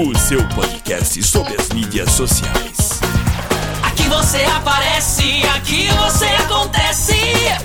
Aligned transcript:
o 0.00 0.16
seu 0.16 0.38
podcast 0.50 1.20
sobre 1.24 1.60
as 1.60 1.70
mídias 1.70 2.12
sociais. 2.12 3.00
Aqui 3.82 4.04
você 4.04 4.44
aparece, 4.44 5.42
aqui 5.56 5.88
você 5.88 6.26
acontece. 6.40 7.14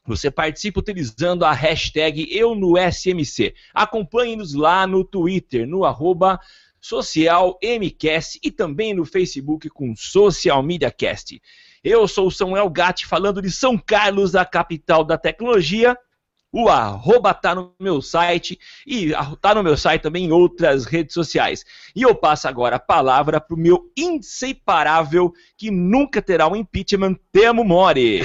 Você 0.08 0.32
participa 0.32 0.80
utilizando 0.80 1.44
a 1.44 1.52
hashtag 1.52 2.26
EuNoSMC. 2.32 3.54
Acompanhe-nos 3.74 4.54
lá 4.54 4.88
no 4.88 5.04
Twitter, 5.04 5.68
no 5.68 5.84
arroba 5.84 6.40
SocialMcast 6.80 8.40
e 8.44 8.52
também 8.52 8.94
no 8.94 9.04
Facebook 9.04 9.68
com 9.70 9.96
Social 9.96 10.62
Media 10.62 10.92
Cast. 10.92 11.42
Eu 11.84 12.08
sou 12.08 12.28
o 12.28 12.32
Samuel 12.32 12.70
Gatti, 12.70 13.06
falando 13.06 13.42
de 13.42 13.52
São 13.52 13.78
Carlos, 13.78 14.36
a 14.36 14.46
capital 14.46 15.04
da 15.04 15.18
tecnologia. 15.18 15.98
O 16.58 16.70
arroba 16.70 17.34
tá 17.34 17.54
no 17.54 17.74
meu 17.78 18.02
site 18.02 18.58
e 18.88 19.12
tá 19.42 19.54
no 19.54 19.62
meu 19.62 19.76
site 19.76 20.04
também 20.04 20.24
em 20.24 20.32
outras 20.32 20.86
redes 20.86 21.14
sociais. 21.14 21.66
E 21.94 22.04
eu 22.04 22.16
passo 22.16 22.48
agora 22.48 22.78
a 22.78 22.80
palavra 22.80 23.42
para 23.42 23.54
o 23.54 23.60
meu 23.60 23.92
inseparável, 23.98 25.34
que 25.58 25.70
nunca 25.70 26.22
terá 26.22 26.48
um 26.48 26.56
impeachment, 26.56 27.18
Temo 27.30 27.66
Mori. 27.66 28.22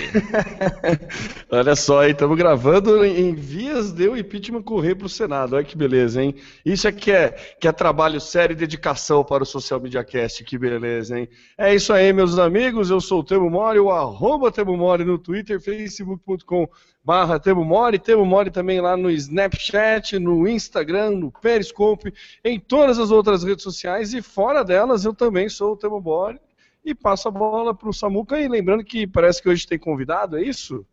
Olha 1.50 1.74
só, 1.74 2.02
aí 2.02 2.12
estamos 2.12 2.38
gravando 2.38 3.04
em 3.04 3.34
vias 3.34 3.90
de 3.90 4.06
o 4.06 4.16
impeachment 4.16 4.62
correr 4.62 4.94
para 4.94 5.06
o 5.06 5.10
Senado. 5.10 5.56
Olha 5.56 5.64
que 5.64 5.76
beleza, 5.76 6.22
hein? 6.22 6.36
Isso 6.64 6.86
é 6.86 6.92
que, 6.92 7.10
é 7.10 7.30
que 7.60 7.66
é 7.66 7.72
trabalho 7.72 8.20
sério 8.20 8.54
e 8.54 8.56
dedicação 8.56 9.24
para 9.24 9.42
o 9.42 9.46
Social 9.46 9.80
Media 9.80 10.04
Cast. 10.04 10.44
Que 10.44 10.56
beleza, 10.56 11.18
hein? 11.18 11.28
É 11.58 11.74
isso 11.74 11.92
aí, 11.92 12.12
meus 12.12 12.38
amigos. 12.38 12.90
Eu 12.90 13.00
sou 13.00 13.22
o 13.22 13.24
Temo 13.24 13.50
Mori, 13.50 13.80
o 13.80 13.90
arroba 13.90 14.52
Temo 14.52 14.76
Mori 14.76 15.04
no 15.04 15.18
Twitter, 15.18 15.60
facebook.com 15.60 16.68
barra 17.04 17.38
Temo 17.38 17.64
Mori, 17.64 17.98
Temo 17.98 18.19
Mori 18.24 18.50
também 18.50 18.80
lá 18.80 18.96
no 18.96 19.10
Snapchat, 19.10 20.18
no 20.18 20.46
Instagram, 20.48 21.10
no 21.10 21.30
Periscope, 21.30 22.12
em 22.44 22.58
todas 22.58 22.98
as 22.98 23.10
outras 23.10 23.42
redes 23.44 23.62
sociais 23.62 24.12
e 24.14 24.22
fora 24.22 24.64
delas 24.64 25.04
eu 25.04 25.14
também 25.14 25.48
sou 25.48 25.72
o 25.72 25.76
Temo 25.76 26.00
Mori 26.00 26.38
e 26.84 26.94
passo 26.94 27.28
a 27.28 27.30
bola 27.30 27.74
para 27.74 27.88
o 27.88 27.92
Samuca 27.92 28.38
e 28.40 28.48
lembrando 28.48 28.84
que 28.84 29.06
parece 29.06 29.42
que 29.42 29.48
hoje 29.48 29.66
tem 29.66 29.78
convidado, 29.78 30.38
é 30.38 30.42
isso? 30.42 30.84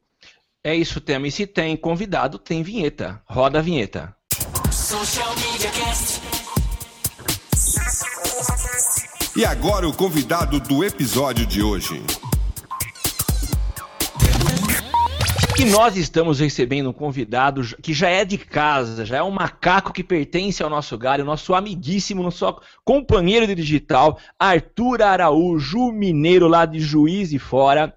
É 0.63 0.75
isso, 0.75 0.99
Temo. 0.99 1.25
E 1.25 1.31
se 1.31 1.47
tem 1.47 1.77
convidado, 1.77 2.37
tem 2.37 2.61
vinheta. 2.61 3.21
Roda 3.25 3.59
a 3.59 3.61
vinheta. 3.61 4.15
Social 4.71 5.33
Media 5.35 5.71
Cast. 5.71 6.21
E 9.35 9.45
agora 9.45 9.87
o 9.87 9.93
convidado 9.93 10.59
do 10.59 10.83
episódio 10.83 11.45
de 11.45 11.61
hoje. 11.61 12.01
Que 15.57 15.65
nós 15.65 15.97
estamos 15.97 16.39
recebendo 16.39 16.91
um 16.91 16.93
convidado 16.93 17.63
que 17.81 17.91
já 17.91 18.07
é 18.07 18.23
de 18.23 18.37
casa, 18.37 19.03
já 19.03 19.17
é 19.17 19.23
um 19.23 19.31
macaco 19.31 19.91
que 19.91 20.03
pertence 20.03 20.61
ao 20.61 20.69
nosso 20.69 20.95
galho, 20.99 21.25
nosso 21.25 21.55
amiguíssimo, 21.55 22.21
nosso 22.21 22.61
companheiro 22.85 23.47
de 23.47 23.55
digital, 23.55 24.19
Arthur 24.37 25.01
Araújo, 25.01 25.91
mineiro 25.91 26.47
lá 26.47 26.63
de 26.63 26.79
Juiz 26.79 27.33
e 27.33 27.39
Fora, 27.39 27.91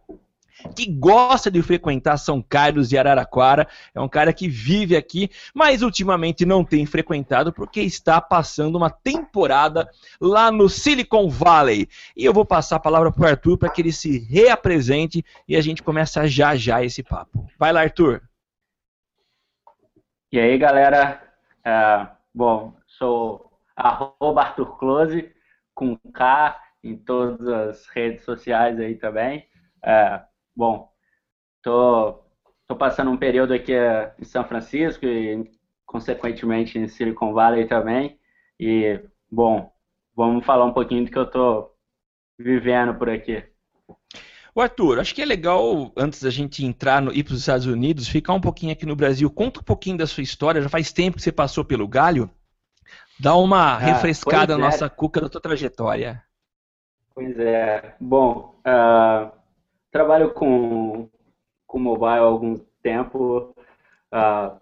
que 0.74 0.86
gosta 0.86 1.50
de 1.50 1.62
frequentar 1.62 2.16
São 2.16 2.42
Carlos 2.42 2.92
e 2.92 2.98
Araraquara, 2.98 3.66
é 3.94 4.00
um 4.00 4.08
cara 4.08 4.32
que 4.32 4.48
vive 4.48 4.96
aqui, 4.96 5.30
mas 5.54 5.82
ultimamente 5.82 6.44
não 6.44 6.64
tem 6.64 6.86
frequentado 6.86 7.52
porque 7.52 7.80
está 7.80 8.20
passando 8.20 8.76
uma 8.76 8.90
temporada 8.90 9.88
lá 10.20 10.50
no 10.50 10.68
Silicon 10.68 11.28
Valley. 11.28 11.88
E 12.16 12.24
eu 12.24 12.32
vou 12.32 12.44
passar 12.44 12.76
a 12.76 12.80
palavra 12.80 13.12
para 13.12 13.22
o 13.22 13.28
Arthur 13.28 13.58
para 13.58 13.70
que 13.70 13.82
ele 13.82 13.92
se 13.92 14.18
reapresente 14.18 15.24
e 15.48 15.56
a 15.56 15.60
gente 15.60 15.82
começa 15.82 16.26
já 16.26 16.54
já 16.54 16.82
esse 16.82 17.02
papo. 17.02 17.46
Vai 17.58 17.72
lá, 17.72 17.82
Arthur. 17.82 18.22
E 20.32 20.38
aí, 20.38 20.56
galera? 20.58 21.20
É, 21.64 22.06
bom, 22.34 22.74
sou 22.86 23.50
arroba 23.74 24.42
Arthur 24.42 24.78
Close, 24.78 25.32
com 25.74 25.96
K 26.12 26.60
em 26.82 26.96
todas 26.96 27.46
as 27.46 27.86
redes 27.88 28.24
sociais 28.24 28.78
aí 28.78 28.94
também. 28.94 29.46
É, 29.84 30.20
Bom, 30.54 30.90
tô, 31.62 32.22
tô 32.66 32.76
passando 32.76 33.10
um 33.10 33.16
período 33.16 33.54
aqui 33.54 33.72
eh, 33.72 34.12
em 34.18 34.24
São 34.24 34.44
Francisco 34.44 35.06
e, 35.06 35.50
consequentemente, 35.86 36.78
em 36.78 36.88
Silicon 36.88 37.32
Valley 37.32 37.66
também. 37.66 38.18
E, 38.58 39.00
bom, 39.30 39.72
vamos 40.14 40.44
falar 40.44 40.64
um 40.64 40.72
pouquinho 40.72 41.04
do 41.04 41.10
que 41.10 41.18
eu 41.18 41.30
tô 41.30 41.70
vivendo 42.38 42.94
por 42.94 43.08
aqui. 43.08 43.44
O 44.54 44.60
Arthur, 44.60 44.98
acho 44.98 45.14
que 45.14 45.22
é 45.22 45.24
legal, 45.24 45.92
antes 45.96 46.22
da 46.22 46.30
gente 46.30 46.64
entrar 46.64 47.00
no, 47.00 47.12
ir 47.12 47.22
para 47.22 47.34
os 47.34 47.40
Estados 47.40 47.66
Unidos, 47.66 48.08
ficar 48.08 48.34
um 48.34 48.40
pouquinho 48.40 48.72
aqui 48.72 48.84
no 48.84 48.96
Brasil. 48.96 49.30
Conta 49.30 49.60
um 49.60 49.64
pouquinho 49.64 49.96
da 49.96 50.06
sua 50.06 50.22
história. 50.22 50.60
Já 50.60 50.68
faz 50.68 50.92
tempo 50.92 51.16
que 51.16 51.22
você 51.22 51.30
passou 51.30 51.64
pelo 51.64 51.86
Galho. 51.86 52.28
Dá 53.18 53.36
uma 53.36 53.74
ah, 53.74 53.78
refrescada 53.78 54.56
na 54.56 54.64
é. 54.64 54.70
nossa 54.70 54.90
cuca 54.90 55.20
da 55.20 55.28
tua 55.28 55.40
trajetória. 55.40 56.22
Pois 57.14 57.38
é. 57.38 57.94
Bom, 58.00 58.60
uh, 58.66 59.39
trabalho 59.90 60.32
com, 60.32 61.08
com 61.66 61.78
mobile 61.78 62.06
há 62.06 62.18
algum 62.18 62.58
tempo. 62.82 63.54
Uh, 64.12 64.60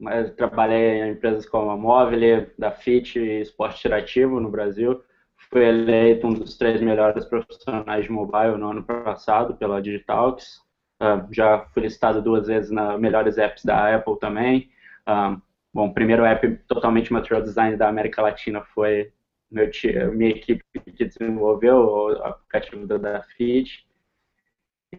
mas 0.00 0.32
trabalhei 0.34 1.02
em 1.02 1.12
empresas 1.12 1.46
como 1.46 1.70
a 1.70 1.76
Mobile, 1.76 2.50
da 2.58 2.70
FIT 2.70 3.18
e 3.18 3.40
Esporte 3.42 3.80
Interativo 3.80 4.40
no 4.40 4.50
Brasil. 4.50 5.02
Fui 5.50 5.62
eleito 5.62 6.26
um 6.26 6.32
dos 6.32 6.56
três 6.56 6.80
melhores 6.80 7.24
profissionais 7.26 8.04
de 8.04 8.10
mobile 8.10 8.56
no 8.56 8.70
ano 8.70 8.82
passado 8.82 9.54
pela 9.56 9.82
Digitalx. 9.82 10.62
Uh, 11.02 11.26
já 11.32 11.66
fui 11.72 11.82
listado 11.82 12.22
duas 12.22 12.46
vezes 12.46 12.70
na 12.70 12.96
melhores 12.96 13.36
apps 13.36 13.64
da 13.64 13.94
Apple 13.94 14.18
também. 14.18 14.70
Uh, 15.08 15.40
bom, 15.72 15.92
primeiro 15.92 16.24
app 16.24 16.48
totalmente 16.66 17.12
material 17.12 17.42
design 17.42 17.76
da 17.76 17.88
América 17.88 18.22
Latina 18.22 18.62
foi 18.74 19.12
meu, 19.50 19.68
minha 20.14 20.30
equipe 20.30 20.62
que 20.96 21.04
desenvolveu 21.04 21.76
o 21.76 22.08
aplicativo 22.22 22.86
da 22.86 23.22
FIT. 23.22 23.86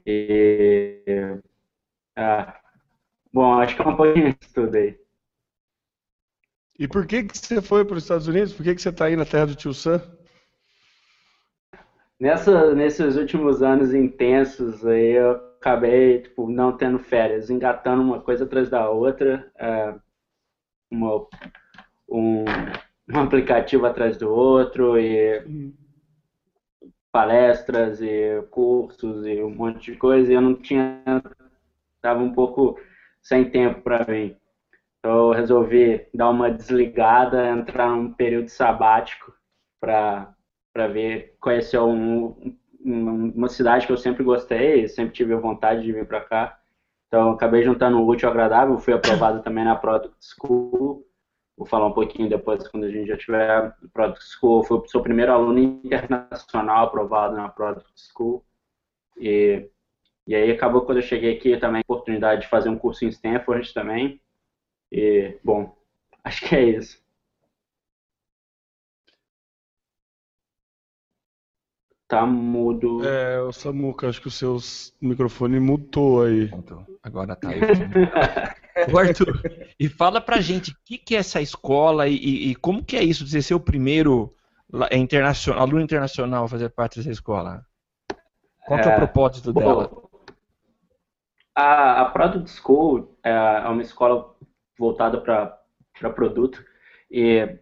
E, 0.05 1.39
ah, 2.15 2.59
bom, 3.31 3.53
acho 3.59 3.75
que 3.75 3.81
é 3.81 3.87
um 3.87 3.95
pouquinho 3.95 4.29
de 4.29 4.53
tudo 4.53 4.75
aí. 4.75 4.99
E 6.79 6.87
por 6.87 7.05
que, 7.05 7.23
que 7.23 7.37
você 7.37 7.61
foi 7.61 7.85
para 7.85 7.97
os 7.97 8.03
Estados 8.03 8.27
Unidos? 8.27 8.53
Por 8.53 8.63
que, 8.63 8.73
que 8.73 8.81
você 8.81 8.89
está 8.89 9.05
aí 9.05 9.15
na 9.15 9.25
terra 9.25 9.47
do 9.47 9.55
tio 9.55 9.73
Sam? 9.73 10.01
Nessa, 12.19 12.73
nesses 12.73 13.17
últimos 13.17 13.61
anos 13.61 13.93
intensos 13.93 14.85
aí, 14.85 15.13
eu 15.13 15.31
acabei 15.31 16.21
tipo, 16.21 16.49
não 16.49 16.75
tendo 16.75 16.99
férias, 16.99 17.49
engatando 17.49 18.01
uma 18.01 18.21
coisa 18.21 18.45
atrás 18.45 18.69
da 18.69 18.89
outra, 18.89 19.51
é, 19.57 19.95
uma, 20.89 21.27
um, 22.09 22.45
um 23.09 23.19
aplicativo 23.19 23.85
atrás 23.85 24.17
do 24.17 24.31
outro 24.31 24.97
e 24.97 25.39
hum 25.45 25.80
palestras 27.11 28.01
e 28.01 28.41
cursos 28.49 29.25
e 29.25 29.41
um 29.43 29.53
monte 29.53 29.91
de 29.91 29.97
coisa 29.97 30.31
e 30.31 30.35
eu 30.35 30.41
não 30.41 30.55
tinha 30.55 31.01
estava 31.95 32.21
um 32.23 32.33
pouco 32.33 32.79
sem 33.21 33.49
tempo 33.49 33.81
para 33.81 34.05
mim. 34.05 34.35
Então 34.99 35.27
eu 35.27 35.31
resolvi 35.31 36.07
dar 36.13 36.29
uma 36.29 36.49
desligada 36.49 37.49
entrar 37.49 37.89
num 37.89 38.13
período 38.13 38.49
sabático 38.49 39.33
para 39.79 40.33
para 40.73 40.87
ver 40.87 41.35
conhecer 41.39 41.79
um, 41.79 42.55
uma 42.83 43.49
cidade 43.49 43.85
que 43.85 43.91
eu 43.91 43.97
sempre 43.97 44.23
gostei 44.23 44.87
sempre 44.87 45.13
tive 45.13 45.35
vontade 45.35 45.83
de 45.83 45.91
vir 45.91 46.07
para 46.07 46.21
cá. 46.21 46.59
Então 47.07 47.31
acabei 47.31 47.61
juntando 47.63 47.97
o 47.97 48.07
útil 48.07 48.29
ao 48.29 48.33
agradável 48.33 48.77
fui 48.77 48.93
aprovado 48.93 49.43
também 49.43 49.65
na 49.65 49.75
Product 49.75 50.15
School 50.19 51.05
vou 51.57 51.65
falar 51.67 51.87
um 51.87 51.93
pouquinho 51.93 52.29
depois 52.29 52.67
quando 52.67 52.85
a 52.85 52.91
gente 52.91 53.07
já 53.07 53.17
tiver 53.17 53.75
Product 53.93 54.23
School. 54.23 54.63
Fui 54.63 54.77
o 54.77 54.87
seu 54.87 55.01
primeiro 55.01 55.31
aluno 55.31 55.59
internacional 55.59 56.85
aprovado 56.85 57.35
na 57.35 57.49
Product 57.49 57.91
School. 57.95 58.43
E, 59.17 59.69
e 60.27 60.35
aí 60.35 60.51
acabou 60.51 60.81
quando 60.81 60.99
eu 60.99 61.03
cheguei 61.03 61.37
aqui 61.37 61.57
também 61.57 61.79
a 61.79 61.93
oportunidade 61.93 62.41
de 62.41 62.47
fazer 62.47 62.69
um 62.69 62.77
curso 62.77 63.05
em 63.05 63.09
Stanford 63.09 63.73
também. 63.73 64.21
E, 64.91 65.39
bom, 65.43 65.75
acho 66.23 66.47
que 66.47 66.55
é 66.55 66.63
isso. 66.63 67.00
Tá 72.11 72.25
mudo. 72.25 73.07
É, 73.07 73.39
o 73.39 73.53
Samuca, 73.53 74.09
acho 74.09 74.19
que 74.19 74.27
o 74.27 74.31
seu 74.31 74.57
microfone 74.99 75.61
mutou 75.61 76.23
aí. 76.23 76.51
Agora 77.01 77.37
tá 77.37 77.47
aí. 77.47 77.61
Ô, 78.93 78.97
Arthur, 78.97 79.41
e 79.79 79.87
fala 79.87 80.19
pra 80.19 80.41
gente 80.41 80.71
o 80.71 80.75
que, 80.83 80.97
que 80.97 81.15
é 81.15 81.19
essa 81.19 81.39
escola 81.39 82.09
e, 82.09 82.17
e, 82.17 82.51
e 82.51 82.55
como 82.55 82.83
que 82.83 82.97
é 82.97 83.03
isso 83.03 83.23
de 83.23 83.41
ser 83.41 83.53
o 83.53 83.61
primeiro 83.61 84.35
é 84.89 84.97
internacional, 84.97 85.61
aluno 85.61 85.79
internacional 85.79 86.43
a 86.43 86.49
fazer 86.49 86.67
parte 86.71 86.97
dessa 86.97 87.11
escola? 87.11 87.65
Qual 88.67 88.77
que 88.81 88.89
é, 88.89 88.91
é 88.91 88.93
o 88.93 88.97
propósito 88.97 89.53
bom, 89.53 89.61
dela? 89.61 89.91
A, 91.55 92.01
a 92.01 92.05
Product 92.09 92.51
School 92.51 93.17
é, 93.23 93.31
é 93.31 93.69
uma 93.69 93.81
escola 93.81 94.35
voltada 94.77 95.21
para 95.21 96.09
produto 96.13 96.61
e 97.09 97.57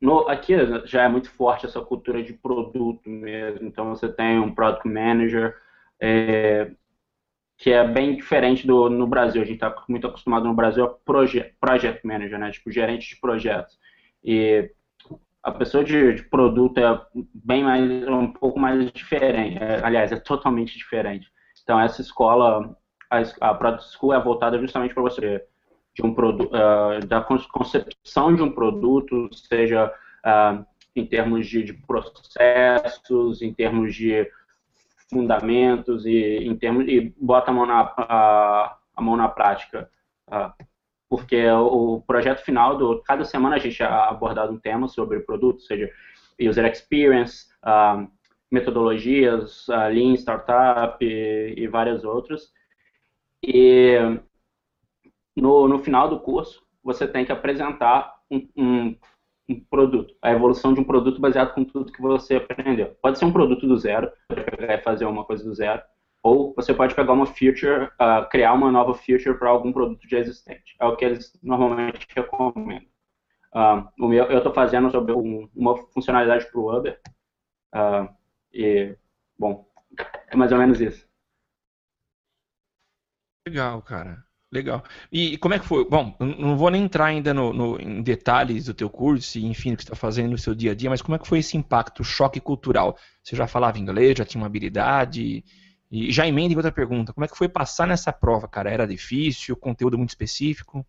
no, 0.00 0.28
aqui 0.28 0.54
já 0.84 1.04
é 1.04 1.08
muito 1.08 1.30
forte 1.30 1.66
essa 1.66 1.80
cultura 1.80 2.22
de 2.22 2.32
produto 2.32 3.08
mesmo. 3.08 3.66
Então 3.66 3.88
você 3.90 4.08
tem 4.08 4.38
um 4.38 4.54
product 4.54 4.86
manager 4.88 5.56
é, 6.00 6.70
que 7.56 7.72
é 7.72 7.86
bem 7.86 8.16
diferente 8.16 8.66
do 8.66 8.90
no 8.90 9.06
Brasil. 9.06 9.40
A 9.42 9.44
gente 9.44 9.54
está 9.54 9.74
muito 9.88 10.06
acostumado 10.06 10.46
no 10.46 10.54
Brasil 10.54 10.84
a 10.84 10.88
project, 10.88 11.54
project 11.60 12.06
manager, 12.06 12.38
né? 12.38 12.50
Tipo 12.50 12.70
gerente 12.70 13.08
de 13.08 13.20
projetos. 13.20 13.78
E 14.22 14.70
a 15.42 15.52
pessoa 15.52 15.84
de, 15.84 16.14
de 16.14 16.22
produto 16.24 16.78
é 16.78 17.00
bem 17.34 17.64
mais 17.64 18.08
um 18.08 18.32
pouco 18.32 18.58
mais 18.58 18.90
diferente. 18.92 19.58
É, 19.58 19.84
aliás, 19.84 20.12
é 20.12 20.16
totalmente 20.20 20.76
diferente. 20.76 21.30
Então 21.62 21.80
essa 21.80 22.00
escola, 22.00 22.76
a, 23.10 23.22
a 23.40 23.54
Product 23.54 23.96
School 23.96 24.12
é 24.12 24.20
voltada 24.20 24.58
justamente 24.58 24.92
para 24.92 25.02
você 25.02 25.44
de 25.96 26.04
um 26.04 26.14
produto, 26.14 26.50
uh, 26.54 27.04
da 27.06 27.22
concepção 27.22 28.34
de 28.34 28.42
um 28.42 28.52
produto, 28.52 29.30
seja 29.32 29.90
uh, 30.24 30.64
em 30.94 31.06
termos 31.06 31.46
de, 31.46 31.64
de, 31.64 31.72
processos, 31.72 33.40
em 33.40 33.52
termos 33.52 33.94
de 33.94 34.30
fundamentos 35.08 36.04
e 36.04 36.44
em 36.44 36.54
termos 36.54 36.86
e 36.86 37.14
bota 37.18 37.50
a 37.50 37.54
mão 37.54 37.64
na 37.64 37.94
a, 37.96 38.76
a 38.94 39.02
mão 39.02 39.16
na 39.16 39.28
prática, 39.28 39.90
uh, 40.28 40.52
porque 41.08 41.48
o, 41.48 42.02
projeto 42.06 42.44
final 42.44 42.76
do 42.76 43.00
cada 43.02 43.24
semana 43.24 43.56
a 43.56 43.58
gente 43.58 43.82
é 43.82 43.86
abordado 43.86 44.52
um 44.52 44.58
tema 44.58 44.88
sobre 44.88 45.20
produto, 45.20 45.62
seja 45.62 45.90
user 46.38 46.66
experience, 46.66 47.46
metodologias, 48.50 49.66
lean 49.68 50.14
startup 50.14 51.02
e, 51.02 51.54
e 51.56 51.66
várias 51.68 52.04
outras. 52.04 52.52
E 53.42 54.18
no, 55.36 55.68
no 55.68 55.78
final 55.78 56.08
do 56.08 56.20
curso, 56.20 56.64
você 56.82 57.06
tem 57.06 57.24
que 57.24 57.32
apresentar 57.32 58.14
um, 58.30 58.48
um, 58.56 58.96
um, 59.48 59.60
produto, 59.68 60.14
a 60.22 60.32
evolução 60.32 60.72
de 60.72 60.80
um 60.80 60.84
produto 60.84 61.20
baseado 61.20 61.52
com 61.54 61.64
tudo 61.64 61.92
que 61.92 62.00
você 62.00 62.36
aprendeu. 62.36 62.96
Pode 63.02 63.18
ser 63.18 63.24
um 63.24 63.32
produto 63.32 63.66
do 63.66 63.76
zero, 63.76 64.10
pode 64.28 64.44
pegar 64.44 64.74
e 64.74 64.82
fazer 64.82 65.04
uma 65.04 65.24
coisa 65.24 65.44
do 65.44 65.54
zero, 65.54 65.82
ou 66.22 66.54
você 66.54 66.74
pode 66.74 66.94
pegar 66.94 67.12
uma 67.12 67.26
feature, 67.26 67.84
uh, 68.00 68.28
criar 68.30 68.52
uma 68.52 68.70
nova 68.70 68.94
feature 68.94 69.38
para 69.38 69.50
algum 69.50 69.72
produto 69.72 70.08
já 70.08 70.18
existente. 70.18 70.74
É 70.80 70.86
o 70.86 70.96
que 70.96 71.04
eles 71.04 71.38
normalmente 71.42 72.06
recomendam. 72.14 72.88
Uh, 73.54 73.88
o 73.98 74.08
meu, 74.08 74.24
eu 74.24 74.38
estou 74.38 74.52
fazendo 74.52 74.90
sobre 74.90 75.12
um, 75.12 75.48
uma 75.54 75.76
funcionalidade 75.92 76.50
para 76.50 76.60
o 76.60 76.76
Uber, 76.76 77.00
uh, 77.74 78.08
e, 78.52 78.96
bom, 79.38 79.66
é 80.28 80.36
mais 80.36 80.52
ou 80.52 80.58
menos 80.58 80.80
isso. 80.80 81.08
Legal, 83.46 83.80
cara. 83.82 84.25
Legal. 84.52 84.84
E 85.10 85.36
como 85.38 85.54
é 85.54 85.58
que 85.58 85.66
foi? 85.66 85.84
Bom, 85.88 86.16
não 86.20 86.56
vou 86.56 86.70
nem 86.70 86.84
entrar 86.84 87.06
ainda 87.06 87.34
no, 87.34 87.52
no, 87.52 87.80
em 87.80 88.00
detalhes 88.00 88.66
do 88.66 88.74
teu 88.74 88.88
curso 88.88 89.38
e, 89.38 89.44
enfim, 89.44 89.72
do 89.72 89.76
que 89.76 89.82
está 89.82 89.96
fazendo 89.96 90.30
no 90.30 90.38
seu 90.38 90.54
dia 90.54 90.70
a 90.70 90.74
dia, 90.74 90.88
mas 90.88 91.02
como 91.02 91.16
é 91.16 91.18
que 91.18 91.26
foi 91.26 91.40
esse 91.40 91.56
impacto, 91.56 92.00
o 92.00 92.04
choque 92.04 92.40
cultural? 92.40 92.96
Você 93.22 93.34
já 93.34 93.46
falava 93.48 93.78
inglês, 93.78 94.16
já 94.16 94.24
tinha 94.24 94.40
uma 94.40 94.46
habilidade? 94.46 95.44
E 95.90 96.12
já 96.12 96.26
emenda 96.26 96.54
em 96.54 96.56
outra 96.56 96.70
pergunta, 96.70 97.12
como 97.12 97.24
é 97.24 97.28
que 97.28 97.36
foi 97.36 97.48
passar 97.48 97.86
nessa 97.88 98.12
prova, 98.12 98.46
cara? 98.46 98.70
Era 98.70 98.86
difícil, 98.86 99.56
conteúdo 99.56 99.98
muito 99.98 100.10
específico? 100.10 100.86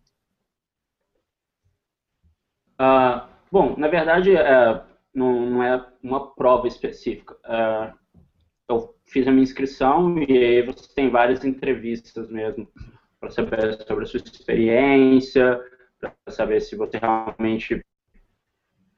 Uh, 2.80 3.28
bom, 3.50 3.74
na 3.76 3.88
verdade, 3.88 4.34
uh, 4.34 4.82
não, 5.12 5.50
não, 5.50 5.62
é 5.64 5.84
uma 6.00 6.32
prova 6.32 6.68
específica. 6.68 7.34
Uh, 7.44 7.92
eu 8.68 8.94
fiz 9.04 9.26
a 9.26 9.32
minha 9.32 9.42
inscrição 9.42 10.16
e 10.22 10.32
aí 10.32 10.62
você 10.62 10.92
tem 10.94 11.10
várias 11.10 11.44
entrevistas 11.44 12.30
mesmo 12.30 12.68
para 13.20 13.30
saber 13.30 13.86
sobre 13.86 14.04
a 14.04 14.06
sua 14.06 14.18
experiência, 14.18 15.60
para 16.00 16.12
saber 16.28 16.60
se 16.60 16.76
você 16.76 16.98
realmente 16.98 17.84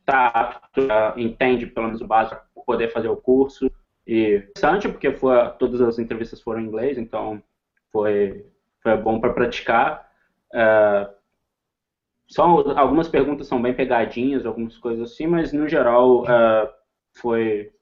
está 0.01 0.27
apto, 0.27 0.81
entende 1.17 1.67
pelo 1.67 1.87
menos 1.87 2.01
o 2.01 2.07
básico 2.07 2.41
para 2.55 2.65
poder 2.65 2.89
fazer 2.89 3.09
o 3.09 3.17
curso. 3.17 3.71
E 4.07 4.37
interessante 4.37 4.89
porque 4.89 5.13
foi, 5.13 5.35
todas 5.59 5.81
as 5.81 5.99
entrevistas 5.99 6.41
foram 6.41 6.61
em 6.61 6.67
inglês, 6.67 6.99
então 6.99 7.43
foi, 7.93 8.47
foi 8.83 8.97
bom 8.97 9.21
para 9.21 9.33
praticar. 9.33 10.11
Uh, 10.53 11.15
algumas 12.37 13.09
perguntas 13.09 13.47
são 13.47 13.61
bem 13.63 13.75
pegadinhas, 13.75 14.45
algumas 14.45 14.77
coisas 14.79 15.13
assim, 15.13 15.27
mas 15.27 15.53
no 15.53 15.69
geral 15.69 16.23
uh, 16.23 16.69
foi, 17.13 17.73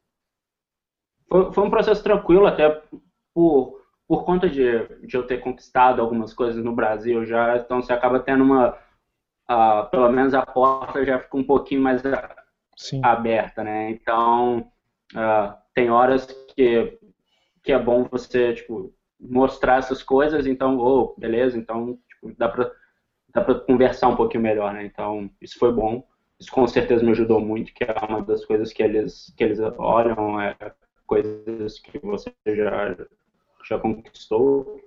foi, 1.29 1.53
foi 1.53 1.65
um 1.65 1.71
processo 1.71 2.03
tranquilo 2.03 2.47
até 2.47 2.83
por 3.35 3.78
por 4.09 4.25
conta 4.25 4.49
de, 4.49 4.89
de 5.07 5.15
eu 5.15 5.27
ter 5.27 5.39
conquistado 5.39 6.01
algumas 6.01 6.33
coisas 6.33 6.65
no 6.65 6.75
Brasil 6.75 7.27
já, 7.27 7.59
então 7.59 7.83
você 7.83 7.93
acaba 7.93 8.19
tendo 8.19 8.43
uma, 8.43 8.71
uh, 9.51 9.89
pelo 9.91 10.11
menos 10.11 10.33
a 10.33 10.45
porta 10.45 11.05
já 11.05 11.19
fica 11.19 11.37
um 11.37 11.45
pouquinho 11.45 11.83
mais 11.83 12.03
Sim. 12.75 13.03
aberta, 13.05 13.63
né? 13.63 13.91
Então, 13.91 14.71
uh, 15.15 15.55
tem 15.75 15.91
horas 15.91 16.27
que, 16.57 16.99
que 17.63 17.71
é 17.71 17.79
bom 17.79 18.09
você, 18.11 18.55
tipo, 18.55 18.95
mostrar 19.21 19.77
essas 19.77 20.03
coisas, 20.03 20.47
então, 20.47 20.79
oh, 20.79 21.15
beleza, 21.19 21.59
então, 21.59 21.99
tipo, 22.09 22.35
dá 22.39 22.49
pra, 22.49 22.71
dá 23.35 23.43
pra 23.43 23.57
conversar 23.57 24.09
um 24.09 24.17
pouquinho 24.17 24.43
melhor, 24.43 24.73
né? 24.73 24.87
Então, 24.87 25.31
isso 25.39 25.59
foi 25.59 25.71
bom. 25.71 26.03
Isso 26.41 26.53
com 26.53 26.67
certeza 26.67 27.05
me 27.05 27.11
ajudou 27.11 27.41
muito, 27.41 27.75
que 27.75 27.85
é 27.85 27.93
uma 28.09 28.23
das 28.23 28.45
coisas 28.45 28.73
que 28.73 28.83
eles, 28.83 29.35
que 29.37 29.45
eles 29.45 29.59
olham, 29.77 30.41
é 30.41 30.57
coisas 31.05 31.81
que 31.81 31.99
você 31.99 32.31
já 32.47 32.97
já 33.69 33.79
conquistou. 33.79 34.81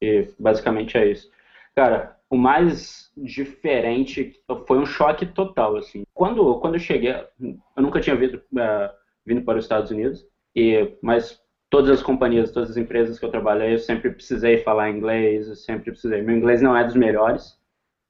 E 0.00 0.28
basicamente 0.38 0.96
é 0.96 1.10
isso. 1.10 1.30
Cara, 1.74 2.16
o 2.28 2.36
mais 2.36 3.10
diferente 3.16 4.34
foi 4.66 4.78
um 4.78 4.86
choque 4.86 5.26
total, 5.26 5.76
assim. 5.76 6.04
Quando, 6.12 6.58
quando 6.60 6.74
eu 6.74 6.80
cheguei, 6.80 7.12
eu 7.12 7.82
nunca 7.82 8.00
tinha 8.00 8.16
vindo, 8.16 8.36
uh, 8.36 8.90
vindo 9.24 9.42
para 9.42 9.58
os 9.58 9.64
Estados 9.64 9.90
Unidos, 9.90 10.26
e, 10.54 10.96
mas 11.02 11.40
todas 11.70 11.90
as 11.90 12.02
companhias, 12.02 12.50
todas 12.50 12.70
as 12.70 12.76
empresas 12.76 13.18
que 13.18 13.24
eu 13.24 13.30
trabalhei, 13.30 13.74
eu 13.74 13.78
sempre 13.78 14.10
precisei 14.10 14.58
falar 14.58 14.90
inglês, 14.90 15.48
eu 15.48 15.54
sempre 15.54 15.90
precisei. 15.90 16.22
Meu 16.22 16.36
inglês 16.36 16.62
não 16.62 16.76
é 16.76 16.84
dos 16.84 16.96
melhores, 16.96 17.58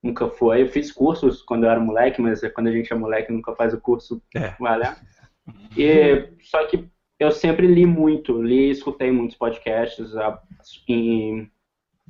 nunca 0.02 0.28
foi. 0.28 0.62
Eu 0.62 0.68
fiz 0.68 0.92
cursos 0.92 1.42
quando 1.42 1.64
eu 1.64 1.70
era 1.70 1.80
moleque, 1.80 2.20
mas 2.20 2.40
quando 2.52 2.68
a 2.68 2.72
gente 2.72 2.92
é 2.92 2.96
moleque 2.96 3.32
nunca 3.32 3.54
faz 3.54 3.74
o 3.74 3.80
curso 3.80 4.22
é. 4.34 4.54
valer. 4.58 4.96
E, 5.76 6.28
só 6.42 6.66
que 6.66 6.90
eu 7.18 7.30
sempre 7.30 7.66
li 7.66 7.86
muito, 7.86 8.40
li 8.42 8.68
e 8.68 8.70
escutei 8.70 9.10
muitos 9.10 9.36
podcasts 9.36 10.14
uh, 10.14 10.38
em, 10.88 11.50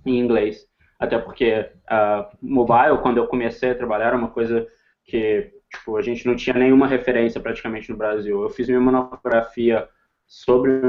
em, 0.04 0.18
inglês. 0.18 0.66
Até 0.98 1.18
porque 1.18 1.70
uh, 1.90 2.36
mobile, 2.40 2.98
quando 3.02 3.18
eu 3.18 3.26
comecei 3.26 3.70
a 3.70 3.74
trabalhar, 3.74 4.06
era 4.08 4.16
uma 4.16 4.30
coisa 4.30 4.66
que 5.04 5.52
tipo, 5.70 5.96
a 5.96 6.02
gente 6.02 6.26
não 6.26 6.34
tinha 6.34 6.56
nenhuma 6.56 6.86
referência 6.86 7.40
praticamente 7.40 7.90
no 7.90 7.96
Brasil. 7.96 8.42
Eu 8.42 8.50
fiz 8.50 8.68
minha 8.68 8.80
monografia 8.80 9.88
sobre, 10.26 10.80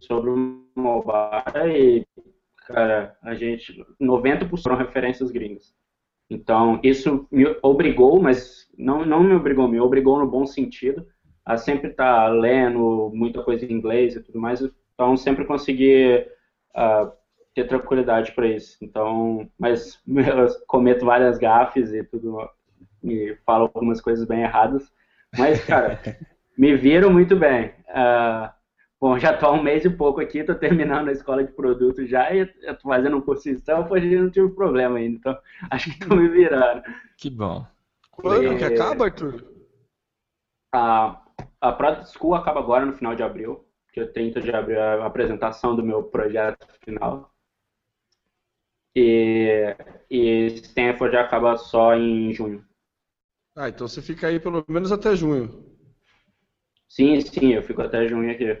sobre 0.00 0.30
mobile 0.74 1.68
e, 1.68 2.06
cara, 2.66 3.16
a 3.22 3.34
gente, 3.34 3.84
90% 4.00 4.62
foram 4.62 4.76
referências 4.76 5.30
gringas. 5.30 5.74
Então, 6.30 6.80
isso 6.82 7.26
me 7.30 7.44
obrigou, 7.62 8.20
mas 8.20 8.68
não, 8.76 9.04
não 9.04 9.22
me 9.22 9.34
obrigou, 9.34 9.68
me 9.68 9.80
obrigou 9.80 10.18
no 10.18 10.26
bom 10.26 10.46
sentido, 10.46 11.06
a 11.44 11.56
sempre 11.56 11.90
estar 11.90 12.26
tá 12.26 12.28
lendo 12.28 13.10
muita 13.14 13.42
coisa 13.42 13.64
em 13.64 13.72
inglês 13.72 14.14
e 14.14 14.20
tudo 14.20 14.38
mais, 14.38 14.62
então 14.94 15.16
sempre 15.16 15.44
consegui 15.44 16.24
uh, 16.74 17.12
ter 17.54 17.66
tranquilidade 17.66 18.32
para 18.32 18.46
isso. 18.46 18.76
Então, 18.82 19.48
mas 19.58 20.00
eu 20.06 20.46
cometo 20.66 21.04
várias 21.04 21.38
gafes 21.38 21.92
e 21.92 22.02
tudo, 22.04 22.48
e 23.02 23.36
falo 23.44 23.70
algumas 23.74 24.00
coisas 24.00 24.26
bem 24.26 24.42
erradas, 24.42 24.90
mas, 25.36 25.64
cara, 25.64 26.00
me 26.56 26.76
viram 26.76 27.10
muito 27.10 27.34
bem. 27.34 27.72
Uh, 27.88 28.50
bom, 29.00 29.18
já 29.18 29.32
estou 29.32 29.48
há 29.48 29.52
um 29.52 29.62
mês 29.62 29.84
e 29.84 29.90
pouco 29.90 30.20
aqui, 30.20 30.38
estou 30.38 30.54
terminando 30.54 31.08
a 31.08 31.12
escola 31.12 31.42
de 31.42 31.52
produto 31.52 32.06
já 32.06 32.32
e 32.32 32.40
estou 32.40 32.92
fazendo 32.92 33.16
um 33.16 33.20
curso 33.20 33.44
de 33.44 33.56
então, 33.56 33.86
não 33.88 34.30
tive 34.30 34.48
problema 34.50 34.98
ainda, 34.98 35.16
então 35.16 35.38
acho 35.70 35.90
que 35.90 36.02
estou 36.02 36.16
me 36.16 36.28
virando. 36.28 36.82
Que 37.16 37.30
bom. 37.30 37.66
Quando 38.10 38.56
que 38.56 38.64
acaba, 38.64 39.06
Arthur? 39.06 39.44
A, 40.74 41.20
a 41.60 41.72
Product 41.72 42.12
School 42.16 42.34
acaba 42.34 42.60
agora 42.60 42.84
no 42.84 42.92
final 42.92 43.14
de 43.14 43.22
abril, 43.22 43.64
que 43.92 44.00
eu 44.00 44.12
30 44.12 44.40
de 44.40 44.50
abril 44.50 44.78
é 44.78 45.00
a 45.00 45.06
apresentação 45.06 45.76
do 45.76 45.82
meu 45.82 46.02
projeto 46.04 46.66
final. 46.84 47.30
E, 48.94 49.74
e 50.10 50.46
Stanford 50.46 51.16
acaba 51.16 51.56
só 51.56 51.94
em 51.94 52.32
junho. 52.32 52.64
Ah, 53.56 53.68
então 53.68 53.86
você 53.86 54.00
fica 54.00 54.26
aí 54.26 54.40
pelo 54.40 54.64
menos 54.68 54.92
até 54.92 55.14
junho. 55.14 55.64
Sim, 56.88 57.20
sim, 57.20 57.54
eu 57.54 57.62
fico 57.62 57.82
até 57.82 58.06
junho 58.06 58.30
aqui. 58.30 58.58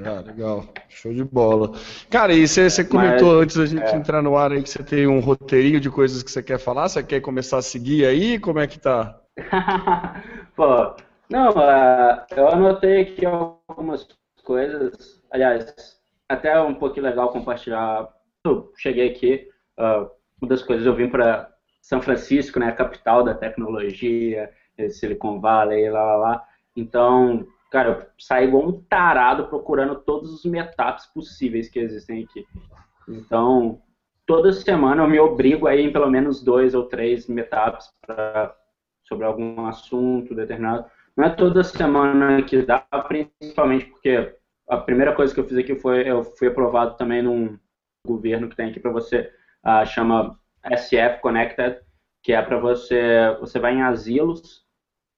Ah, 0.00 0.20
legal. 0.20 0.66
Show 0.88 1.12
de 1.12 1.22
bola. 1.22 1.72
Cara, 2.08 2.32
e 2.32 2.48
você, 2.48 2.70
você 2.70 2.82
comentou 2.82 3.34
Mas, 3.34 3.42
antes 3.42 3.56
da 3.56 3.66
gente 3.66 3.94
é. 3.94 3.96
entrar 3.96 4.22
no 4.22 4.36
ar 4.36 4.52
aí 4.52 4.62
que 4.62 4.70
você 4.70 4.82
tem 4.82 5.06
um 5.06 5.20
roteirinho 5.20 5.78
de 5.78 5.90
coisas 5.90 6.22
que 6.22 6.30
você 6.30 6.42
quer 6.42 6.58
falar? 6.58 6.88
Você 6.88 7.02
quer 7.02 7.20
começar 7.20 7.58
a 7.58 7.62
seguir 7.62 8.06
aí? 8.06 8.38
Como 8.38 8.58
é 8.58 8.66
que 8.66 8.78
tá? 8.78 9.20
Pô, 10.56 10.96
não, 11.32 11.48
ah, 11.56 12.26
eu 12.36 12.46
anotei 12.46 13.00
aqui 13.00 13.24
algumas 13.24 14.06
coisas. 14.44 15.22
Aliás, 15.30 15.98
até 16.28 16.60
um 16.60 16.74
pouquinho 16.74 17.06
legal 17.06 17.32
compartilhar. 17.32 18.06
Eu 18.44 18.70
cheguei 18.76 19.08
aqui, 19.08 19.48
ah, 19.78 20.10
uma 20.40 20.48
das 20.48 20.62
coisas 20.62 20.84
eu 20.84 20.94
vim 20.94 21.08
para 21.08 21.50
São 21.80 22.02
Francisco, 22.02 22.60
né, 22.60 22.68
a 22.68 22.72
capital 22.72 23.24
da 23.24 23.32
tecnologia, 23.34 24.50
Silicon 24.90 25.40
Valley, 25.40 25.88
lá, 25.88 26.02
lá, 26.02 26.16
lá. 26.16 26.44
Então, 26.76 27.46
cara, 27.70 27.88
eu 27.88 28.06
saí 28.18 28.48
igual 28.48 28.68
um 28.68 28.82
tarado 28.82 29.48
procurando 29.48 30.00
todos 30.00 30.34
os 30.34 30.44
meetups 30.44 31.06
possíveis 31.06 31.66
que 31.70 31.78
existem 31.78 32.24
aqui. 32.24 32.46
Então, 33.08 33.80
toda 34.26 34.52
semana 34.52 35.02
eu 35.02 35.08
me 35.08 35.18
obrigo 35.18 35.66
a 35.66 35.74
ir 35.74 35.86
em 35.86 35.92
pelo 35.92 36.10
menos 36.10 36.42
dois 36.42 36.74
ou 36.74 36.84
três 36.84 37.26
meetups 37.26 37.90
pra, 38.06 38.54
sobre 39.02 39.24
algum 39.24 39.64
assunto 39.64 40.34
determinado. 40.34 40.84
Não 41.16 41.24
é 41.26 41.30
toda 41.30 41.62
semana 41.62 42.42
que 42.42 42.62
dá, 42.62 42.80
principalmente 42.80 43.86
porque 43.86 44.34
a 44.68 44.76
primeira 44.78 45.14
coisa 45.14 45.32
que 45.32 45.40
eu 45.40 45.46
fiz 45.46 45.58
aqui 45.58 45.74
foi 45.74 46.08
eu 46.08 46.24
fui 46.24 46.48
aprovado 46.48 46.96
também 46.96 47.22
num 47.22 47.58
governo 48.06 48.48
que 48.48 48.56
tem 48.56 48.70
aqui 48.70 48.80
para 48.80 48.90
você, 48.90 49.30
ah, 49.62 49.84
chama 49.84 50.38
SF 50.64 51.20
Connected, 51.20 51.80
que 52.22 52.32
é 52.32 52.40
para 52.40 52.58
você, 52.58 53.36
você 53.40 53.58
vai 53.58 53.74
em 53.74 53.82
asilos, 53.82 54.64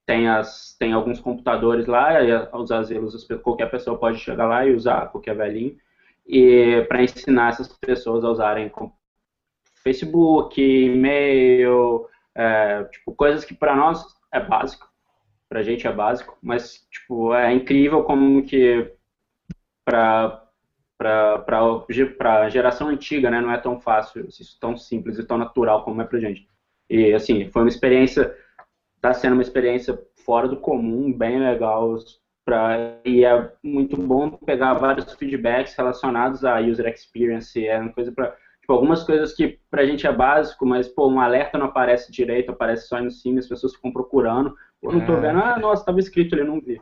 tem, 0.05 0.27
as, 0.27 0.75
tem 0.77 0.93
alguns 0.93 1.19
computadores 1.19 1.87
lá, 1.87 2.21
e 2.21 2.31
os 2.53 2.71
asilos, 2.71 3.27
qualquer 3.41 3.69
pessoa 3.69 3.97
pode 3.97 4.19
chegar 4.19 4.47
lá 4.47 4.65
e 4.65 4.75
usar, 4.75 5.07
qualquer 5.07 5.35
velhinho, 5.35 5.77
e 6.27 6.83
para 6.87 7.03
ensinar 7.03 7.49
essas 7.49 7.67
pessoas 7.77 8.23
a 8.23 8.29
usarem 8.29 8.71
Facebook, 9.83 10.61
e-mail, 10.61 12.07
é, 12.33 12.83
tipo, 12.85 13.13
coisas 13.13 13.45
que 13.45 13.53
para 13.53 13.75
nós 13.75 14.03
é 14.31 14.39
básico, 14.39 14.87
pra 15.49 15.63
gente 15.63 15.87
é 15.87 15.91
básico, 15.91 16.37
mas 16.41 16.87
tipo, 16.91 17.33
é 17.33 17.53
incrível 17.53 18.03
como 18.03 18.43
que 18.43 18.91
para 19.85 20.41
para 20.97 22.45
a 22.45 22.49
geração 22.49 22.87
antiga, 22.87 23.29
né, 23.29 23.41
não 23.41 23.51
é 23.51 23.57
tão 23.57 23.79
fácil, 23.81 24.25
isso 24.27 24.57
tão 24.59 24.77
simples 24.77 25.19
e 25.19 25.25
tão 25.25 25.37
natural 25.37 25.83
como 25.83 26.01
é 26.01 26.05
pra 26.05 26.19
gente. 26.19 26.47
E 26.89 27.13
assim, 27.13 27.49
foi 27.49 27.63
uma 27.63 27.69
experiência, 27.69 28.33
tá 29.01 29.13
sendo 29.13 29.33
uma 29.33 29.41
experiência 29.41 30.01
fora 30.25 30.47
do 30.47 30.57
comum, 30.57 31.11
bem 31.11 31.37
legal, 31.37 31.97
pra, 32.45 32.97
e 33.03 33.25
é 33.25 33.51
muito 33.61 33.97
bom 33.97 34.31
pegar 34.31 34.75
vários 34.75 35.11
feedbacks 35.15 35.75
relacionados 35.75 36.45
à 36.45 36.59
user 36.59 36.87
experience, 36.87 37.67
é 37.67 37.77
uma 37.77 37.91
coisa 37.91 38.11
para 38.13 38.35
Tipo, 38.65 38.73
algumas 38.73 39.03
coisas 39.03 39.31
que 39.35 39.59
pra 39.69 39.85
gente 39.85 40.07
é 40.07 40.11
básico, 40.11 40.65
mas, 40.65 40.87
pô, 40.87 41.07
um 41.07 41.19
alerta 41.19 41.55
não 41.55 41.67
aparece 41.67 42.11
direito, 42.11 42.51
aparece 42.51 42.87
só 42.87 42.99
em 42.99 43.11
cima, 43.11 43.37
as 43.37 43.47
pessoas 43.47 43.75
ficam 43.75 43.93
procurando. 43.93 44.55
Eu 44.89 44.93
não 44.99 45.05
tô 45.05 45.13
É. 45.13 45.21
vendo, 45.21 45.39
ah, 45.39 45.59
nossa, 45.59 45.85
tava 45.85 45.99
escrito 45.99 46.33
ali, 46.35 46.43
eu 46.43 46.47
não 46.47 46.61
vi. 46.61 46.81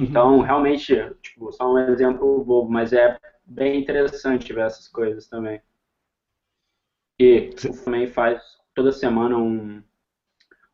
Então, 0.00 0.40
realmente, 0.42 0.94
tipo, 1.22 1.52
só 1.52 1.72
um 1.72 1.78
exemplo 1.78 2.44
bobo, 2.44 2.70
mas 2.72 2.92
é 2.92 3.18
bem 3.44 3.80
interessante 3.80 4.52
ver 4.52 4.66
essas 4.66 4.88
coisas 4.88 5.28
também. 5.28 5.60
E 7.18 7.50
o 7.68 7.84
também 7.84 8.06
faz 8.06 8.42
toda 8.74 8.92
semana 8.92 9.36
um, 9.38 9.82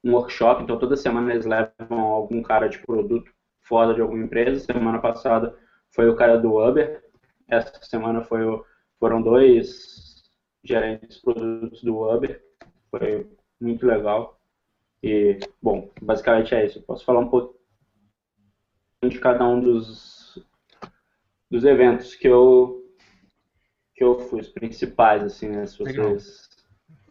um 0.04 0.12
workshop, 0.14 0.62
então 0.62 0.78
toda 0.78 0.96
semana 0.96 1.32
eles 1.32 1.46
levam 1.46 2.00
algum 2.00 2.42
cara 2.42 2.68
de 2.68 2.78
produto 2.80 3.32
fora 3.62 3.94
de 3.94 4.00
alguma 4.00 4.24
empresa. 4.24 4.60
Semana 4.60 5.00
passada 5.00 5.56
foi 5.90 6.08
o 6.08 6.16
cara 6.16 6.38
do 6.38 6.56
Uber, 6.58 7.02
essa 7.48 7.72
semana 7.82 8.22
foi 8.22 8.44
o, 8.44 8.64
foram 8.98 9.22
dois 9.22 10.22
gerentes 10.64 11.16
de 11.16 11.22
produtos 11.22 11.82
do 11.82 11.98
Uber, 12.02 12.42
foi 12.90 13.28
muito 13.60 13.86
legal. 13.86 14.37
E, 15.02 15.38
bom, 15.62 15.90
basicamente 16.00 16.54
é 16.54 16.66
isso. 16.66 16.78
Eu 16.78 16.82
posso 16.82 17.04
falar 17.04 17.20
um 17.20 17.28
pouco 17.28 17.58
de 19.06 19.18
cada 19.20 19.46
um 19.46 19.60
dos, 19.60 20.44
dos 21.50 21.64
eventos 21.64 22.14
que 22.14 22.26
eu 22.26 22.78
que 23.98 24.04
eu 24.04 24.16
fui, 24.20 24.40
os 24.40 24.48
principais, 24.48 25.24
assim, 25.24 25.48
né? 25.48 25.66
Se 25.66 25.76
vocês. 25.76 26.48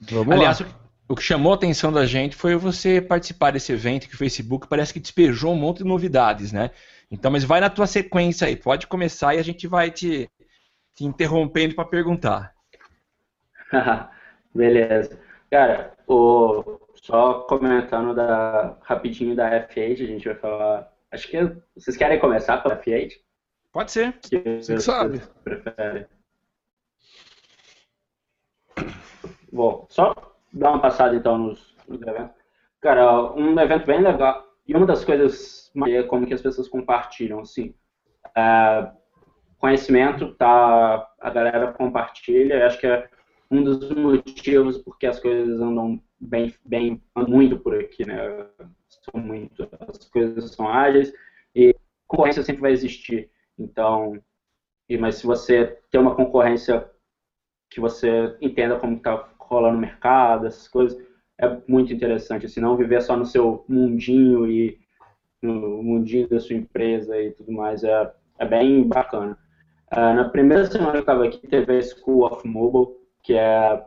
Vamos 0.10 0.34
Aliás, 0.34 0.62
lá. 0.62 0.67
o 1.10 1.15
que 1.15 1.22
chamou 1.22 1.51
a 1.51 1.56
atenção 1.56 1.91
da 1.91 2.06
gente 2.06 2.34
foi 2.34 2.56
você 2.56 3.01
participar 3.01 3.51
desse 3.51 3.74
evento 3.74 4.08
que 4.08 4.15
o 4.15 4.17
Facebook 4.17 4.67
parece 4.70 4.94
que 4.94 5.00
despejou 5.00 5.51
um 5.51 5.58
monte 5.58 5.79
de 5.79 5.84
novidades, 5.84 6.53
né? 6.53 6.72
Então, 7.12 7.29
mas 7.29 7.44
vai 7.44 7.60
na 7.60 7.70
tua 7.70 7.88
sequência 7.88 8.48
aí, 8.48 8.56
pode 8.56 8.88
começar 8.88 9.36
e 9.36 9.39
a 9.39 9.44
gente 9.44 9.67
vai 9.67 9.91
te, 9.91 10.29
te 10.96 11.03
interrompendo 11.03 11.75
para 11.75 11.84
perguntar. 11.84 12.53
Beleza. 14.56 15.20
Cara, 15.51 15.94
o, 16.08 16.79
só 17.08 17.42
comentando 17.44 18.14
da, 18.14 18.78
rapidinho 18.82 19.34
da 19.34 19.50
F8, 19.70 20.04
a 20.04 20.08
gente 20.08 20.26
vai 20.26 20.36
falar. 20.36 20.94
Acho 21.10 21.28
que 21.30 21.38
vocês 21.74 21.96
querem 21.96 22.20
começar 22.20 22.58
pela 22.62 22.76
F8? 22.78 23.14
Pode 23.72 23.92
ser. 23.94 24.20
Que 24.20 24.62
Você 24.62 24.76
que 24.76 24.82
sabe. 24.82 25.22
preferem. 25.44 26.06
Bom, 29.52 29.86
só 29.90 30.14
dar 30.52 30.72
uma 30.72 30.82
passada 30.82 31.16
então 31.16 31.38
nos, 31.38 31.74
nos 31.88 32.02
eventos. 32.02 32.36
Cara, 32.82 33.34
um 33.34 33.58
evento 33.58 33.86
bem 33.86 34.02
legal. 34.02 34.46
E 34.68 34.76
uma 34.76 34.86
das 34.86 35.06
coisas 35.06 35.72
mais 35.74 35.94
é 35.94 36.04
como 36.04 36.28
que 36.28 36.34
as 36.34 36.42
pessoas 36.42 36.68
compartilham, 36.68 37.40
assim. 37.40 37.74
é, 38.36 38.92
conhecimento, 39.60 40.36
tá, 40.36 41.10
a 41.22 41.30
galera 41.30 41.72
compartilha. 41.74 42.56
Eu 42.56 42.66
acho 42.68 42.80
que 42.80 42.88
é 42.88 43.10
um 43.50 43.64
dos 43.64 43.90
motivos 43.92 44.78
porque 44.80 45.08
as 45.08 45.20
coisas 45.20 45.62
andam 45.62 46.02
bem, 46.19 46.53
bem 46.65 47.01
muito 47.27 47.59
por 47.59 47.75
aqui, 47.75 48.05
né? 48.05 48.17
São 48.88 49.21
muito, 49.21 49.67
as 49.88 50.07
coisas 50.09 50.51
são 50.51 50.67
ágeis 50.67 51.13
e 51.55 51.75
concorrência 52.07 52.43
sempre 52.43 52.62
vai 52.62 52.71
existir. 52.71 53.29
Então, 53.57 54.21
e, 54.89 54.97
mas 54.97 55.15
se 55.15 55.25
você 55.25 55.77
tem 55.91 56.00
uma 56.00 56.15
concorrência 56.15 56.89
que 57.69 57.79
você 57.79 58.36
entenda 58.41 58.79
como 58.79 58.97
está 58.97 59.29
rolando 59.39 59.77
o 59.77 59.81
mercado, 59.81 60.47
essas 60.47 60.67
coisas, 60.67 60.97
é 61.38 61.57
muito 61.67 61.93
interessante. 61.93 62.45
Assim, 62.45 62.59
não 62.59 62.77
viver 62.77 63.01
só 63.01 63.15
no 63.15 63.25
seu 63.25 63.65
mundinho 63.67 64.50
e 64.50 64.79
no 65.41 65.83
mundinho 65.83 66.27
da 66.27 66.39
sua 66.39 66.55
empresa 66.55 67.19
e 67.21 67.31
tudo 67.31 67.51
mais, 67.51 67.83
é, 67.83 68.13
é 68.39 68.45
bem 68.45 68.88
bacana. 68.88 69.38
Ah, 69.89 70.13
na 70.13 70.29
primeira 70.29 70.65
semana 70.65 70.91
que 70.91 70.97
eu 70.97 71.01
estava 71.01 71.25
aqui, 71.25 71.47
teve 71.47 71.77
a 71.77 71.81
School 71.81 72.25
of 72.25 72.47
Mobile, 72.47 72.95
que 73.24 73.33
é 73.33 73.86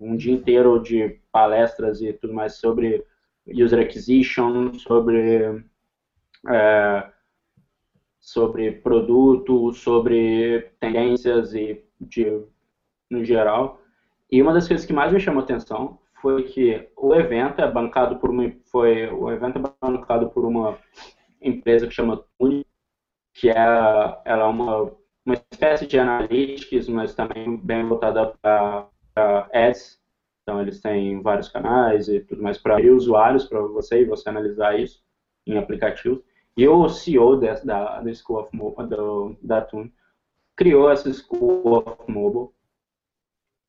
um 0.00 0.16
dia 0.16 0.32
inteiro 0.32 0.80
de 0.80 1.20
palestras 1.30 2.00
e 2.00 2.12
tudo 2.12 2.32
mais 2.34 2.56
sobre 2.56 3.04
user 3.46 3.80
acquisition, 3.80 4.72
sobre 4.74 5.64
é, 6.48 7.10
sobre 8.20 8.72
produto, 8.72 9.72
sobre 9.72 10.72
tendências 10.80 11.54
e 11.54 11.84
de, 12.00 12.42
no 13.10 13.24
geral. 13.24 13.80
E 14.30 14.40
uma 14.40 14.52
das 14.52 14.66
coisas 14.66 14.86
que 14.86 14.92
mais 14.92 15.12
me 15.12 15.20
chamou 15.20 15.42
atenção 15.42 15.98
foi 16.20 16.44
que 16.44 16.88
o 16.96 17.14
evento 17.14 17.60
é 17.60 17.70
bancado 17.70 18.16
por 18.16 18.30
uma 18.30 18.50
foi 18.70 19.08
o 19.08 19.30
evento 19.30 19.58
é 19.58 19.88
bancado 19.88 20.30
por 20.30 20.44
uma 20.44 20.78
empresa 21.40 21.86
que 21.86 21.94
chama 21.94 22.24
Tune, 22.38 22.66
que 23.34 23.50
é 23.50 23.54
ela 23.54 24.22
é 24.24 24.44
uma 24.44 24.90
uma 25.26 25.34
espécie 25.34 25.86
de 25.86 25.98
analytics, 25.98 26.88
mas 26.88 27.14
também 27.14 27.56
bem 27.56 27.86
voltada 27.86 28.26
para 28.42 28.86
ads. 29.52 30.00
Então 30.42 30.60
eles 30.60 30.80
têm 30.80 31.22
vários 31.22 31.48
canais 31.48 32.08
e 32.08 32.20
tudo 32.20 32.42
mais 32.42 32.58
para 32.58 32.80
usuários 32.80 33.46
para 33.46 33.60
você 33.60 34.02
e 34.02 34.04
você 34.04 34.28
analisar 34.28 34.78
isso 34.78 35.02
em 35.46 35.56
aplicativos. 35.56 36.22
E 36.56 36.68
o 36.68 36.88
CEO 36.88 37.40
da, 37.40 37.54
da, 37.54 38.14
School 38.14 38.40
of 38.40 38.56
Mobile, 38.56 38.88
do, 38.88 39.36
da 39.42 39.60
Tune, 39.60 39.92
criou 40.56 40.90
essa 40.90 41.12
School 41.12 41.78
of 41.78 42.10
Mobile 42.10 42.50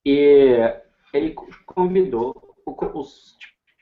e 0.06 0.60
ele 1.14 1.34
convidou 1.66 2.56
os, 2.94 3.38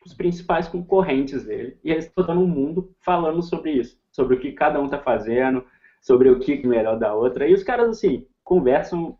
os 0.06 0.14
principais 0.14 0.68
concorrentes 0.68 1.44
dele 1.44 1.78
e 1.84 1.92
eles 1.92 2.06
estão 2.06 2.42
um 2.42 2.48
mundo 2.48 2.96
falando 3.02 3.42
sobre 3.42 3.72
isso, 3.72 4.00
sobre 4.12 4.36
o 4.36 4.40
que 4.40 4.54
cada 4.54 4.80
um 4.80 4.86
está 4.86 5.00
fazendo, 5.00 5.66
sobre 6.02 6.30
o 6.30 6.40
que 6.40 6.66
melhor 6.66 6.98
da 6.98 7.14
outra. 7.14 7.48
E 7.48 7.54
os 7.54 7.64
caras, 7.64 7.90
assim, 7.90 8.28
conversam 8.44 9.18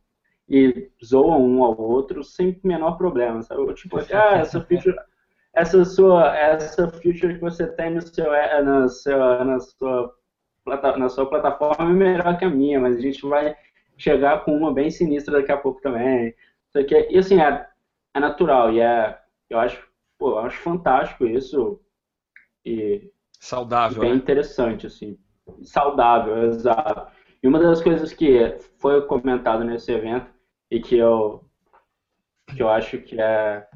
e 0.50 0.90
zoam 1.04 1.42
um 1.42 1.64
ao 1.64 1.80
outro 1.80 2.24
sem 2.24 2.60
o 2.64 2.68
menor 2.68 2.98
problema, 2.98 3.42
sabe? 3.42 3.74
Tipo, 3.74 3.98
ah, 4.00 4.38
essa 4.38 4.60
feature, 4.66 4.96
essa 5.54 5.86
sua, 5.86 6.36
essa 6.36 6.88
feature 6.90 7.36
que 7.36 7.42
você 7.42 7.68
tem 7.68 7.92
no 7.92 8.02
seu, 8.02 8.34
é, 8.34 8.62
no 8.62 8.90
seu, 8.90 9.18
na, 9.46 9.60
sua, 9.60 10.16
na 10.98 11.10
sua 11.10 11.30
plataforma 11.30 11.92
é 11.92 11.94
melhor 11.94 12.38
que 12.38 12.46
a 12.46 12.50
minha, 12.50 12.80
mas 12.80 12.98
a 12.98 13.02
gente 13.02 13.22
vai 13.26 13.56
chegar 13.98 14.44
com 14.44 14.56
uma 14.56 14.74
bem 14.74 14.90
sinistra 14.90 15.40
daqui 15.40 15.52
a 15.52 15.58
pouco 15.58 15.82
também. 15.82 16.34
Isso 16.68 16.80
aqui, 16.80 17.08
e 17.10 17.18
assim, 17.18 17.40
é, 17.40 17.68
é 18.14 18.20
natural, 18.20 18.72
e 18.74 18.80
é, 18.80 19.18
eu 19.50 19.60
acho, 19.60 19.88
pô, 20.18 20.32
eu 20.32 20.40
acho 20.40 20.58
fantástico 20.60 21.26
isso, 21.26 21.80
e 22.66 23.12
saudável, 23.40 24.02
bem 24.02 24.12
né? 24.12 24.16
interessante, 24.16 24.88
assim, 24.88 25.18
saudável, 25.62 26.46
exato. 26.46 27.12
E 27.42 27.48
uma 27.48 27.60
das 27.60 27.82
coisas 27.82 28.14
que 28.14 28.58
foi 28.80 29.06
comentado 29.06 29.64
nesse 29.64 29.92
evento 29.92 30.33
e 30.74 30.82
que 30.82 30.98
eu 30.98 31.46
que 32.48 32.64
eu 32.64 32.68
acho 32.68 32.98
que 33.00 33.22
é 33.22 33.68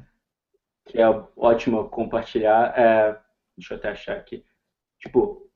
que 0.84 1.00
é 1.00 1.06
ótimo 1.36 1.88
compartilhar 1.88 2.76
é 2.76 3.16
deixa 3.56 3.74
eu 3.74 3.78
até 3.78 3.90
achar 3.90 4.16
aqui 4.16 4.44
tipo 4.98 5.48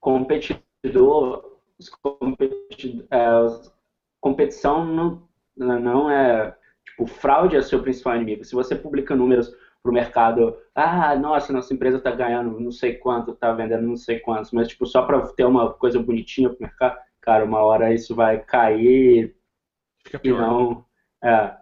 competidor 0.00 1.56
os 1.78 1.88
competidor, 1.88 3.06
é, 3.10 3.38
os, 3.38 3.72
competição 4.20 4.84
não 4.84 5.28
não 5.56 6.10
é 6.10 6.56
tipo 6.84 7.06
fraude 7.06 7.56
é 7.56 7.62
seu 7.62 7.80
principal 7.80 8.16
inimigo. 8.16 8.44
Se 8.44 8.56
você 8.56 8.74
publica 8.74 9.14
números 9.14 9.50
para 9.80 9.90
o 9.90 9.94
mercado 9.94 10.58
ah 10.74 11.14
nossa 11.14 11.52
nossa 11.52 11.72
empresa 11.72 11.98
está 11.98 12.10
ganhando 12.10 12.58
não 12.58 12.72
sei 12.72 12.96
quanto 12.98 13.30
está 13.30 13.52
vendendo 13.52 13.86
não 13.86 13.96
sei 13.96 14.18
quantos 14.18 14.50
mas 14.50 14.66
tipo 14.66 14.84
só 14.84 15.02
para 15.02 15.24
ter 15.28 15.44
uma 15.44 15.72
coisa 15.74 16.02
bonitinha 16.02 16.48
para 16.50 16.58
o 16.58 16.62
mercado 16.62 16.98
cara 17.20 17.44
uma 17.44 17.60
hora 17.60 17.94
isso 17.94 18.16
vai 18.16 18.44
cair 18.44 19.36
e 20.24 20.32
não 20.32 20.87
é 21.22 21.58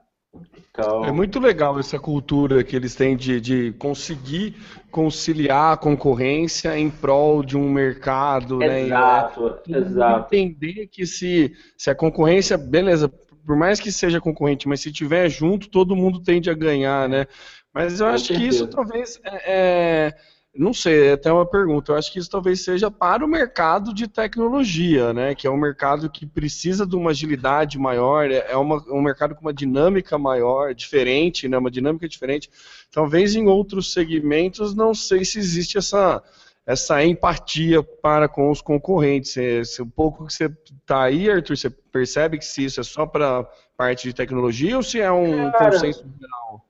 então, 0.58 1.00
É 1.00 1.10
muito 1.10 1.38
legal 1.38 1.78
essa 1.78 1.98
cultura 1.98 2.62
que 2.64 2.74
eles 2.76 2.94
têm 2.94 3.16
de, 3.16 3.40
de 3.40 3.72
conseguir 3.74 4.54
conciliar 4.90 5.72
a 5.74 5.76
concorrência 5.76 6.76
em 6.78 6.90
prol 6.90 7.42
de 7.42 7.56
um 7.56 7.70
mercado, 7.70 8.62
né? 8.62 8.82
exato, 8.82 9.60
E, 9.66 9.72
é, 9.72 9.78
exato. 9.78 10.34
Entender 10.36 10.86
que 10.88 11.06
se, 11.06 11.52
se 11.76 11.90
a 11.90 11.94
concorrência, 11.94 12.56
beleza, 12.58 13.08
por 13.08 13.56
mais 13.56 13.80
que 13.80 13.90
seja 13.92 14.20
concorrente, 14.20 14.68
mas 14.68 14.80
se 14.80 14.92
tiver 14.92 15.28
junto, 15.28 15.68
todo 15.70 15.96
mundo 15.96 16.22
tende 16.22 16.50
a 16.50 16.54
ganhar, 16.54 17.08
né? 17.08 17.26
Mas 17.72 18.00
eu 18.00 18.06
Com 18.06 18.08
acho 18.08 18.32
que 18.32 18.42
isso 18.46 18.66
certeza. 18.66 18.68
talvez 18.68 19.20
é, 19.24 20.06
é- 20.08 20.14
não 20.58 20.72
sei, 20.74 21.08
é 21.08 21.12
até 21.12 21.32
uma 21.32 21.46
pergunta. 21.46 21.92
Eu 21.92 21.96
acho 21.96 22.12
que 22.12 22.18
isso 22.18 22.30
talvez 22.30 22.62
seja 22.64 22.90
para 22.90 23.24
o 23.24 23.28
mercado 23.28 23.92
de 23.94 24.08
tecnologia, 24.08 25.12
né? 25.12 25.34
Que 25.34 25.46
é 25.46 25.50
um 25.50 25.56
mercado 25.56 26.08
que 26.10 26.26
precisa 26.26 26.86
de 26.86 26.96
uma 26.96 27.10
agilidade 27.10 27.78
maior, 27.78 28.30
é 28.30 28.46
é 28.50 28.56
uma- 28.56 28.82
um 28.92 29.00
mercado 29.02 29.34
com 29.34 29.42
uma 29.42 29.52
dinâmica 29.54 30.18
maior, 30.18 30.74
diferente, 30.74 31.48
né? 31.48 31.58
Uma 31.58 31.70
dinâmica 31.70 32.08
diferente. 32.08 32.50
Talvez 32.90 33.34
em 33.34 33.46
outros 33.46 33.92
segmentos, 33.92 34.74
não 34.74 34.94
sei 34.94 35.24
se 35.24 35.38
existe 35.38 35.78
essa 35.78 36.22
essa 36.66 37.04
empatia 37.04 37.80
para 37.80 38.28
com 38.28 38.50
os 38.50 38.60
concorrentes. 38.60 39.30
Se, 39.32 39.64
se 39.64 39.80
um 39.82 39.88
pouco 39.88 40.26
que 40.26 40.32
você 40.34 40.46
está 40.82 41.04
aí, 41.04 41.30
Arthur, 41.30 41.56
você 41.56 41.70
percebe 41.70 42.38
que 42.38 42.44
se 42.44 42.64
isso 42.64 42.80
é 42.80 42.82
só 42.82 43.06
para 43.06 43.44
parte 43.76 44.08
de 44.08 44.12
tecnologia 44.12 44.76
ou 44.76 44.82
se 44.82 45.00
é 45.00 45.12
um 45.12 45.52
Cara, 45.52 45.70
consenso 45.70 46.04
geral? 46.20 46.66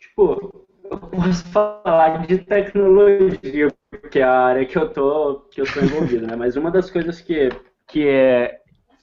Tipo, 0.00 0.63
eu 0.94 0.98
posso 0.98 1.44
falar 1.48 2.26
de 2.26 2.38
tecnologia, 2.38 3.68
porque 3.90 4.20
é 4.20 4.22
a 4.22 4.32
área 4.32 4.66
que 4.66 4.76
eu 4.76 4.88
tô, 4.92 5.40
que 5.50 5.60
eu 5.60 5.72
tô 5.72 5.80
envolvido, 5.80 6.26
né? 6.26 6.36
Mas 6.36 6.56
uma 6.56 6.70
das 6.70 6.90
coisas 6.90 7.20
que, 7.20 7.48
que, 7.88 8.06
é, 8.06 8.60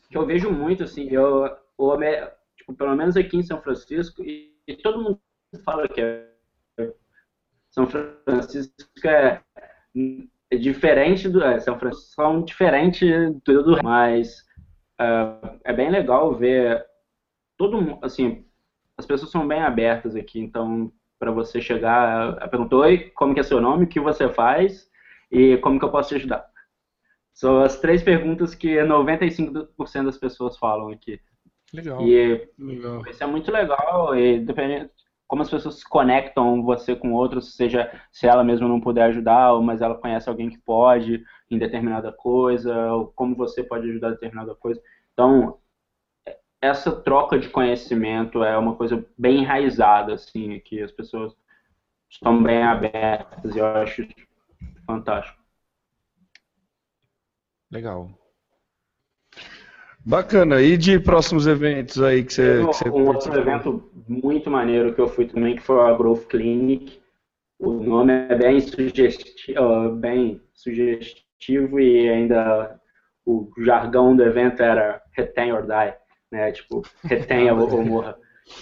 que 0.09 0.17
eu 0.17 0.25
vejo 0.25 0.51
muito, 0.51 0.83
assim, 0.83 1.09
eu, 1.09 1.49
o, 1.77 1.97
tipo, 2.55 2.73
pelo 2.73 2.95
menos 2.95 3.17
aqui 3.17 3.37
em 3.37 3.43
São 3.43 3.61
Francisco, 3.61 4.23
e, 4.23 4.55
e 4.67 4.75
todo 4.77 5.01
mundo 5.01 5.19
fala 5.65 5.87
que 5.87 6.01
é, 6.01 6.27
São 7.69 7.87
Francisco 7.87 8.73
é, 9.05 9.41
é 10.49 10.57
diferente 10.57 11.27
do. 11.27 11.43
É, 11.43 11.59
São 11.59 11.77
Francisco 11.77 12.13
são 12.13 12.43
diferente 12.43 13.05
do, 13.45 13.63
do 13.63 13.83
mas 13.83 14.45
é, 14.99 15.71
é 15.71 15.73
bem 15.73 15.89
legal 15.89 16.33
ver 16.35 16.85
todo 17.57 17.81
mundo, 17.81 17.99
assim, 18.01 18.45
as 18.97 19.05
pessoas 19.05 19.31
são 19.31 19.47
bem 19.47 19.61
abertas 19.61 20.15
aqui, 20.15 20.39
então 20.39 20.91
para 21.21 21.29
você 21.29 21.61
chegar, 21.61 22.35
ela 22.39 22.47
perguntou, 22.47 22.81
oi, 22.81 23.11
como 23.13 23.35
que 23.35 23.39
é 23.39 23.43
seu 23.43 23.61
nome, 23.61 23.83
o 23.83 23.87
que 23.87 23.99
você 23.99 24.27
faz 24.27 24.89
e 25.31 25.55
como 25.57 25.77
que 25.77 25.85
eu 25.85 25.91
posso 25.91 26.09
te 26.09 26.15
ajudar? 26.15 26.49
São 27.31 27.61
as 27.61 27.79
três 27.79 28.01
perguntas 28.01 28.55
que 28.55 28.75
95% 28.79 29.67
das 30.03 30.17
pessoas 30.17 30.57
falam 30.57 30.89
aqui. 30.89 31.21
Legal. 31.71 32.01
E 32.01 32.49
Legal. 32.57 33.07
isso 33.07 33.23
é 33.23 33.27
muito 33.27 33.51
legal 33.51 34.17
e 34.17 34.39
dependendo 34.39 34.89
como 35.27 35.43
as 35.43 35.49
pessoas 35.49 35.75
se 35.75 35.87
conectam 35.87 36.63
você 36.63 36.95
com 36.95 37.13
outros, 37.13 37.55
seja 37.55 37.89
se 38.11 38.25
ela 38.25 38.43
mesma 38.43 38.67
não 38.67 38.81
puder 38.81 39.03
ajudar, 39.03 39.53
ou 39.53 39.61
mas 39.61 39.79
ela 39.79 39.95
conhece 39.95 40.27
alguém 40.27 40.49
que 40.49 40.57
pode 40.57 41.23
em 41.51 41.57
determinada 41.59 42.11
coisa, 42.11 42.91
ou 42.93 43.13
como 43.15 43.35
você 43.35 43.63
pode 43.63 43.87
ajudar 43.87 44.09
em 44.09 44.13
determinada 44.13 44.55
coisa. 44.55 44.81
Então, 45.13 45.59
essa 46.61 46.91
troca 46.91 47.39
de 47.39 47.49
conhecimento 47.49 48.43
é 48.43 48.55
uma 48.57 48.75
coisa 48.75 49.03
bem 49.17 49.39
enraizada, 49.39 50.13
assim, 50.13 50.59
que 50.59 50.81
as 50.81 50.91
pessoas 50.91 51.33
estão 52.07 52.41
bem 52.41 52.61
abertas 52.61 53.55
e 53.55 53.59
eu 53.59 53.65
acho 53.65 54.07
fantástico. 54.85 55.41
Legal. 57.71 58.09
Bacana. 60.05 60.61
E 60.61 60.77
de 60.77 60.99
próximos 60.99 61.47
eventos 61.47 62.01
aí 62.01 62.23
que 62.23 62.33
você, 62.33 62.57
que 62.57 62.63
você 62.63 62.89
um 62.89 63.07
outro 63.07 63.39
evento 63.39 63.91
muito 64.07 64.49
maneiro 64.49 64.93
que 64.93 65.01
eu 65.01 65.07
fui 65.07 65.25
também, 65.25 65.55
que 65.55 65.61
foi 65.61 65.79
a 65.79 65.93
Growth 65.93 66.27
Clinic. 66.27 67.01
O 67.59 67.71
nome 67.71 68.11
é 68.11 68.35
bem 68.35 68.59
sugestivo, 68.59 69.95
bem 69.95 70.41
sugestivo 70.53 71.79
e 71.79 72.09
ainda 72.09 72.79
o 73.25 73.51
jargão 73.59 74.15
do 74.15 74.23
evento 74.23 74.61
era 74.61 75.01
retain 75.11 75.51
or 75.51 75.61
die, 75.61 75.95
né? 76.31 76.51
Tipo, 76.51 76.81
retenha 77.03 77.53
ou, 77.53 77.69
ou 77.71 77.83
morra. 77.83 78.17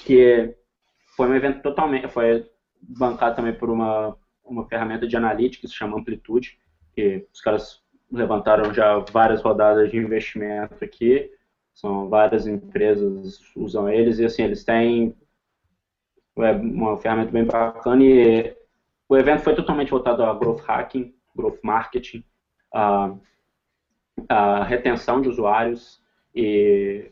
Que 0.06 0.56
foi 1.16 1.30
um 1.30 1.36
evento 1.36 1.62
totalmente, 1.62 2.08
foi 2.08 2.50
bancado 2.82 3.36
também 3.36 3.54
por 3.54 3.70
uma, 3.70 4.16
uma 4.44 4.66
ferramenta 4.68 5.08
de 5.08 5.16
analítica 5.16 5.62
que 5.62 5.68
se 5.68 5.76
chama 5.76 5.98
Amplitude, 5.98 6.58
que 6.94 7.28
os 7.34 7.42
caras 7.42 7.82
levantaram 8.12 8.74
já 8.74 8.98
várias 9.12 9.42
rodadas 9.42 9.92
de 9.92 9.98
investimento 9.98 10.84
aqui, 10.84 11.30
são 11.74 12.10
várias 12.10 12.48
empresas 12.48 13.40
usam 13.56 13.88
eles 13.88 14.20
e 14.20 14.26
assim 14.26 14.44
eles 14.44 14.64
têm 14.64 15.16
é 16.38 16.52
uma 16.52 16.98
ferramenta 16.98 17.32
bem 17.32 17.44
bacana 17.44 18.04
e 18.04 18.56
o 19.08 19.18
evento 19.18 19.44
foi 19.44 19.56
totalmente 19.56 19.92
voltado 19.92 20.24
a 20.24 20.34
growth 20.34 20.62
hacking, 20.62 21.14
growth 21.36 21.60
marketing, 21.64 22.24
a, 22.74 23.14
a 24.30 24.64
retenção 24.64 25.22
de 25.22 25.28
usuários 25.28 26.02
e, 26.34 27.12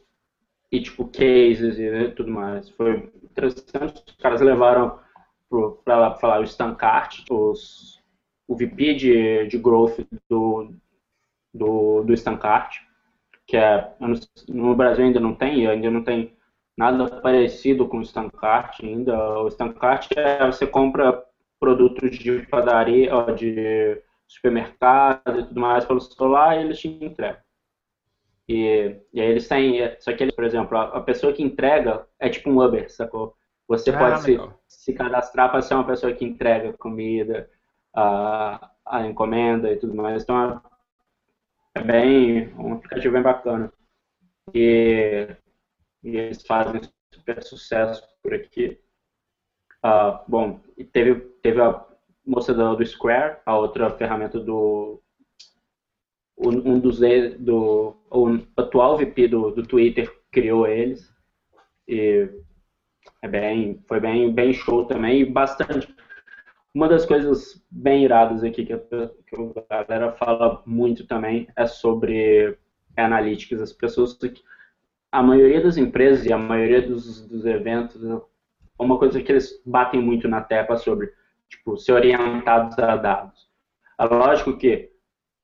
e 0.72 0.82
tipo 0.82 1.08
cases 1.08 1.78
e 1.80 2.12
tudo 2.12 2.32
mais. 2.32 2.70
Foi 2.70 3.12
interessante. 3.24 4.04
Os 4.08 4.16
caras 4.16 4.42
levaram 4.42 5.00
para 5.84 5.98
lá 5.98 6.10
pra 6.12 6.20
falar 6.20 6.40
o 6.42 6.44
Stan 6.44 6.76
Cart, 6.76 7.24
os, 7.30 8.02
o 8.48 8.56
VP 8.56 8.94
de, 8.96 9.48
de 9.48 9.58
growth 9.58 10.00
do, 10.30 10.74
do, 11.54 12.04
do 12.04 12.14
Stan 12.14 12.38
que 13.48 13.56
é 13.56 13.94
no 14.50 14.76
Brasil 14.76 15.06
ainda 15.06 15.22
não 15.22 15.34
tem, 15.34 15.66
ainda 15.66 15.90
não 15.90 16.04
tem 16.04 16.36
nada 16.78 17.22
parecido 17.22 17.88
com 17.88 18.00
o 18.00 18.04
Stancart 18.04 18.84
ainda. 18.84 19.40
O 19.40 19.48
Stancart 19.48 20.12
é 20.16 20.46
você 20.46 20.68
compra 20.68 21.24
produtos 21.60 22.18
de 22.18 22.46
padaria, 22.48 23.10
de 23.36 24.02
supermercado 24.28 25.40
e 25.40 25.48
tudo 25.48 25.60
mais 25.60 25.86
pelo 25.86 26.02
celular 26.02 26.58
e 26.58 26.66
eles 26.66 26.80
te 26.80 26.88
entregam. 26.88 27.42
E, 28.50 28.96
e 29.14 29.22
aí 29.22 29.28
eles 29.28 29.48
têm, 29.48 29.80
só 30.00 30.14
que 30.14 30.24
eles, 30.24 30.36
por 30.36 30.46
exemplo, 30.46 30.78
a, 30.78 30.98
a 30.98 31.02
pessoa 31.02 31.34
que 31.34 31.44
entrega 31.44 32.08
é 32.20 32.30
tipo 32.30 32.50
um 32.50 32.62
Uber, 32.64 32.90
sacou? 32.92 33.36
Você 33.68 33.92
Ah, 33.92 34.00
pode 34.00 34.22
se, 34.22 34.38
se 34.68 34.94
cadastrar 34.94 35.52
para 35.52 35.62
ser 35.62 35.74
uma 35.74 35.86
pessoa 35.86 36.14
que 36.14 36.24
entrega 36.26 36.72
comida, 36.78 37.50
a, 37.94 38.72
a 38.86 39.06
encomenda 39.06 39.72
e 39.72 39.78
tudo 39.78 39.94
mais. 39.96 40.24
Então 40.24 40.62
é 41.76 41.82
bem, 41.82 42.54
um 42.56 42.74
aplicativo 42.74 43.14
bem 43.14 43.22
bacana. 43.24 43.72
E, 44.54 45.28
e 46.04 46.18
eles 46.18 46.46
fazem 46.46 46.82
super 47.14 47.44
sucesso 47.44 48.04
por 48.24 48.34
aqui. 48.34 48.80
Ah, 49.82 50.24
bom, 50.28 50.60
teve, 50.92 51.16
teve 51.42 51.62
a 51.62 51.86
moça 52.26 52.54
do, 52.54 52.76
do 52.76 52.86
Square, 52.86 53.38
a 53.46 53.58
outra 53.58 53.90
ferramenta 53.92 54.40
do. 54.40 55.02
Um 56.38 56.80
dos. 56.80 57.00
do 57.40 57.96
o 58.10 58.40
atual 58.56 58.98
VP 58.98 59.28
do, 59.28 59.52
do 59.52 59.64
Twitter 59.64 60.12
criou 60.32 60.68
eles. 60.68 61.12
E 61.88 62.30
é 63.22 63.28
bem, 63.28 63.84
foi 63.88 64.00
bem, 64.00 64.32
bem 64.32 64.54
show 64.54 64.86
também. 64.86 65.22
E 65.22 65.26
bastante. 65.26 65.94
Uma 66.74 66.88
das 66.88 67.06
coisas 67.06 67.66
bem 67.72 68.04
iradas 68.04 68.44
aqui 68.44 68.66
que 68.66 68.74
a, 68.74 68.78
que 68.78 69.36
a 69.70 69.84
galera 69.84 70.12
fala 70.12 70.62
muito 70.66 71.08
também 71.08 71.48
é 71.56 71.66
sobre 71.66 72.58
analytics. 72.96 73.62
As 73.62 73.74
pessoas. 73.74 74.18
A 75.12 75.24
maioria 75.24 75.62
das 75.62 75.78
empresas 75.78 76.26
e 76.26 76.34
a 76.34 76.38
maioria 76.38 76.82
dos, 76.82 77.28
dos 77.28 77.46
eventos 77.46 78.00
uma 78.80 78.98
coisa 78.98 79.22
que 79.22 79.32
eles 79.32 79.62
batem 79.66 80.02
muito 80.02 80.28
na 80.28 80.42
tecla 80.42 80.78
sobre 80.78 81.12
tipo, 81.50 81.78
ser 81.78 81.94
orientados 81.94 82.78
a 82.78 82.96
dados. 82.96 83.48
É 84.00 84.06
lógico 84.06 84.58
que 84.58 84.92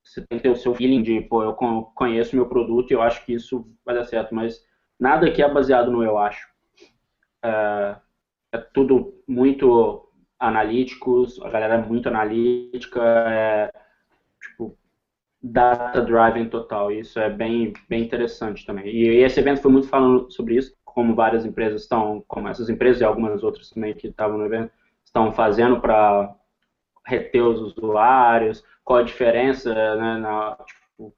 você 0.04 0.26
tem 0.28 0.38
que 0.38 0.44
ter 0.44 0.50
o 0.50 0.56
seu 0.56 0.76
feeling 0.76 1.02
de, 1.02 1.22
pô, 1.22 1.44
eu 1.44 1.54
conheço 1.54 2.36
meu 2.36 2.48
produto 2.48 2.92
e 2.92 2.94
eu 2.94 3.02
acho 3.02 3.26
que 3.26 3.34
isso 3.34 3.66
vai 3.86 3.96
dar 3.96 4.04
certo, 4.04 4.36
mas 4.36 4.62
nada 5.00 5.28
aqui 5.28 5.42
é 5.42 5.52
baseado 5.52 5.92
no 5.92 6.04
eu 6.04 6.18
acho. 6.18 6.48
É, 7.44 7.96
é 8.52 8.58
tudo 8.58 9.13
muito 9.28 10.10
analíticos, 10.39 11.42
a 11.42 11.50
galera 11.50 11.76
é 11.76 11.78
muito 11.78 12.10
analítica, 12.10 13.02
é, 13.02 13.72
tipo, 14.42 14.78
data 15.42 16.02
driving 16.02 16.50
total. 16.50 16.92
Isso 16.92 17.20
é 17.20 17.30
bem, 17.30 17.74
bem 17.88 18.04
interessante 18.04 18.66
também. 18.66 18.88
E 18.88 19.08
esse 19.24 19.39
evento 19.39 19.62
foi 19.62 19.72
muito 19.72 19.88
falando 19.88 20.30
sobre 20.32 20.58
isso, 20.58 20.76
como 20.84 21.16
várias 21.16 21.46
empresas 21.46 21.84
estão, 21.84 22.24
como 22.28 22.48
essas 22.48 22.70
empresas 22.70 23.02
e 23.02 23.06
algumas 23.06 23.44
outras 23.44 23.70
também 23.70 23.94
que 23.94 24.08
estavam 24.08 24.38
no 24.38 24.46
evento, 24.46 24.72
estão 25.04 25.32
fazendo 25.32 25.80
para 25.80 26.36
reter 27.06 27.44
os 27.44 27.62
usuários, 27.62 28.63
qual 28.84 29.00
a 29.00 29.04
diferença, 29.04 29.74
né, 29.74 30.18
na, 30.18 30.58
tipo, 30.66 31.13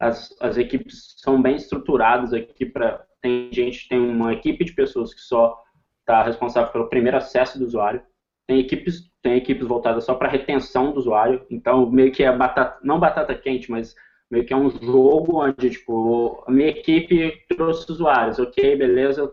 as, 0.00 0.34
as 0.40 0.56
equipes 0.56 1.14
são 1.18 1.40
bem 1.40 1.56
estruturadas 1.56 2.32
aqui 2.32 2.66
para 2.66 3.06
tem 3.20 3.52
gente, 3.52 3.88
tem 3.88 3.98
uma 3.98 4.32
equipe 4.32 4.64
de 4.64 4.72
pessoas 4.72 5.12
que 5.12 5.20
só 5.20 5.60
está 6.00 6.22
responsável 6.22 6.72
pelo 6.72 6.88
primeiro 6.88 7.16
acesso 7.16 7.58
do 7.58 7.64
usuário, 7.64 8.00
tem 8.46 8.60
equipes, 8.60 9.10
tem 9.20 9.36
equipes 9.36 9.66
voltadas 9.66 10.04
só 10.04 10.14
para 10.14 10.28
retenção 10.28 10.92
do 10.92 10.98
usuário, 10.98 11.44
então 11.50 11.90
meio 11.90 12.12
que 12.12 12.22
é 12.22 12.34
batata, 12.34 12.78
não 12.82 12.98
batata 12.98 13.34
quente, 13.34 13.70
mas 13.70 13.94
meio 14.30 14.44
que 14.44 14.52
é 14.52 14.56
um 14.56 14.70
jogo 14.70 15.42
onde, 15.44 15.70
tipo, 15.70 16.42
a 16.46 16.50
minha 16.50 16.68
equipe 16.68 17.44
trouxe 17.48 17.90
usuários, 17.90 18.38
ok, 18.38 18.76
beleza, 18.76 19.32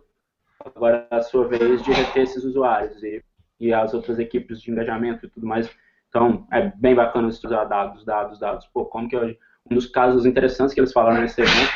agora 0.59 1.07
é 1.11 1.15
a 1.15 1.21
sua 1.21 1.47
vez 1.47 1.83
de 1.83 1.91
reter 1.91 2.23
esses 2.23 2.43
usuários 2.43 3.01
e, 3.03 3.23
e 3.59 3.73
as 3.73 3.93
outras 3.93 4.19
equipes 4.19 4.61
de 4.61 4.71
engajamento 4.71 5.25
e 5.25 5.29
tudo 5.29 5.45
mais. 5.45 5.69
Então, 6.15 6.47
é 6.49 6.71
bem 6.77 6.95
bacana 6.95 7.27
estudar 7.27 7.65
dados, 7.65 8.05
dados, 8.05 8.39
dados. 8.39 8.65
Pô, 8.67 8.85
como 8.85 9.09
que 9.09 9.17
um 9.17 9.35
dos 9.75 9.85
casos 9.85 10.25
interessantes 10.25 10.73
que 10.73 10.79
eles 10.79 10.93
falaram 10.93 11.19
nesse 11.19 11.41
evento 11.41 11.73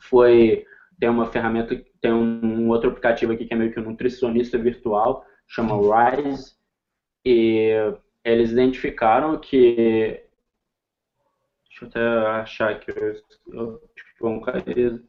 foi, 0.00 0.66
tem 0.98 1.08
uma 1.08 1.26
ferramenta, 1.26 1.80
tem 2.00 2.12
um, 2.12 2.44
um 2.44 2.68
outro 2.68 2.90
aplicativo 2.90 3.32
aqui 3.32 3.44
que 3.44 3.54
é 3.54 3.56
meio 3.56 3.72
que 3.72 3.78
um 3.78 3.84
nutricionista 3.84 4.58
virtual, 4.58 5.24
chama 5.46 5.76
Rise, 5.76 6.56
e 7.24 7.70
eles 8.24 8.50
identificaram 8.50 9.38
que 9.38 10.20
Deixa 11.68 11.84
eu 11.84 11.88
até 11.88 12.40
achar 12.40 12.80
que 12.80 12.90
eu, 12.90 13.14
eu 13.52 13.82
tipo, 13.94 14.40
cadê? 14.40 15.00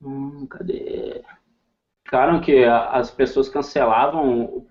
Hum, 0.00 0.46
cadê? 0.46 1.22
Ficaram 2.02 2.40
que 2.40 2.64
as 2.64 3.10
pessoas 3.10 3.50
cancelavam 3.50 4.42
o, 4.42 4.66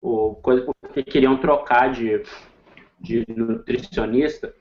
o 0.00 0.34
coisa 0.36 0.66
porque 0.80 1.02
queriam 1.02 1.38
trocar 1.38 1.90
de, 1.90 2.22
de 3.04 3.24
nutricionista 3.28 4.54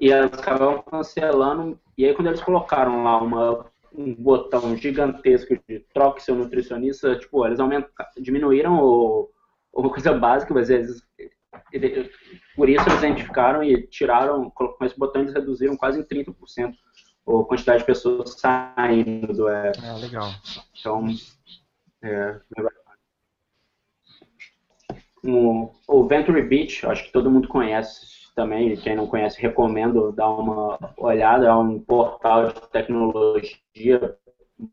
e 0.00 0.10
elas 0.10 0.32
acabavam 0.32 0.82
cancelando. 0.82 1.78
E 1.96 2.04
aí 2.04 2.14
quando 2.14 2.28
eles 2.28 2.40
colocaram 2.40 3.04
lá 3.04 3.20
uma, 3.20 3.66
um 3.92 4.14
botão 4.14 4.76
gigantesco 4.76 5.56
de 5.68 5.80
troque 5.92 6.22
seu 6.22 6.34
nutricionista, 6.34 7.16
tipo, 7.18 7.44
eles 7.46 7.60
aumentaram, 7.60 8.10
diminuíram 8.18 8.78
o, 8.80 9.30
uma 9.72 9.90
coisa 9.92 10.12
básica, 10.12 10.54
mas 10.54 10.70
eles 10.70 11.06
por 12.54 12.68
isso 12.68 12.88
eles 12.88 12.98
identificaram 12.98 13.64
e 13.64 13.86
tiraram, 13.86 14.50
com 14.50 14.84
esse 14.84 14.98
botão 14.98 15.22
eles 15.22 15.34
reduziram 15.34 15.76
quase 15.76 16.00
em 16.00 16.04
30% 16.04 16.72
a 17.26 17.44
quantidade 17.44 17.80
de 17.80 17.86
pessoas 17.86 18.38
saindo 18.38 19.32
do 19.32 19.48
app. 19.48 19.78
Ah, 19.84 19.96
legal. 19.96 20.30
Então, 20.78 21.06
é, 22.02 22.40
o, 25.24 26.04
Venture 26.06 26.42
Beach, 26.42 26.86
acho 26.86 27.04
que 27.04 27.12
todo 27.12 27.30
mundo 27.30 27.48
conhece 27.48 28.32
também, 28.34 28.76
quem 28.76 28.94
não 28.94 29.06
conhece, 29.06 29.40
recomendo 29.40 30.12
dar 30.12 30.30
uma 30.30 30.78
olhada, 30.96 31.46
é 31.46 31.54
um 31.54 31.80
portal 31.80 32.48
de 32.48 32.60
tecnologia 32.70 34.16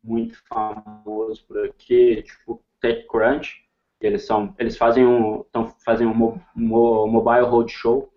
muito 0.03 0.38
famoso 0.47 1.45
por 1.47 1.65
aqui, 1.65 2.21
tipo 2.23 2.62
TechCrunch, 2.79 3.65
eles 3.99 4.25
são, 4.25 4.53
eles 4.60 4.77
fazem 4.77 5.05
um, 5.05 5.43
tão, 5.51 5.67
fazem 5.84 6.05
um 6.05 6.13
mo, 6.13 6.41
mo, 6.55 7.08
mobile 7.08 7.45
roadshow. 7.45 8.12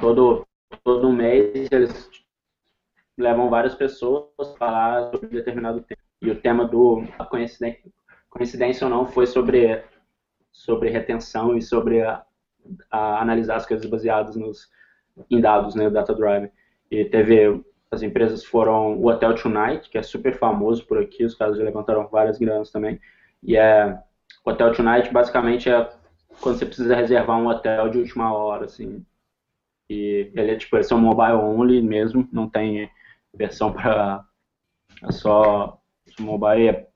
Todo 0.00 0.46
todo 0.84 1.12
mês 1.12 1.68
eles 1.70 2.10
levam 3.16 3.48
várias 3.48 3.74
pessoas 3.74 4.26
para 4.36 4.56
falar 4.56 5.10
sobre 5.10 5.28
determinado 5.28 5.80
tema. 5.80 6.00
E 6.20 6.30
o 6.30 6.40
tema 6.40 6.66
do 6.66 7.04
coincidência, 7.30 7.92
coincidência 8.28 8.86
ou 8.86 8.90
não 8.90 9.06
foi 9.06 9.26
sobre 9.26 9.82
sobre 10.52 10.90
retenção 10.90 11.56
e 11.56 11.62
sobre 11.62 12.02
a, 12.02 12.24
a 12.90 13.20
analisar 13.20 13.56
as 13.56 13.66
coisas 13.66 13.88
baseadas 13.88 14.36
nos 14.36 14.68
em 15.30 15.40
dados, 15.40 15.74
né, 15.74 15.86
o 15.86 15.90
data 15.90 16.14
drive. 16.14 16.50
E 16.90 17.04
teve 17.04 17.64
as 17.90 18.02
empresas 18.02 18.44
foram 18.44 18.96
o 18.98 19.06
Hotel 19.08 19.34
Tonight, 19.34 19.88
que 19.88 19.98
é 19.98 20.02
super 20.02 20.38
famoso 20.38 20.86
por 20.86 20.98
aqui, 20.98 21.24
os 21.24 21.34
caras 21.34 21.58
levantaram 21.58 22.06
várias 22.08 22.38
granas 22.38 22.70
também. 22.70 23.00
E 23.42 23.56
é 23.56 23.98
Hotel 24.44 24.72
Tonight 24.72 25.12
basicamente 25.12 25.68
é 25.70 25.90
quando 26.40 26.58
você 26.58 26.66
precisa 26.66 26.94
reservar 26.94 27.38
um 27.38 27.48
hotel 27.48 27.88
de 27.88 27.98
última 27.98 28.32
hora, 28.32 28.66
assim. 28.66 29.04
E 29.90 30.30
ele 30.34 30.52
é 30.52 30.56
tipo, 30.56 30.76
eles 30.76 30.86
são 30.86 30.98
mobile 30.98 31.32
only 31.32 31.80
mesmo, 31.80 32.28
não 32.30 32.48
tem 32.48 32.90
versão 33.34 33.72
para 33.72 34.24
é 35.02 35.12
só 35.12 35.80
mobile. 36.18 36.68
É, 36.68 36.87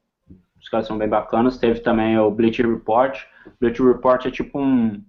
os 0.63 0.69
caras 0.69 0.87
são 0.87 0.97
bem 0.97 1.09
bacanas. 1.09 1.59
Teve 1.59 1.81
também 1.81 2.17
o 2.19 2.31
Bleach 2.31 2.63
Report. 2.63 3.19
Bleach 3.61 3.83
Report 3.83 4.27
é 4.27 4.31
tipo 4.31 4.59
um 4.59 5.03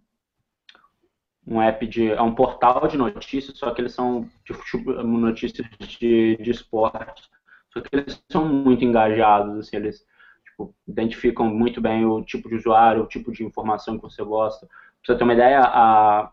um 1.46 1.62
app 1.62 1.86
de 1.86 2.10
é 2.10 2.22
um 2.22 2.34
portal 2.34 2.88
de 2.88 2.98
notícias, 2.98 3.58
só 3.58 3.72
que 3.72 3.82
eles 3.82 3.94
são 3.94 4.30
tipo, 4.46 4.92
notícias 5.04 5.68
de, 6.00 6.38
de 6.38 6.52
esporte. 6.52 7.30
Só 7.72 7.82
que 7.82 7.90
eles 7.92 8.24
são 8.32 8.48
muito 8.48 8.84
engajados, 8.86 9.58
assim, 9.60 9.76
eles 9.76 10.06
tipo, 10.46 10.74
identificam 10.88 11.48
muito 11.48 11.82
bem 11.82 12.06
o 12.06 12.24
tipo 12.24 12.48
de 12.50 12.56
usuário, 12.56 13.04
o 13.04 13.08
tipo 13.08 13.32
de 13.32 13.44
informação 13.44 13.98
que 13.98 14.04
você 14.04 14.24
gosta. 14.24 14.68
Pra 14.68 14.78
você 15.06 15.18
ter 15.18 15.24
uma 15.24 15.34
ideia, 15.34 15.60
a, 15.62 16.32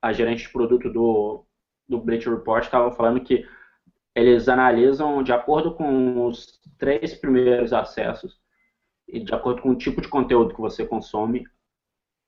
a 0.00 0.12
gerente 0.12 0.44
de 0.44 0.52
produto 0.52 0.90
do, 0.90 1.44
do 1.88 1.98
Bleacher 1.98 2.32
Report 2.34 2.64
estava 2.64 2.90
falando 2.92 3.20
que 3.20 3.46
eles 4.14 4.48
analisam 4.48 5.22
de 5.22 5.32
acordo 5.32 5.74
com 5.74 6.26
os 6.26 6.60
três 6.78 7.14
primeiros 7.14 7.72
acessos 7.72 8.39
e 9.12 9.20
de 9.20 9.34
acordo 9.34 9.62
com 9.62 9.70
o 9.70 9.76
tipo 9.76 10.00
de 10.00 10.08
conteúdo 10.08 10.54
que 10.54 10.60
você 10.60 10.86
consome, 10.86 11.46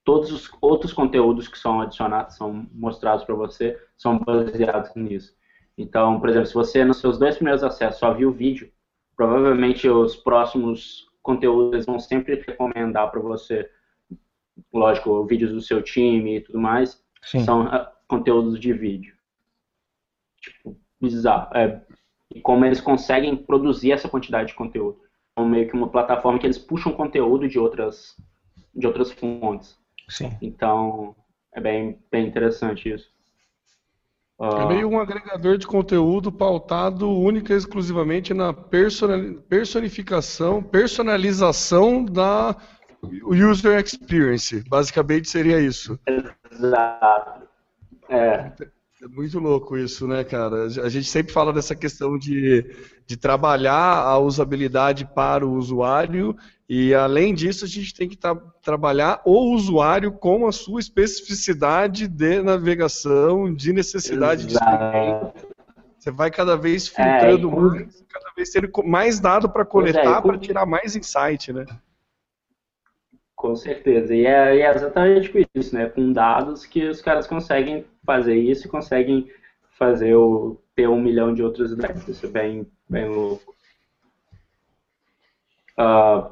todos 0.04 0.32
os 0.32 0.50
outros 0.60 0.92
conteúdos 0.92 1.48
que 1.48 1.58
são 1.58 1.80
adicionados, 1.80 2.36
são 2.36 2.66
mostrados 2.72 3.24
para 3.24 3.34
você, 3.34 3.80
são 3.96 4.18
baseados 4.18 4.94
nisso. 4.94 5.34
Então, 5.76 6.20
por 6.20 6.28
exemplo, 6.28 6.46
se 6.46 6.54
você 6.54 6.84
nos 6.84 6.98
seus 6.98 7.18
dois 7.18 7.36
primeiros 7.36 7.62
acessos 7.62 8.00
só 8.00 8.12
viu 8.12 8.30
o 8.30 8.32
vídeo, 8.32 8.70
provavelmente 9.16 9.88
os 9.88 10.16
próximos 10.16 11.06
conteúdos 11.22 11.86
vão 11.86 11.98
sempre 11.98 12.34
recomendar 12.46 13.10
para 13.10 13.20
você, 13.20 13.70
lógico, 14.72 15.24
vídeos 15.24 15.52
do 15.52 15.60
seu 15.60 15.80
time 15.82 16.36
e 16.36 16.40
tudo 16.40 16.58
mais, 16.58 17.02
Sim. 17.22 17.40
são 17.40 17.66
uh, 17.66 17.86
conteúdos 18.08 18.58
de 18.58 18.72
vídeo. 18.72 19.14
Tipo, 20.40 20.76
bizarro. 21.00 21.56
É, 21.56 21.80
e 22.34 22.40
como 22.40 22.64
eles 22.64 22.80
conseguem 22.80 23.36
produzir 23.36 23.92
essa 23.92 24.08
quantidade 24.08 24.48
de 24.48 24.54
conteúdo. 24.54 25.00
É 25.36 25.42
meio 25.42 25.68
que 25.68 25.76
uma 25.76 25.88
plataforma 25.88 26.38
que 26.38 26.46
eles 26.46 26.58
puxam 26.58 26.92
conteúdo 26.92 27.48
de 27.48 27.58
outras, 27.58 28.14
de 28.74 28.86
outras 28.86 29.10
fontes. 29.12 29.78
Sim. 30.08 30.36
Então, 30.42 31.16
é 31.54 31.60
bem, 31.60 31.98
bem 32.10 32.26
interessante 32.26 32.92
isso. 32.92 33.10
É 34.40 34.66
meio 34.66 34.88
um 34.88 34.98
agregador 34.98 35.56
de 35.56 35.68
conteúdo 35.68 36.32
pautado 36.32 37.08
única 37.08 37.54
e 37.54 37.56
exclusivamente 37.56 38.34
na 38.34 38.52
personificação, 38.52 40.60
personalização 40.60 42.04
da 42.04 42.56
user 43.24 43.78
experience. 43.78 44.64
Basicamente 44.68 45.28
seria 45.28 45.60
isso. 45.60 45.96
Exato. 46.50 47.46
É. 48.08 48.52
É 49.02 49.08
muito 49.08 49.40
louco 49.40 49.76
isso, 49.76 50.06
né, 50.06 50.22
cara? 50.22 50.66
A 50.66 50.88
gente 50.88 51.08
sempre 51.08 51.32
fala 51.32 51.52
dessa 51.52 51.74
questão 51.74 52.16
de, 52.16 52.64
de 53.04 53.16
trabalhar 53.16 53.74
a 53.74 54.16
usabilidade 54.16 55.04
para 55.12 55.44
o 55.44 55.54
usuário 55.54 56.36
e, 56.68 56.94
além 56.94 57.34
disso, 57.34 57.64
a 57.64 57.68
gente 57.68 57.92
tem 57.92 58.08
que 58.08 58.16
tra 58.16 58.36
trabalhar 58.62 59.20
o 59.24 59.52
usuário 59.52 60.12
com 60.12 60.46
a 60.46 60.52
sua 60.52 60.78
especificidade 60.78 62.06
de 62.06 62.40
navegação, 62.42 63.52
de 63.52 63.72
necessidade 63.72 64.46
Exato. 64.46 65.36
de 65.36 65.44
Você 65.98 66.12
vai 66.12 66.30
cada 66.30 66.56
vez 66.56 66.86
filtrando 66.86 67.48
é, 67.48 67.56
mais, 67.56 68.04
cada 68.08 68.30
vez 68.36 68.50
tendo 68.50 68.70
mais 68.84 69.18
dado 69.18 69.48
para 69.48 69.62
é, 69.62 69.66
coletar, 69.66 70.18
é, 70.18 70.22
para 70.22 70.38
tirar 70.38 70.64
mais 70.64 70.94
insight, 70.94 71.52
né? 71.52 71.66
Com 73.42 73.56
certeza. 73.56 74.14
E 74.14 74.24
é, 74.24 74.60
é, 74.60 74.70
exatamente 74.72 75.48
isso, 75.52 75.74
né? 75.74 75.88
Com 75.88 76.12
dados 76.12 76.64
que 76.64 76.86
os 76.86 77.02
caras 77.02 77.26
conseguem 77.26 77.84
fazer 78.06 78.36
isso 78.36 78.68
e 78.68 78.70
conseguem 78.70 79.28
fazer 79.72 80.14
o, 80.14 80.60
ter 80.76 80.88
um 80.88 81.02
milhão 81.02 81.34
de 81.34 81.42
outras 81.42 81.72
ideias. 81.72 82.06
Isso 82.06 82.24
é 82.24 82.28
bem, 82.28 82.70
bem 82.88 83.08
louco. 83.08 83.52
Uh, 85.72 86.30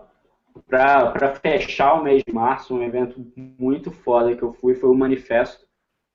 para 0.68 1.35
fechar 1.35 1.94
o 1.94 2.05
mês 2.05 2.23
de 2.25 2.33
março, 2.33 2.77
um 2.77 2.83
evento 2.85 3.27
muito 3.37 3.90
foda 3.90 4.37
que 4.37 4.44
eu 4.44 4.53
fui 4.53 4.77
foi 4.77 4.88
o 4.88 4.94
Manifesto, 4.94 5.66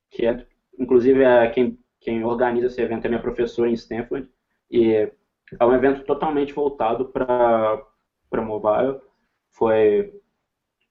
que 0.10 0.25
é, 0.25 0.47
inclusive, 0.79 1.23
é 1.23 1.49
quem, 1.49 1.77
quem 1.99 2.23
organiza 2.23 2.67
esse 2.67 2.81
evento 2.81 3.03
é 3.03 3.10
minha 3.10 3.21
professora 3.21 3.69
em 3.69 3.73
Stanford, 3.73 4.29
e 4.71 4.93
é 4.93 5.65
um 5.65 5.73
evento 5.73 6.05
totalmente 6.05 6.53
voltado 6.53 7.10
para 7.10 7.86
mobile. 8.31 9.01
Foi 9.51 10.21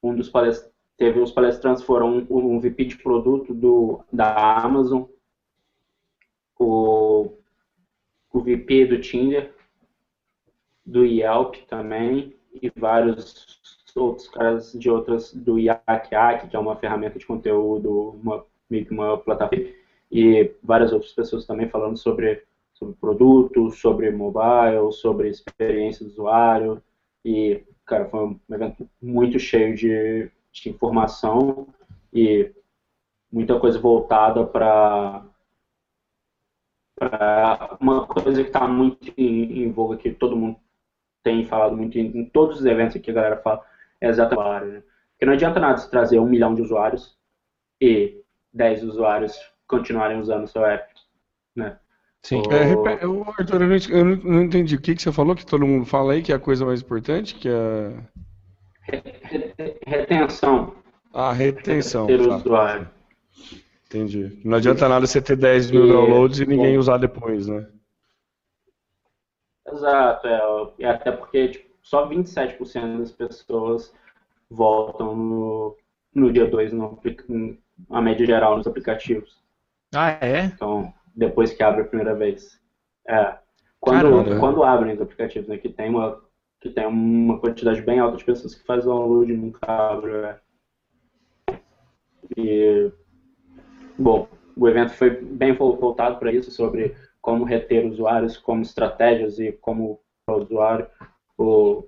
um 0.04 0.14
dos 0.14 0.28
palestrantes, 0.28 0.74
teve 0.98 1.18
os 1.18 1.32
palestrantes 1.32 1.82
foram 1.82 2.26
um, 2.30 2.56
um 2.56 2.60
VP 2.60 2.84
de 2.84 2.96
produto 2.98 3.54
do, 3.54 4.04
da 4.12 4.58
Amazon, 4.58 5.04
o, 6.58 7.32
o 8.32 8.40
VP 8.40 8.86
do 8.86 9.00
Tinder, 9.00 9.52
do 10.84 11.04
Yelp 11.04 11.56
também, 11.68 12.34
e 12.62 12.70
vários 12.76 13.58
outros 13.96 14.28
caras 14.28 14.72
de 14.72 14.90
outras, 14.90 15.32
do 15.32 15.58
Yak, 15.58 16.10
que 16.48 16.56
é 16.56 16.58
uma 16.58 16.76
ferramenta 16.76 17.18
de 17.18 17.26
conteúdo, 17.26 18.10
uma, 18.22 18.44
uma 18.90 19.18
plataforma, 19.18 19.64
e 20.12 20.52
várias 20.62 20.92
outras 20.92 21.12
pessoas 21.12 21.46
também 21.46 21.68
falando 21.68 21.96
sobre, 21.96 22.42
sobre 22.74 22.94
produto, 22.96 23.70
sobre 23.70 24.10
mobile, 24.10 24.92
sobre 24.92 25.28
experiência 25.28 26.04
do 26.04 26.10
usuário, 26.10 26.82
e, 27.24 27.64
cara, 27.86 28.08
foi 28.08 28.20
um 28.20 28.40
evento 28.50 28.88
muito 29.00 29.38
cheio 29.38 29.74
de, 29.76 30.30
de 30.52 30.70
informação 30.70 31.68
e 32.12 32.52
muita 33.30 33.58
coisa 33.58 33.78
voltada 33.78 34.44
para 34.46 35.24
uma 37.80 38.06
coisa 38.06 38.42
que 38.42 38.48
está 38.48 38.66
muito 38.66 39.12
em, 39.16 39.64
em 39.64 39.72
voga, 39.72 39.96
que 39.96 40.12
todo 40.12 40.36
mundo 40.36 40.58
tem 41.22 41.44
falado 41.44 41.76
muito 41.76 41.98
em, 41.98 42.06
em 42.18 42.24
todos 42.28 42.60
os 42.60 42.66
eventos 42.66 43.00
que 43.00 43.10
a 43.10 43.14
galera 43.14 43.36
fala, 43.38 43.64
é 44.00 44.08
exatamente 44.08 44.66
né? 44.66 44.82
Porque 45.10 45.26
não 45.26 45.32
adianta 45.32 45.60
nada 45.60 45.78
se 45.78 45.90
trazer 45.90 46.18
um 46.18 46.26
milhão 46.26 46.54
de 46.54 46.62
usuários 46.62 47.16
e 47.80 48.22
10 48.52 48.84
usuários 48.84 49.38
continuarem 49.66 50.18
usando 50.18 50.44
o 50.44 50.48
seu 50.48 50.64
app, 50.64 50.92
né? 51.54 51.78
Sim. 52.24 52.42
O... 52.46 52.52
É, 52.52 53.04
eu, 53.04 53.22
Arthur, 53.38 53.62
eu 53.62 53.68
não, 53.68 53.76
eu 53.90 54.04
não, 54.24 54.42
entendi. 54.42 54.76
O 54.76 54.80
que, 54.80 54.94
que 54.94 55.02
você 55.02 55.12
falou 55.12 55.36
que 55.36 55.44
todo 55.44 55.66
mundo 55.66 55.84
fala 55.84 56.14
aí 56.14 56.22
que 56.22 56.32
é 56.32 56.34
a 56.34 56.40
coisa 56.40 56.64
mais 56.64 56.80
importante? 56.80 57.34
Que 57.34 57.50
é... 57.50 57.92
Retenção. 59.86 60.74
Ah, 61.12 61.32
retenção. 61.32 62.06
Ter 62.06 62.26
tá. 62.26 62.36
usuário. 62.36 62.90
Entendi. 63.86 64.40
Não 64.42 64.56
adianta 64.56 64.88
nada 64.88 65.06
você 65.06 65.20
ter 65.20 65.36
10 65.36 65.70
mil 65.70 65.86
e... 65.86 65.88
downloads 65.92 66.40
e 66.40 66.46
ninguém 66.46 66.78
usar 66.78 66.96
depois, 66.96 67.46
né? 67.46 67.68
Exato, 69.70 70.26
é, 70.78 70.88
até 70.88 71.10
porque 71.10 71.48
tipo, 71.48 71.70
só 71.82 72.08
27% 72.08 72.98
das 72.98 73.12
pessoas 73.12 73.92
voltam 74.50 75.16
no, 75.16 75.76
no 76.14 76.32
dia 76.32 76.46
2, 76.46 76.72
no, 76.72 77.00
a 77.90 78.00
média 78.00 78.26
geral 78.26 78.56
nos 78.56 78.66
aplicativos. 78.66 79.42
Ah, 79.94 80.10
é? 80.20 80.44
Então, 80.44 80.92
depois 81.14 81.52
que 81.52 81.62
abre 81.62 81.82
a 81.82 81.86
primeira 81.86 82.14
vez. 82.14 82.60
É. 83.08 83.38
Quando, 83.80 84.40
quando 84.40 84.64
abrem 84.64 84.94
os 84.94 85.00
aplicativos, 85.00 85.48
né? 85.48 85.58
Que 85.58 85.68
tem, 85.68 85.90
uma, 85.90 86.22
que 86.60 86.70
tem 86.70 86.86
uma 86.86 87.38
quantidade 87.38 87.82
bem 87.82 87.98
alta 87.98 88.16
de 88.16 88.24
pessoas 88.24 88.54
que 88.54 88.64
fazem 88.64 88.86
download 88.86 89.32
e 89.32 89.36
nunca 89.36 89.66
abre. 89.66 90.12
É. 90.12 90.40
E, 92.36 92.90
bom, 93.98 94.26
o 94.56 94.68
evento 94.68 94.94
foi 94.94 95.10
bem 95.10 95.52
voltado 95.54 96.18
para 96.18 96.32
isso, 96.32 96.50
sobre 96.50 96.96
como 97.20 97.44
reter 97.44 97.86
usuários, 97.86 98.36
como 98.36 98.62
estratégias 98.62 99.38
e 99.38 99.52
como 99.52 100.00
o 100.26 100.32
usuário. 100.32 100.86
O, 101.36 101.84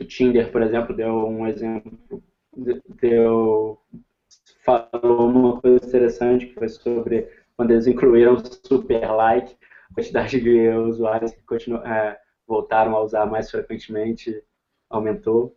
o 0.00 0.04
Tinder, 0.06 0.50
por 0.50 0.62
exemplo, 0.62 0.96
deu 0.96 1.12
um 1.26 1.46
exemplo, 1.46 2.22
deu, 3.00 3.78
falou 4.64 5.28
uma 5.28 5.60
coisa 5.60 5.86
interessante 5.86 6.46
que 6.46 6.54
foi 6.54 6.68
sobre 6.68 7.28
quando 7.56 7.70
eles 7.70 7.86
incluíram 7.86 8.36
super 8.38 9.10
like, 9.12 9.56
a 9.90 9.94
quantidade 9.94 10.40
de 10.40 10.68
usuários 10.70 11.32
que 11.32 11.42
continuam, 11.42 11.84
é, 11.86 12.18
voltaram 12.46 12.94
a 12.94 13.02
usar 13.02 13.26
mais 13.26 13.50
frequentemente 13.50 14.42
aumentou. 14.90 15.56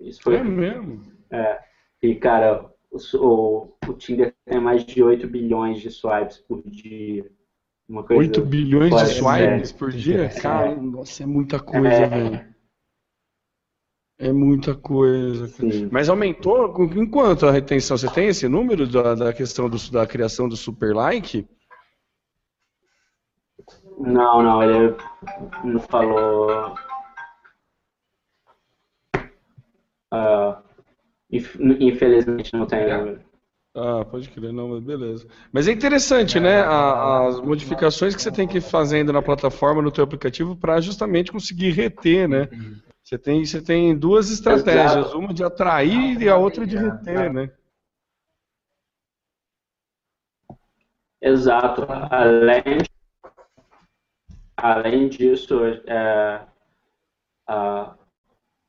Isso 0.00 0.22
foi, 0.22 0.36
é 0.36 0.44
mesmo? 0.44 1.02
É, 1.30 1.58
e, 2.02 2.14
cara, 2.14 2.64
o, 2.90 2.98
o, 3.18 3.76
o, 3.88 3.92
Tinder 3.94 4.34
tem 4.44 4.60
mais 4.60 4.84
de 4.84 5.02
8 5.02 5.26
bilhões 5.26 5.80
de 5.80 5.90
swipes 5.90 6.38
por 6.38 6.62
dia. 6.62 7.28
Uma 7.88 8.02
coisa 8.02 8.20
8 8.20 8.40
bilhões 8.42 8.94
de 8.94 9.06
swipes 9.14 9.72
por 9.72 9.90
dia? 9.90 10.24
É. 10.24 10.28
Cara, 10.40 10.74
nossa, 10.76 11.22
é 11.22 11.26
muita 11.26 11.58
coisa, 11.58 11.88
é. 11.88 12.08
velho. 12.08 12.55
É 14.18 14.32
muita 14.32 14.74
coisa. 14.74 15.46
Sim. 15.48 15.88
Mas 15.92 16.08
aumentou 16.08 16.74
em 16.94 17.06
quanto 17.06 17.46
a 17.46 17.50
retenção? 17.50 17.98
Você 17.98 18.08
tem 18.08 18.28
esse 18.28 18.48
número 18.48 18.86
da, 18.86 19.14
da 19.14 19.32
questão 19.32 19.68
do, 19.68 19.78
da 19.90 20.06
criação 20.06 20.48
do 20.48 20.56
super 20.56 20.94
like? 20.94 21.46
Não, 23.98 24.42
não, 24.42 24.62
ele 24.62 24.96
não 25.64 25.80
falou. 25.80 26.74
Uh, 30.12 30.56
infelizmente 31.30 32.54
não 32.54 32.66
tem 32.66 32.86
número. 32.86 33.20
Ah, 33.74 34.06
pode 34.06 34.30
crer, 34.30 34.54
não, 34.54 34.68
mas 34.68 34.82
beleza. 34.82 35.26
Mas 35.52 35.68
é 35.68 35.72
interessante, 35.72 36.40
né? 36.40 36.62
A, 36.62 37.26
as 37.26 37.40
modificações 37.42 38.16
que 38.16 38.22
você 38.22 38.32
tem 38.32 38.48
que 38.48 38.56
ir 38.56 38.62
fazendo 38.62 39.12
na 39.12 39.20
plataforma, 39.20 39.82
no 39.82 39.90
teu 39.90 40.02
aplicativo, 40.02 40.56
para 40.56 40.80
justamente 40.80 41.30
conseguir 41.30 41.72
reter, 41.72 42.26
né? 42.26 42.48
Você 43.06 43.16
tem, 43.16 43.44
você 43.44 43.62
tem 43.62 43.96
duas 43.96 44.32
estratégias, 44.32 44.96
Exato. 44.96 45.18
uma 45.18 45.32
de 45.32 45.44
atrair 45.44 46.20
e 46.20 46.28
a 46.28 46.36
outra 46.36 46.66
de 46.66 46.76
reter, 46.76 47.32
né? 47.32 47.52
Exato. 51.22 51.86
Além, 52.10 52.78
além 54.56 55.08
disso, 55.08 55.54
é, 55.86 56.44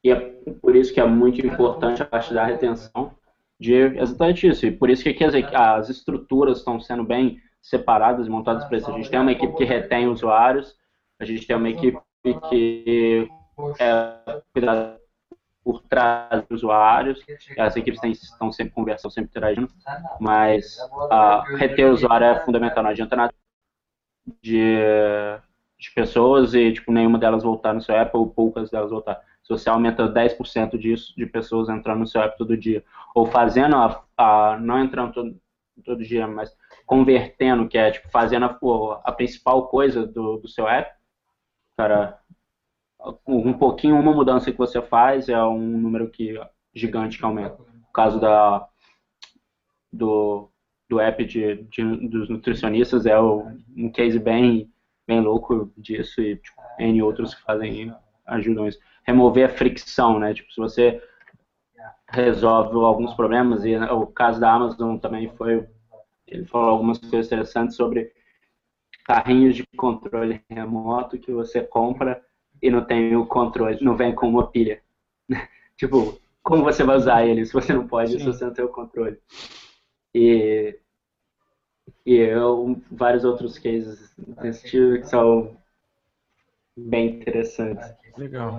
e 0.03 0.11
é 0.11 0.15
por 0.61 0.75
isso 0.75 0.93
que 0.93 0.99
é 0.99 1.05
muito 1.07 1.43
importante 1.43 2.03
a 2.03 2.05
parte 2.05 2.31
da 2.31 2.45
retenção 2.45 3.15
de 3.59 3.73
exatamente 3.73 4.47
isso. 4.47 4.67
E 4.67 4.71
por 4.71 4.91
isso 4.91 5.01
que 5.01 5.09
aqui 5.09 5.23
as, 5.23 5.33
as 5.33 5.89
estruturas 5.89 6.59
estão 6.59 6.79
sendo 6.79 7.03
bem 7.03 7.41
separadas 7.59 8.27
montadas 8.27 8.65
para 8.65 8.77
isso. 8.77 8.91
A 8.91 8.97
gente 8.97 9.09
tem 9.09 9.19
uma 9.19 9.31
equipe 9.31 9.57
que 9.57 9.63
retém 9.63 10.07
usuários, 10.07 10.77
a 11.19 11.25
gente 11.25 11.47
tem 11.47 11.55
uma 11.55 11.69
equipe 11.71 11.99
que 12.49 13.27
é, 13.79 14.41
cuidar 14.53 14.97
por 15.63 15.81
trás 15.81 16.45
dos 16.47 16.63
usuários. 16.63 17.19
As 17.57 17.75
equipes 17.75 17.99
têm, 17.99 18.11
estão 18.11 18.51
sempre 18.53 18.73
conversando, 18.73 19.11
sempre 19.11 19.29
interagindo, 19.29 19.69
mas 20.17 20.77
uh, 20.79 21.55
reter 21.57 21.87
o 21.87 21.93
usuário 21.93 22.25
é 22.25 22.45
fundamental. 22.45 22.83
Não 22.83 22.91
adianta 22.91 23.15
nada 23.17 23.33
de, 24.41 24.77
de 25.77 25.91
pessoas 25.93 26.53
e 26.53 26.71
tipo, 26.71 26.91
nenhuma 26.91 27.19
delas 27.19 27.43
voltar 27.43 27.73
no 27.73 27.81
seu 27.81 27.95
app 27.95 28.15
ou 28.15 28.29
poucas 28.29 28.69
delas 28.69 28.91
voltar. 28.91 29.21
Se 29.43 29.49
você 29.49 29.69
aumenta 29.69 30.07
10% 30.07 30.77
disso, 30.77 31.13
de 31.17 31.25
pessoas 31.25 31.67
entrando 31.67 31.99
no 31.99 32.07
seu 32.07 32.21
app 32.21 32.37
todo 32.37 32.57
dia, 32.57 32.83
ou 33.13 33.25
fazendo, 33.25 33.75
a, 33.75 34.03
a 34.17 34.57
não 34.59 34.81
entrando 34.81 35.13
todo, 35.13 35.41
todo 35.83 36.03
dia, 36.03 36.27
mas 36.27 36.55
convertendo, 36.85 37.67
que 37.67 37.77
é 37.77 37.91
tipo, 37.91 38.09
fazendo 38.09 38.45
a, 38.45 39.01
a 39.03 39.11
principal 39.11 39.67
coisa 39.67 40.05
do, 40.05 40.37
do 40.37 40.47
seu 40.47 40.67
app, 40.67 40.91
cara, 41.77 42.19
um 43.27 43.53
pouquinho, 43.53 43.99
uma 43.99 44.13
mudança 44.13 44.51
que 44.51 44.57
você 44.57 44.81
faz 44.81 45.29
é 45.29 45.41
um 45.43 45.59
número 45.59 46.09
que 46.09 46.39
gigante 46.73 47.17
que 47.17 47.25
aumenta. 47.25 47.57
No 47.57 47.91
caso 47.93 48.19
da, 48.19 48.67
do, 49.91 50.49
do 50.89 50.99
app 50.99 51.23
de, 51.25 51.63
de 51.63 52.07
dos 52.07 52.29
nutricionistas 52.29 53.05
é 53.05 53.19
o, 53.19 53.51
um 53.75 53.91
case 53.91 54.19
bem, 54.19 54.71
bem 55.07 55.21
louco 55.21 55.71
disso 55.77 56.21
e 56.21 56.37
tipo, 56.37 56.61
N 56.79 57.01
outros 57.01 57.33
que 57.33 57.41
fazem 57.43 57.93
ajudam 58.25 58.67
isso. 58.67 58.79
Remover 59.03 59.45
a 59.45 59.53
fricção, 59.53 60.19
né? 60.19 60.33
Tipo, 60.33 60.51
se 60.51 60.59
você 60.59 61.01
resolve 62.09 62.75
alguns 62.75 63.13
problemas 63.13 63.63
e 63.65 63.75
o 63.75 64.07
caso 64.07 64.39
da 64.39 64.51
Amazon 64.51 64.97
também 64.97 65.29
foi 65.35 65.67
ele 66.27 66.45
falou 66.45 66.69
algumas 66.69 66.97
coisas 66.97 67.25
interessantes 67.25 67.75
sobre 67.75 68.11
carrinhos 69.05 69.55
de 69.55 69.65
controle 69.77 70.43
remoto 70.49 71.17
que 71.17 71.31
você 71.31 71.61
compra 71.61 72.21
e 72.61 72.69
não 72.69 72.83
tem 72.83 73.15
o 73.15 73.25
controle, 73.25 73.83
não 73.83 73.95
vem 73.95 74.13
com 74.13 74.27
uma 74.27 74.47
pilha. 74.47 74.81
tipo, 75.77 76.19
como 76.43 76.63
você 76.63 76.83
vai 76.83 76.97
usar 76.97 77.25
ele 77.25 77.45
se 77.45 77.53
você 77.53 77.73
não 77.73 77.87
pode, 77.87 78.13
Sim. 78.13 78.19
se 78.19 78.25
você 78.25 78.45
não 78.45 78.53
tem 78.53 78.65
o 78.65 78.69
controle? 78.69 79.19
E, 80.13 80.77
e 82.05 82.15
eu, 82.15 82.81
vários 82.91 83.23
outros 83.23 83.59
cases 83.59 84.13
desse 84.17 84.67
tipo 84.67 85.01
que 85.01 85.07
são 85.07 85.57
bem 86.77 87.19
interessantes. 87.19 87.93
Legal. 88.17 88.57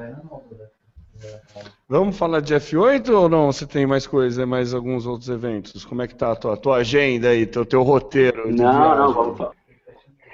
Vamos 1.88 2.16
falar 2.16 2.40
de 2.40 2.54
F8 2.54 3.08
ou 3.10 3.28
não? 3.28 3.50
Você 3.50 3.66
tem 3.66 3.86
mais 3.86 4.06
coisa, 4.06 4.46
mais 4.46 4.72
alguns 4.72 5.06
outros 5.06 5.28
eventos? 5.28 5.84
Como 5.84 6.02
é 6.02 6.06
que 6.06 6.14
tá 6.14 6.32
a 6.32 6.36
tua, 6.36 6.56
tua 6.56 6.76
agenda 6.76 7.30
aí, 7.30 7.46
teu, 7.46 7.64
teu 7.64 7.82
roteiro? 7.82 8.54
Não, 8.54 8.96
não, 8.96 9.12
vamos 9.12 9.38
falar. 9.38 9.57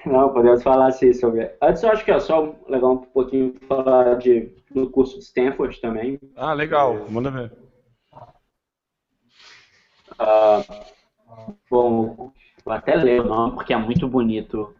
Não, 0.06 0.32
podemos 0.32 0.62
falar 0.62 0.88
assim 0.88 1.12
sobre. 1.12 1.50
Antes 1.62 1.82
eu 1.82 1.90
acho 1.90 2.04
que 2.04 2.10
é 2.10 2.20
só 2.20 2.54
legal 2.68 2.92
um 2.92 2.98
pouquinho 2.98 3.54
falar 3.66 4.16
de 4.16 4.54
no 4.74 4.90
curso 4.90 5.18
de 5.18 5.24
Stanford 5.24 5.80
também. 5.80 6.20
Ah, 6.36 6.52
legal. 6.52 7.08
Manda 7.08 7.30
ver. 7.30 7.52
Uh, 10.12 10.62
bom, 11.70 12.32
vou 12.64 12.74
até 12.74 12.94
ler 12.96 13.22
o 13.22 13.24
nome 13.24 13.54
porque 13.54 13.72
é 13.72 13.76
muito 13.76 14.06
bonito 14.06 14.74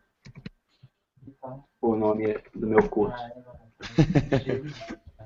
o 1.81 1.97
nome 1.97 2.39
do 2.55 2.67
meu 2.67 2.89
curso. 2.89 3.17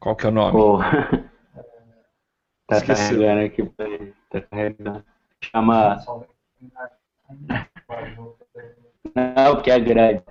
Qual 0.00 0.16
que 0.16 0.26
é 0.26 0.28
o 0.28 0.32
nome? 0.32 0.58
Oh. 0.58 0.78
tá 2.66 2.76
Esqueceu. 2.76 3.20
carregando 3.20 3.40
aqui, 3.46 3.62
tá 4.30 4.40
carregando. 4.40 5.04
Chama. 5.42 5.98
Não, 9.14 9.62
que 9.62 9.70
é 9.70 9.78
grande. 9.80 10.22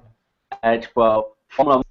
É 0.62 0.78
tipo 0.78 1.02
a 1.02 1.24
Fórmula 1.50 1.78
1, 1.80 1.82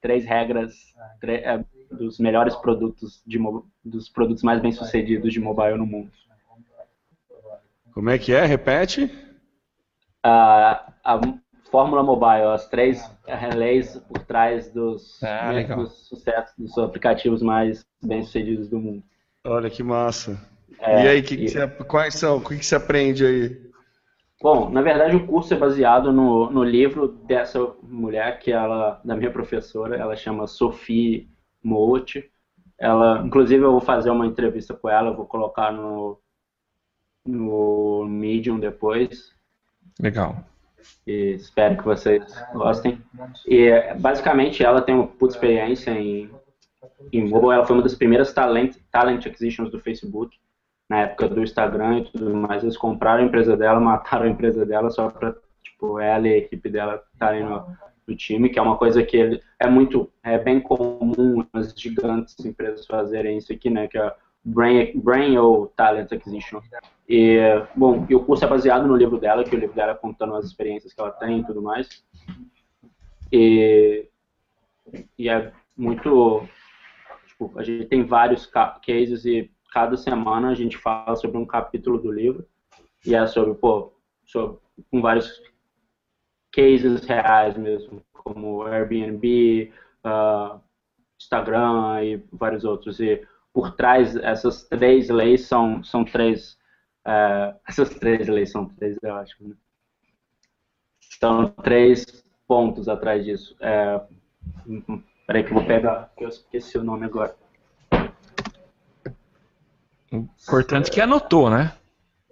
três 0.00 0.24
regras 0.24 0.74
tre- 1.20 1.42
é, 1.44 1.64
dos 1.90 2.18
melhores 2.18 2.54
produtos 2.56 3.22
de 3.26 3.38
dos 3.84 4.08
produtos 4.08 4.42
mais 4.42 4.60
bem 4.60 4.72
sucedidos 4.72 5.32
de 5.32 5.40
mobile 5.40 5.76
no 5.78 5.86
mundo. 5.86 6.10
Como 7.92 8.10
é 8.10 8.18
que 8.18 8.32
é? 8.32 8.44
Repete. 8.44 9.10
a, 10.22 10.92
a 11.04 11.20
Fórmula 11.70 12.02
Mobile, 12.02 12.44
as 12.54 12.66
três 12.68 13.02
leis 13.54 13.96
por 14.08 14.18
trás 14.24 14.70
dos, 14.72 15.22
Ah, 15.22 15.52
dos 15.76 16.08
sucessos 16.08 16.54
dos 16.56 16.78
aplicativos 16.78 17.42
mais 17.42 17.84
bem 18.02 18.22
sucedidos 18.22 18.68
do 18.68 18.78
mundo. 18.78 19.02
Olha 19.44 19.68
que 19.70 19.82
massa. 19.82 20.40
É, 20.80 21.04
e 21.04 21.08
aí, 21.08 21.22
que 21.22 21.36
que 21.36 21.44
e- 21.44 21.48
você- 21.48 21.66
quais 21.66 22.14
são? 22.14 22.36
O 22.36 22.40
que, 22.40 22.56
que 22.58 22.64
você 22.64 22.76
aprende 22.76 23.26
aí? 23.26 23.67
Bom, 24.40 24.70
na 24.70 24.80
verdade 24.82 25.16
o 25.16 25.26
curso 25.26 25.52
é 25.52 25.56
baseado 25.56 26.12
no, 26.12 26.48
no 26.50 26.62
livro 26.62 27.08
dessa 27.08 27.58
mulher 27.82 28.38
que 28.38 28.52
ela, 28.52 29.00
da 29.04 29.16
minha 29.16 29.32
professora, 29.32 29.96
ela 29.96 30.14
chama 30.14 30.46
Sophie 30.46 31.28
Moot. 31.62 32.30
Ela, 32.78 33.22
inclusive 33.26 33.64
eu 33.64 33.72
vou 33.72 33.80
fazer 33.80 34.10
uma 34.10 34.26
entrevista 34.26 34.74
com 34.74 34.88
ela, 34.88 35.10
vou 35.10 35.26
colocar 35.26 35.72
no 35.72 36.20
no 37.26 38.06
Medium 38.08 38.58
depois. 38.58 39.34
Legal. 40.00 40.42
E 41.06 41.34
espero 41.34 41.76
que 41.76 41.84
vocês 41.84 42.24
gostem. 42.54 43.02
E 43.46 43.70
basicamente 43.98 44.64
ela 44.64 44.80
tem 44.80 44.94
uma 44.94 45.06
puta 45.06 45.34
experiência 45.34 45.90
em, 45.90 46.30
em 47.12 47.28
mobile. 47.28 47.52
Ela 47.52 47.66
foi 47.66 47.76
uma 47.76 47.82
das 47.82 47.94
primeiras 47.94 48.32
talent, 48.32 48.76
talent 48.90 49.26
acquisitions 49.26 49.70
do 49.70 49.78
Facebook, 49.78 50.38
na 50.88 51.00
época 51.00 51.28
do 51.28 51.42
Instagram 51.42 51.98
e 52.00 52.04
tudo 52.04 52.34
mais. 52.34 52.62
Eles 52.62 52.76
compraram 52.76 53.22
a 53.22 53.26
empresa 53.26 53.56
dela, 53.56 53.78
mataram 53.80 54.26
a 54.26 54.30
empresa 54.30 54.64
dela 54.64 54.90
só 54.90 55.10
pra 55.10 55.34
tipo, 55.62 55.98
ela 55.98 56.26
e 56.26 56.32
a 56.34 56.38
equipe 56.38 56.68
dela 56.68 57.02
estarem 57.12 57.44
no, 57.44 57.66
no 58.06 58.16
time, 58.16 58.48
que 58.48 58.58
é 58.58 58.62
uma 58.62 58.76
coisa 58.76 59.02
que 59.02 59.16
ele, 59.16 59.42
é 59.60 59.68
muito, 59.68 60.10
é 60.22 60.38
bem 60.38 60.60
comum 60.60 61.44
as 61.52 61.72
gigantes 61.76 62.38
empresas 62.44 62.86
fazerem 62.86 63.38
isso 63.38 63.52
aqui, 63.52 63.68
né? 63.70 63.86
Que 63.86 63.98
é 63.98 64.14
Brain, 64.44 64.92
Brain 64.98 65.36
ou 65.36 65.66
Talent 65.68 66.10
Acquisition. 66.10 66.60
E, 67.08 67.38
bom, 67.76 68.06
e 68.08 68.14
o 68.14 68.24
curso 68.24 68.44
é 68.44 68.48
baseado 68.48 68.86
no 68.86 68.96
livro 68.96 69.18
dela, 69.18 69.44
que 69.44 69.54
o 69.54 69.58
livro 69.58 69.74
dela 69.74 69.92
é 69.92 69.94
contando 69.94 70.34
as 70.36 70.46
experiências 70.46 70.92
que 70.92 71.00
ela 71.00 71.10
tem 71.10 71.40
e 71.40 71.44
tudo 71.44 71.60
mais. 71.60 72.02
E, 73.30 74.08
e 75.18 75.28
é 75.28 75.52
muito. 75.76 76.46
Tipo, 77.26 77.52
a 77.56 77.62
gente 77.62 77.86
tem 77.86 78.04
vários 78.04 78.46
ca- 78.46 78.80
cases 78.84 79.24
e 79.24 79.50
cada 79.70 79.96
semana 79.96 80.50
a 80.50 80.54
gente 80.54 80.76
fala 80.76 81.16
sobre 81.16 81.36
um 81.38 81.46
capítulo 81.46 81.98
do 81.98 82.12
livro. 82.12 82.46
E 83.04 83.14
é 83.14 83.26
sobre, 83.26 83.54
pô, 83.54 83.92
sobre, 84.24 84.58
com 84.90 85.00
vários 85.00 85.40
cases 86.52 87.04
reais 87.04 87.56
mesmo, 87.56 88.02
como 88.12 88.62
Airbnb, 88.64 89.72
ah, 90.02 90.58
Instagram 91.20 92.02
e 92.04 92.16
vários 92.32 92.64
outros. 92.64 93.00
E 93.00 93.26
por 93.52 93.74
trás, 93.76 94.16
essas 94.16 94.64
três 94.64 95.08
leis 95.08 95.46
são, 95.46 95.82
são 95.82 96.04
três. 96.04 96.58
eh, 97.06 97.54
essas 97.68 97.90
três 97.90 98.28
leis 98.28 98.50
são 98.50 98.66
três, 98.66 98.96
eu 99.02 99.14
acho. 99.16 99.36
Né? 99.42 99.54
São 101.20 101.50
três 101.50 102.24
pontos 102.46 102.88
atrás 102.88 103.24
disso. 103.24 103.56
É, 103.60 104.00
peraí 105.26 105.44
que 105.44 105.50
eu 105.50 105.54
vou 105.54 105.66
pegar, 105.66 106.12
que 106.16 106.24
eu 106.24 106.28
esqueci 106.28 106.78
o 106.78 106.84
nome 106.84 107.06
agora. 107.06 107.36
Importante 110.12 110.90
que 110.90 111.00
anotou, 111.00 111.50
né? 111.50 111.72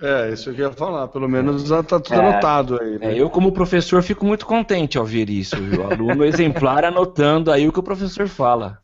É, 0.01 0.31
isso 0.31 0.53
que 0.55 0.61
eu 0.61 0.69
ia 0.69 0.73
falar. 0.73 1.09
Pelo 1.09 1.29
menos 1.29 1.67
já 1.69 1.83
tá 1.83 1.99
tudo 1.99 2.15
É. 2.15 2.19
anotado 2.19 2.81
aí. 2.81 2.99
né? 2.99 3.13
É, 3.15 3.21
eu, 3.21 3.31
como 3.31 3.53
professor, 3.53 4.03
fico 4.03 4.25
muito 4.27 4.45
contente 4.47 4.99
ao 4.99 5.05
ver 5.05 5.31
isso. 5.31 5.57
viu? 5.57 5.81
O 5.83 5.91
aluno 5.91 6.25
exemplar 6.25 6.85
anotando 6.85 7.51
aí 7.51 7.67
o 7.67 7.73
que 7.73 7.79
o 7.81 7.83
professor 7.83 8.29
fala. 8.29 8.83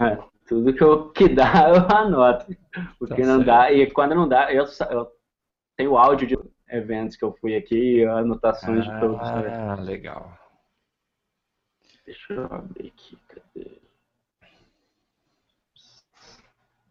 É, 0.00 0.18
tudo 0.46 0.72
que, 0.72 0.82
eu, 0.82 1.10
que 1.10 1.28
dá, 1.28 1.70
eu 1.70 1.96
anoto. 1.96 2.46
O 3.00 3.06
Tá 3.06 3.14
que 3.16 3.22
não 3.22 3.36
certo. 3.36 3.46
dá, 3.46 3.72
e 3.72 3.90
quando 3.90 4.14
não 4.14 4.28
dá, 4.28 4.52
eu, 4.52 4.64
eu 4.90 5.10
tenho 5.76 5.96
áudio 5.96 6.26
de 6.28 6.38
eventos 6.68 7.16
que 7.16 7.24
eu 7.24 7.32
fui 7.40 7.56
aqui, 7.56 8.04
anotações 8.04 8.84
de 8.84 9.00
todos. 9.00 9.18
Ah, 9.20 9.76
legal. 9.80 10.36
Deixa 12.04 12.32
eu 12.34 12.44
abrir 12.44 12.92
aqui. 12.94 13.18
Cadê? 13.28 13.75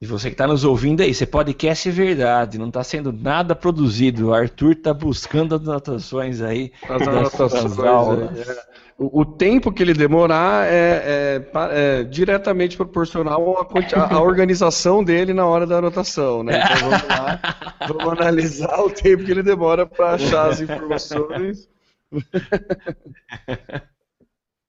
E 0.01 0.05
você 0.05 0.27
que 0.29 0.33
está 0.33 0.45
nos 0.45 0.65
ouvindo 0.65 1.01
aí, 1.01 1.11
esse 1.11 1.25
podcast 1.25 1.87
é 1.87 1.91
verdade, 1.91 2.57
não 2.57 2.67
está 2.67 2.83
sendo 2.83 3.13
nada 3.13 3.55
produzido. 3.55 4.27
O 4.27 4.33
Arthur 4.33 4.73
está 4.73 4.93
buscando 4.93 5.55
anotações 5.55 6.41
aí. 6.41 6.71
As 6.83 7.07
anotações 7.07 7.51
suas 7.73 7.79
aulas. 7.79 8.37
é. 8.47 8.75
O, 8.97 9.21
o 9.21 9.25
tempo 9.25 9.71
que 9.73 9.83
ele 9.83 9.93
demorar 9.93 10.67
é, 10.67 11.41
é 11.53 11.99
é 11.99 12.03
diretamente 12.03 12.77
proporcional 12.77 13.59
à, 13.59 13.65
quanti- 13.65 13.93
à- 13.95 14.07
à 14.13 14.21
organização 14.21 15.03
dele 15.03 15.33
na 15.33 15.45
hora 15.45 15.65
da 15.67 15.77
anotação, 15.79 16.43
né? 16.43 16.61
Então 16.63 16.89
vamos 16.89 17.07
lá, 17.07 17.39
vamos 17.87 18.07
analisar 18.21 18.79
o 18.81 18.89
tempo 18.89 19.23
que 19.25 19.31
ele 19.31 19.43
demora 19.43 19.85
para 19.85 20.11
achar 20.13 20.49
as 20.49 20.61
informações. 20.61 21.67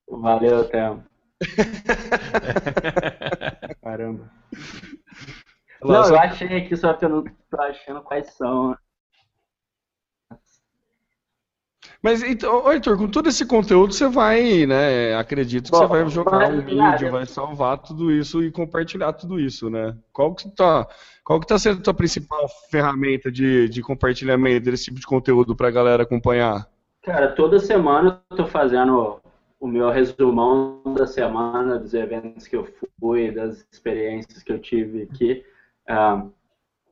Valeu, 0.08 0.64
Théo. 0.64 1.04
Caramba. 3.82 4.30
Não, 5.92 6.08
eu 6.08 6.18
achei 6.18 6.56
aqui, 6.56 6.76
só 6.76 6.92
que 6.94 7.04
eu 7.04 7.08
não 7.08 7.24
tô 7.24 7.60
achando 7.60 8.00
quais 8.02 8.32
são. 8.34 8.76
Mas, 12.02 12.22
então, 12.22 12.70
Heitor, 12.70 12.96
com 12.96 13.08
todo 13.08 13.28
esse 13.28 13.44
conteúdo 13.46 13.92
você 13.92 14.08
vai, 14.08 14.66
né? 14.66 15.14
Acredito 15.16 15.66
que 15.66 15.70
Bom, 15.70 15.78
você 15.78 15.86
vai 15.86 16.08
jogar 16.08 16.50
um 16.50 16.56
mas, 16.56 16.64
vídeo, 16.64 17.10
vai 17.10 17.26
salvar 17.26 17.78
tudo 17.78 18.12
isso 18.12 18.42
e 18.42 18.50
compartilhar 18.50 19.12
tudo 19.12 19.40
isso, 19.40 19.68
né? 19.70 19.96
Qual 20.12 20.34
que 20.34 20.48
tá, 20.54 20.86
qual 21.24 21.40
que 21.40 21.46
tá 21.46 21.58
sendo 21.58 21.80
a 21.80 21.82
tua 21.82 21.94
principal 21.94 22.46
ferramenta 22.70 23.30
de, 23.30 23.68
de 23.68 23.82
compartilhamento 23.82 24.70
desse 24.70 24.84
tipo 24.84 25.00
de 25.00 25.06
conteúdo 25.06 25.56
pra 25.56 25.70
galera 25.70 26.02
acompanhar? 26.02 26.68
Cara, 27.02 27.28
toda 27.32 27.58
semana 27.58 28.20
eu 28.30 28.36
tô 28.36 28.46
fazendo 28.46 29.20
o 29.58 29.66
meu 29.66 29.90
resumão 29.90 30.82
da 30.94 31.06
semana, 31.06 31.78
dos 31.78 31.94
eventos 31.94 32.46
que 32.46 32.56
eu 32.56 32.68
fui, 33.00 33.30
das 33.30 33.66
experiências 33.72 34.42
que 34.42 34.52
eu 34.52 34.58
tive 34.58 35.02
aqui, 35.02 35.44
ah, 35.88 36.26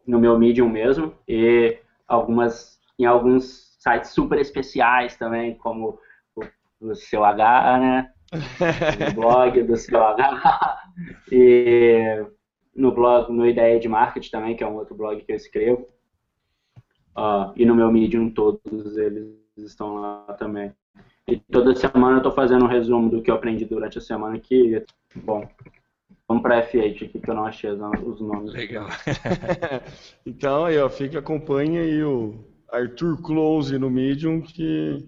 no 0.07 0.19
meu 0.19 0.39
Medium 0.39 0.69
mesmo, 0.69 1.15
e 1.29 1.79
algumas, 2.07 2.79
em 2.99 3.05
alguns 3.07 3.77
sites 3.79 4.11
super 4.11 4.39
especiais 4.39 5.17
também, 5.17 5.55
como 5.57 5.99
o, 6.37 6.43
o 6.81 6.95
seu 6.95 7.25
H, 7.25 7.79
né? 7.79 8.13
o 9.11 9.15
blog 9.15 9.63
do 9.63 9.77
seu 9.77 10.03
H, 10.03 10.83
e 11.31 12.25
no 12.75 12.93
blog, 12.93 13.33
no 13.33 13.47
Ideia 13.47 13.79
de 13.79 13.89
Marketing 13.89 14.31
também, 14.31 14.57
que 14.57 14.65
é 14.65 14.67
um 14.67 14.75
outro 14.75 14.95
blog 14.95 15.23
que 15.23 15.33
eu 15.33 15.37
escrevo, 15.37 15.87
Ah, 17.17 17.53
e 17.57 17.65
no 17.65 17.75
meu 17.75 17.91
Medium 17.93 18.31
todos 18.31 18.97
eles 18.97 19.37
estão 19.59 19.95
lá 19.97 20.35
também. 20.39 20.73
E 21.27 21.39
toda 21.39 21.75
semana 21.75 22.19
eu 22.19 22.23
tô 22.23 22.33
fazendo 22.33 22.65
um 22.65 22.69
resumo 22.69 23.09
do 23.09 23.23
que 23.23 23.31
eu 23.31 23.35
aprendi 23.35 23.65
durante 23.65 23.99
a 23.99 24.01
semana 24.01 24.37
aqui. 24.37 24.83
Bom, 25.15 25.49
vamos 26.29 26.43
pra 26.43 26.67
F8 26.67 27.05
aqui 27.05 27.21
que 27.21 27.31
eu 27.31 27.35
não 27.35 27.45
achei 27.45 27.71
os 27.71 28.21
nomes. 28.21 28.53
Legal. 28.53 28.89
Então 30.27 30.65
aí, 30.65 30.79
ó, 30.79 30.89
fica, 30.89 31.19
acompanha 31.19 31.83
aí 31.83 32.03
o 32.03 32.35
Arthur 32.71 33.21
Close 33.23 33.79
no 33.79 33.91
Medium, 33.91 34.41
que 34.41 35.07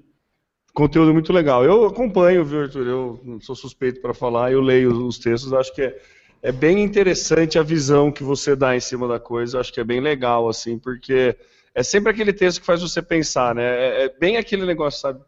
conteúdo 0.75 1.13
muito 1.13 1.33
legal. 1.33 1.65
Eu 1.65 1.87
acompanho, 1.87 2.45
viu, 2.45 2.63
Arthur? 2.63 2.87
Eu 2.87 3.39
sou 3.41 3.57
suspeito 3.57 4.01
para 4.01 4.13
falar, 4.13 4.53
eu 4.53 4.61
leio 4.61 5.07
os 5.07 5.19
textos, 5.19 5.53
acho 5.53 5.75
que 5.75 5.83
é, 5.83 5.99
é 6.43 6.53
bem 6.53 6.85
interessante 6.85 7.59
a 7.59 7.63
visão 7.63 8.13
que 8.13 8.23
você 8.23 8.55
dá 8.55 8.77
em 8.77 8.81
cima 8.81 9.09
da 9.09 9.19
coisa, 9.19 9.59
acho 9.59 9.73
que 9.73 9.81
é 9.81 9.85
bem 9.85 10.01
legal, 10.01 10.49
assim, 10.49 10.79
porque 10.79 11.35
é 11.75 11.83
sempre 11.83 12.11
aquele 12.11 12.33
texto 12.33 12.61
que 12.61 12.67
faz 12.67 12.83
você 12.83 13.01
pensar, 13.01 13.55
né? 13.55 13.65
É, 13.65 14.05
é 14.05 14.19
bem 14.19 14.37
aquele 14.37 14.67
negócio, 14.67 15.01
sabe? 15.01 15.21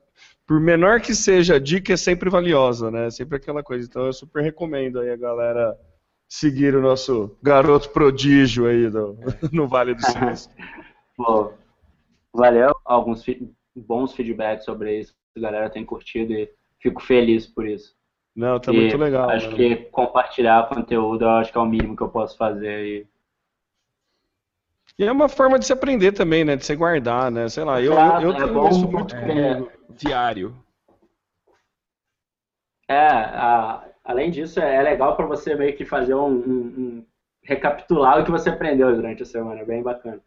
Por 0.48 0.58
menor 0.58 1.02
que 1.02 1.14
seja, 1.14 1.56
a 1.56 1.58
dica 1.58 1.92
é 1.92 1.96
sempre 1.96 2.30
valiosa, 2.30 2.90
né? 2.90 3.10
Sempre 3.10 3.36
aquela 3.36 3.62
coisa. 3.62 3.86
Então 3.86 4.06
eu 4.06 4.12
super 4.14 4.42
recomendo 4.42 4.98
aí 4.98 5.10
a 5.10 5.16
galera 5.16 5.78
seguir 6.26 6.74
o 6.74 6.80
nosso 6.80 7.36
garoto 7.42 7.90
prodígio 7.90 8.66
aí 8.66 8.88
do, 8.88 9.18
no 9.52 9.68
Vale 9.68 9.94
do 9.94 10.02
Silício. 10.02 10.50
Pô, 11.14 11.52
valeu, 12.32 12.74
alguns 12.82 13.22
fi- 13.22 13.46
bons 13.76 14.14
feedbacks 14.14 14.64
sobre 14.64 15.00
isso. 15.00 15.14
A 15.36 15.40
galera 15.40 15.68
tem 15.68 15.84
curtido 15.84 16.32
e 16.32 16.50
fico 16.80 17.02
feliz 17.02 17.46
por 17.46 17.66
isso. 17.66 17.94
Não, 18.34 18.58
tá 18.58 18.72
E 18.72 18.76
muito 18.76 18.96
legal. 18.96 19.28
Acho 19.28 19.54
que 19.54 19.76
compartilhar 19.90 20.66
conteúdo, 20.68 21.24
eu 21.24 21.30
acho 21.30 21.52
que 21.52 21.58
é 21.58 21.60
o 21.60 21.66
mínimo 21.66 21.94
que 21.94 22.02
eu 22.02 22.08
posso 22.08 22.38
fazer. 22.38 22.86
E... 22.86 23.06
E 24.98 25.04
é 25.04 25.12
uma 25.12 25.28
forma 25.28 25.58
de 25.58 25.66
se 25.66 25.72
aprender 25.72 26.12
também, 26.12 26.44
né? 26.44 26.56
De 26.56 26.64
se 26.64 26.74
guardar, 26.74 27.30
né? 27.30 27.48
Sei 27.48 27.62
lá, 27.64 27.80
eu, 27.80 27.92
eu, 27.92 27.92
Exato, 27.92 28.22
eu 28.24 28.32
é 28.32 28.36
tenho 28.36 28.52
bom 28.54 28.68
isso 28.68 28.88
muito 28.88 29.14
porque- 29.14 29.26
comigo. 29.32 29.72
Diário. 29.90 30.56
É, 32.88 33.06
a- 33.06 33.84
além 34.04 34.30
disso, 34.30 34.58
é 34.60 34.82
legal 34.82 35.16
para 35.16 35.26
você 35.26 35.54
meio 35.54 35.76
que 35.76 35.84
fazer 35.84 36.14
um, 36.14 36.26
um- 36.26 36.74
um- 36.78 37.06
recapitular 37.42 38.20
o 38.20 38.24
que 38.24 38.30
você 38.30 38.50
aprendeu 38.50 38.94
durante 38.94 39.22
a 39.22 39.26
semana, 39.26 39.60
é 39.60 39.64
bem 39.64 39.82
bacana. 39.82 40.20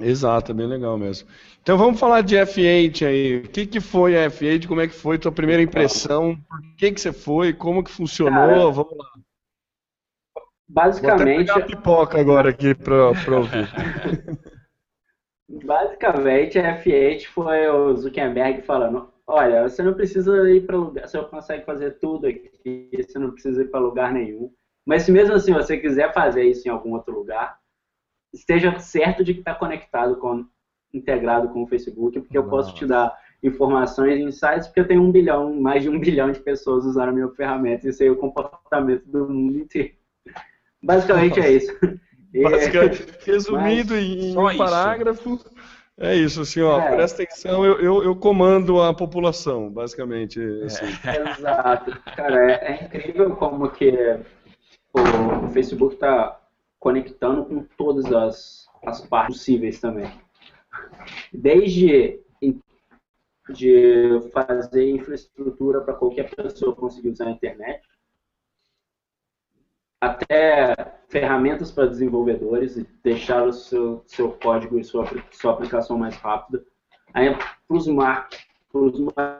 Exato, 0.00 0.52
é 0.52 0.54
bem 0.54 0.66
legal 0.66 0.96
mesmo. 0.96 1.28
Então 1.62 1.76
vamos 1.76 2.00
falar 2.00 2.22
de 2.22 2.34
F8 2.36 3.04
aí. 3.06 3.36
O 3.38 3.48
que, 3.48 3.66
que 3.66 3.80
foi 3.80 4.16
a 4.16 4.30
F8? 4.30 4.66
Como 4.66 4.80
é 4.80 4.88
que 4.88 4.94
foi 4.94 5.18
tua 5.18 5.30
primeira 5.32 5.62
impressão? 5.62 6.36
Por 6.48 6.76
que, 6.76 6.90
que 6.92 7.00
você 7.00 7.12
foi? 7.12 7.52
Como 7.52 7.84
que 7.84 7.90
funcionou? 7.90 8.32
Cara, 8.48 8.70
Vamos 8.70 8.96
lá. 8.96 9.04
Vou 10.70 10.82
até 10.82 10.90
Basicamente, 10.90 11.46
pegar 11.46 11.56
a 11.56 11.66
pipoca 11.66 12.20
agora 12.20 12.50
aqui 12.50 12.74
pra 12.74 12.96
ouvir. 13.06 13.68
basicamente 15.64 16.58
a 16.58 16.80
F8 16.80 17.26
foi 17.26 17.68
o 17.68 17.96
Zuckerberg 17.96 18.62
falando, 18.62 19.12
olha, 19.26 19.68
você 19.68 19.82
não 19.82 19.94
precisa 19.94 20.48
ir 20.50 20.64
para 20.66 20.76
lugar, 20.76 21.08
você 21.08 21.20
consegue 21.24 21.64
fazer 21.64 21.98
tudo 21.98 22.28
aqui, 22.28 22.90
você 22.94 23.18
não 23.18 23.32
precisa 23.32 23.62
ir 23.62 23.68
para 23.68 23.80
lugar 23.80 24.12
nenhum. 24.12 24.52
Mas 24.86 25.02
se 25.02 25.12
mesmo 25.12 25.34
assim 25.34 25.52
você 25.52 25.76
quiser 25.76 26.12
fazer 26.12 26.44
isso 26.44 26.66
em 26.66 26.70
algum 26.70 26.94
outro 26.94 27.12
lugar, 27.14 27.58
esteja 28.32 28.78
certo 28.78 29.24
de 29.24 29.34
que 29.34 29.40
está 29.40 29.54
conectado 29.54 30.16
com, 30.16 30.46
integrado 30.94 31.48
com 31.48 31.64
o 31.64 31.66
Facebook, 31.66 32.20
porque 32.20 32.38
eu 32.38 32.48
posso 32.48 32.74
te 32.74 32.86
dar 32.86 33.16
informações 33.42 34.18
e 34.18 34.22
insights, 34.22 34.68
porque 34.68 34.80
eu 34.80 34.88
tenho 34.88 35.02
um 35.02 35.10
bilhão, 35.10 35.54
mais 35.60 35.82
de 35.82 35.88
um 35.88 35.98
bilhão 36.00 36.30
de 36.30 36.40
pessoas 36.40 36.84
usando 36.84 37.08
a 37.08 37.12
minha 37.12 37.28
ferramenta 37.30 37.88
e 37.88 37.92
sei 37.92 38.08
o 38.08 38.16
comportamento 38.16 39.04
do 39.06 39.28
mundo 39.28 39.58
inteiro. 39.58 39.99
Basicamente 40.94 41.40
é 41.40 41.52
isso. 41.52 41.72
Basicamente, 42.42 43.06
resumido 43.24 43.96
em 43.96 44.32
só 44.32 44.40
um 44.42 44.50
isso. 44.50 44.58
parágrafo, 44.58 45.40
é 45.98 46.14
isso, 46.14 46.42
assim, 46.42 46.62
ó, 46.62 46.80
É. 46.80 46.94
presta 46.94 47.22
atenção, 47.24 47.64
eu, 47.64 47.80
eu, 47.80 48.04
eu 48.04 48.16
comando 48.16 48.80
a 48.80 48.94
população, 48.94 49.68
basicamente. 49.68 50.40
Assim. 50.64 50.86
Exato. 51.38 51.90
Cara, 52.16 52.52
é, 52.52 52.72
é 52.72 52.84
incrível 52.84 53.34
como 53.34 53.68
que 53.70 53.92
o 54.94 55.48
Facebook 55.48 55.94
está 55.94 56.40
conectando 56.78 57.44
com 57.44 57.64
todas 57.76 58.06
as, 58.12 58.66
as 58.86 59.00
partes 59.06 59.36
possíveis 59.36 59.80
também. 59.80 60.10
Desde 61.32 62.20
de 63.52 64.20
fazer 64.32 64.90
infraestrutura 64.90 65.80
para 65.80 65.94
qualquer 65.94 66.30
pessoa 66.30 66.74
conseguir 66.74 67.10
usar 67.10 67.26
a 67.26 67.30
internet, 67.32 67.82
até 70.00 70.74
ferramentas 71.08 71.70
para 71.70 71.86
desenvolvedores 71.86 72.76
e 72.76 72.88
deixar 73.02 73.46
o 73.46 73.52
seu, 73.52 74.02
seu 74.06 74.32
código 74.32 74.78
e 74.78 74.84
sua, 74.84 75.06
sua 75.30 75.52
aplicação 75.52 75.98
mais 75.98 76.16
rápida. 76.16 76.64
Aí, 77.12 77.36
para 77.36 77.76
os 77.76 77.86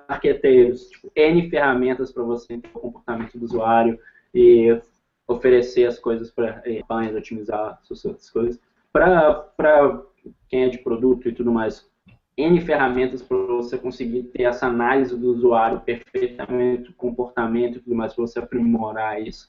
marqueteiros, 0.08 0.90
tipo, 0.90 1.10
N 1.16 1.48
ferramentas 1.48 2.12
para 2.12 2.24
você 2.24 2.54
entender 2.54 2.76
o 2.76 2.80
comportamento 2.80 3.38
do 3.38 3.44
usuário 3.44 3.98
e 4.34 4.80
oferecer 5.26 5.86
as 5.86 5.98
coisas 5.98 6.30
para 6.30 6.60
campanhas, 6.60 7.14
otimizar 7.14 7.78
suas 7.82 8.28
coisas. 8.30 8.60
Para 8.92 10.02
quem 10.48 10.64
é 10.64 10.68
de 10.68 10.78
produto 10.78 11.28
e 11.28 11.32
tudo 11.32 11.52
mais, 11.52 11.88
N 12.36 12.60
ferramentas 12.60 13.22
para 13.22 13.36
você 13.36 13.78
conseguir 13.78 14.24
ter 14.24 14.42
essa 14.42 14.66
análise 14.66 15.16
do 15.16 15.28
usuário 15.32 15.80
perfeitamente, 15.80 16.92
comportamento 16.94 17.76
e 17.76 17.80
tudo 17.80 17.94
mais, 17.94 18.12
para 18.12 18.26
você 18.26 18.40
aprimorar 18.40 19.22
isso. 19.22 19.48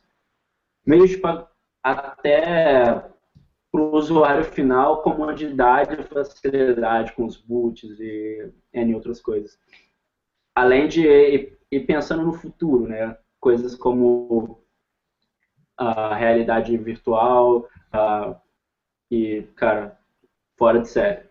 Tipo, 0.86 1.48
até 1.84 2.86
para 3.72 3.82
o 3.82 3.96
usuário 3.96 4.44
final, 4.44 5.02
comodidade 5.02 6.00
e 6.00 6.04
facilidade 6.04 7.14
com 7.14 7.26
os 7.26 7.38
boots 7.38 8.00
e 8.00 8.52
N 8.74 8.96
outras 8.96 9.22
coisas. 9.22 9.58
Além 10.54 10.88
de 10.88 11.08
ir 11.08 11.62
ir 11.72 11.86
pensando 11.86 12.24
no 12.24 12.34
futuro, 12.34 12.88
né? 12.88 13.18
Coisas 13.40 13.76
como 13.76 14.62
a 15.78 16.14
realidade 16.16 16.76
virtual 16.78 17.68
ah, 17.92 18.40
e, 19.10 19.44
cara, 19.56 19.98
fora 20.58 20.82
de 20.82 20.90
série. 20.90 21.24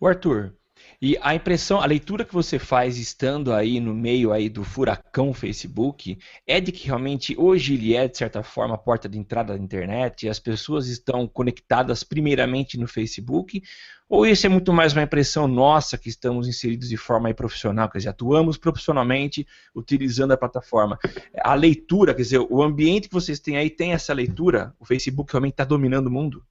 O 0.00 0.06
Arthur, 0.06 0.52
e 1.00 1.18
a 1.20 1.34
impressão, 1.34 1.80
a 1.80 1.86
leitura 1.86 2.24
que 2.24 2.32
você 2.32 2.58
faz 2.58 2.98
estando 2.98 3.52
aí 3.52 3.80
no 3.80 3.94
meio 3.94 4.32
aí 4.32 4.48
do 4.48 4.64
furacão 4.64 5.34
Facebook 5.34 6.18
é 6.46 6.60
de 6.60 6.72
que 6.72 6.86
realmente 6.86 7.34
hoje 7.38 7.74
ele 7.74 7.94
é 7.94 8.08
de 8.08 8.16
certa 8.16 8.42
forma 8.42 8.74
a 8.74 8.78
porta 8.78 9.08
de 9.08 9.18
entrada 9.18 9.56
da 9.56 9.62
internet, 9.62 10.28
as 10.28 10.38
pessoas 10.38 10.88
estão 10.88 11.26
conectadas 11.28 12.02
primeiramente 12.02 12.78
no 12.78 12.86
Facebook, 12.86 13.62
ou 14.08 14.24
isso 14.24 14.46
é 14.46 14.48
muito 14.48 14.72
mais 14.72 14.92
uma 14.92 15.02
impressão 15.02 15.48
nossa 15.48 15.98
que 15.98 16.08
estamos 16.08 16.46
inseridos 16.46 16.88
de 16.88 16.96
forma 16.96 17.32
profissional, 17.34 17.90
quer 17.90 17.98
dizer, 17.98 18.10
atuamos 18.10 18.56
profissionalmente 18.56 19.46
utilizando 19.74 20.32
a 20.32 20.36
plataforma. 20.36 20.96
A 21.42 21.54
leitura, 21.54 22.14
quer 22.14 22.22
dizer, 22.22 22.38
o 22.38 22.62
ambiente 22.62 23.08
que 23.08 23.14
vocês 23.14 23.40
têm 23.40 23.56
aí 23.56 23.68
tem 23.68 23.92
essa 23.92 24.14
leitura, 24.14 24.72
o 24.78 24.84
Facebook 24.84 25.32
realmente 25.32 25.54
está 25.54 25.64
dominando 25.64 26.06
o 26.06 26.10
mundo? 26.10 26.44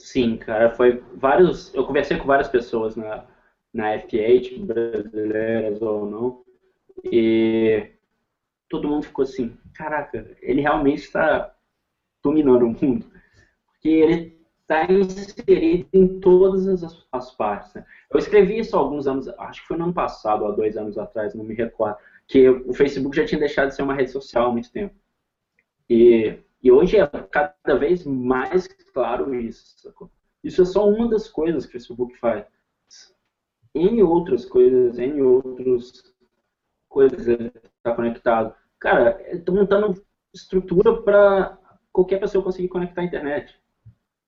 Sim, 0.00 0.36
cara, 0.38 0.70
foi 0.74 1.02
vários. 1.14 1.72
Eu 1.74 1.86
conversei 1.86 2.16
com 2.16 2.24
várias 2.26 2.48
pessoas 2.48 2.96
na, 2.96 3.26
na 3.72 3.94
F8, 3.98 4.64
brasileiras 4.64 5.82
ou 5.82 6.06
não, 6.06 6.42
e 7.04 7.86
todo 8.68 8.88
mundo 8.88 9.04
ficou 9.04 9.22
assim: 9.24 9.56
caraca, 9.74 10.36
ele 10.40 10.62
realmente 10.62 11.02
está 11.02 11.54
dominando 12.22 12.64
o 12.66 12.70
mundo. 12.70 13.06
Porque 13.66 13.88
ele 13.90 14.40
está 14.62 14.90
inserido 14.90 15.86
em 15.92 16.20
todas 16.20 16.66
as, 16.84 17.06
as 17.12 17.32
partes. 17.36 17.74
né? 17.74 17.84
Eu 18.10 18.18
escrevi 18.18 18.58
isso 18.58 18.76
há 18.76 18.80
alguns 18.80 19.06
anos, 19.06 19.28
acho 19.28 19.62
que 19.62 19.68
foi 19.68 19.76
no 19.76 19.84
ano 19.84 19.94
passado, 19.94 20.46
há 20.46 20.52
dois 20.52 20.76
anos 20.76 20.96
atrás, 20.98 21.34
não 21.34 21.44
me 21.44 21.54
recordo, 21.54 21.98
que 22.26 22.48
o 22.48 22.72
Facebook 22.72 23.14
já 23.16 23.24
tinha 23.26 23.38
deixado 23.40 23.68
de 23.68 23.74
ser 23.76 23.82
uma 23.82 23.94
rede 23.94 24.10
social 24.10 24.48
há 24.48 24.52
muito 24.52 24.72
tempo. 24.72 24.94
E 25.88 26.19
hoje 26.80 26.98
é 26.98 27.06
cada 27.06 27.76
vez 27.78 28.04
mais 28.04 28.66
claro 28.92 29.34
isso. 29.34 29.78
Sacou? 29.80 30.10
Isso 30.42 30.62
é 30.62 30.64
só 30.64 30.88
uma 30.88 31.08
das 31.08 31.28
coisas 31.28 31.64
que 31.64 31.70
o 31.70 31.72
Facebook 31.72 32.16
faz. 32.16 32.46
N 33.74 34.02
outras 34.02 34.44
coisas, 34.44 34.98
N 34.98 35.22
outras 35.22 36.02
coisas 36.88 37.26
está 37.28 37.94
conectado. 37.94 38.54
Cara, 38.78 39.20
eu 39.30 39.44
tô 39.44 39.52
montando 39.52 40.02
estrutura 40.34 41.02
para 41.02 41.58
qualquer 41.92 42.18
pessoa 42.18 42.42
conseguir 42.42 42.68
conectar 42.68 43.02
a 43.02 43.04
internet. 43.04 43.54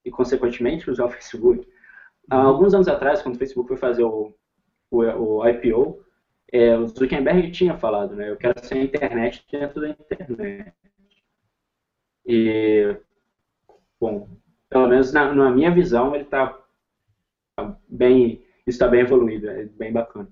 E, 0.05 0.11
consequentemente, 0.11 0.89
usar 0.89 1.05
o 1.05 1.09
Facebook. 1.09 1.67
Há 2.29 2.37
alguns 2.37 2.73
anos 2.73 2.87
atrás, 2.87 3.21
quando 3.21 3.35
o 3.35 3.39
Facebook 3.39 3.67
foi 3.67 3.77
fazer 3.77 4.03
o, 4.03 4.33
o, 4.91 4.99
o 4.99 5.47
IPO, 5.47 6.03
é, 6.51 6.77
o 6.77 6.87
Zuckerberg 6.87 7.51
tinha 7.51 7.77
falado, 7.77 8.15
né? 8.15 8.29
Eu 8.29 8.37
quero 8.37 8.63
ser 8.63 8.75
a 8.75 8.83
internet 8.83 9.45
dentro 9.51 9.81
da 9.81 9.89
internet. 9.89 10.73
E, 12.25 12.97
bom, 13.99 14.27
pelo 14.69 14.87
menos 14.87 15.11
na, 15.13 15.33
na 15.33 15.49
minha 15.51 15.71
visão, 15.71 16.13
ele 16.15 16.23
está 16.25 16.57
bem, 17.87 18.43
está 18.65 18.87
bem 18.87 19.01
evoluído, 19.01 19.49
é 19.49 19.65
bem 19.65 19.91
bacana. 19.91 20.29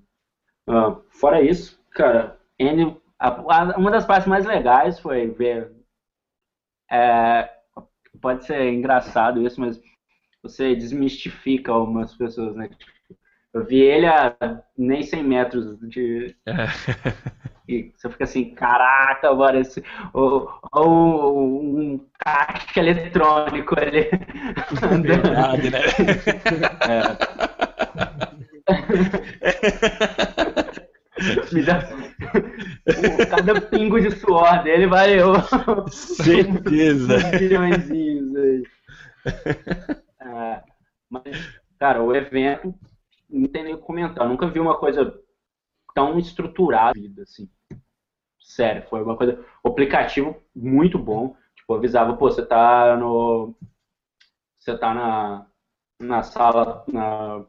Ah, 0.67 0.97
fora 1.11 1.41
isso, 1.41 1.79
cara, 1.91 2.39
N, 2.59 2.97
a- 3.19 3.29
a- 3.29 3.77
uma 3.77 3.91
das 3.91 4.05
partes 4.05 4.27
mais 4.27 4.45
legais 4.45 4.99
foi 4.99 5.27
ver. 5.29 5.71
é, 6.89 7.49
pode 8.21 8.45
ser 8.45 8.71
engraçado 8.73 9.45
isso, 9.45 9.59
mas 9.61 9.81
você 10.43 10.75
desmistifica 10.75 11.71
algumas 11.71 12.15
pessoas, 12.15 12.55
né? 12.55 12.69
Tipo, 12.69 12.91
Eu 13.53 13.65
vi 13.65 13.79
ele 13.81 14.07
a 14.07 14.35
nem 14.77 15.03
100 15.03 15.23
metros 15.23 15.79
de, 15.89 16.35
e 17.67 17.91
você 17.95 18.09
fica 18.09 18.23
assim, 18.23 18.53
caraca, 18.55 19.33
mano, 19.33 19.59
esse, 19.59 19.83
ou, 20.13 20.49
ou 20.73 21.49
um 21.49 21.99
caixa 22.19 22.79
eletrônico 22.79 23.79
ali. 23.79 24.09
Verdade, 25.03 25.69
né? 25.69 25.79
Me 31.51 31.61
dá- 31.63 31.87
Cada 33.29 33.61
pingo 33.61 33.99
de 33.99 34.11
suor 34.11 34.63
dele 34.63 34.87
valeu 34.87 35.33
Certeza. 35.91 37.15
uns 37.27 37.39
bilhõezinhos 37.39 38.35
aí. 38.35 38.63
É, 40.19 40.61
mas, 41.09 41.59
cara, 41.79 42.01
o 42.01 42.15
evento, 42.15 42.73
não 43.29 43.47
tem 43.47 43.63
nem 43.63 43.73
o 43.73 43.77
que 43.77 43.83
comentar. 43.85 44.25
Eu 44.25 44.29
nunca 44.29 44.47
vi 44.47 44.59
uma 44.59 44.77
coisa 44.77 45.13
tão 45.93 46.17
vida, 46.93 47.23
assim. 47.23 47.49
Sério, 48.39 48.83
foi 48.89 49.01
uma 49.03 49.15
coisa. 49.15 49.43
O 49.63 49.69
aplicativo 49.69 50.41
muito 50.55 50.97
bom. 50.99 51.35
Tipo, 51.55 51.75
avisava, 51.75 52.15
pô, 52.17 52.29
você 52.29 52.45
tá 52.45 52.97
no. 52.97 53.55
Você 54.59 54.77
tá 54.77 54.93
na, 54.93 55.47
na 55.99 56.23
sala, 56.23 56.83
na, 56.87 57.43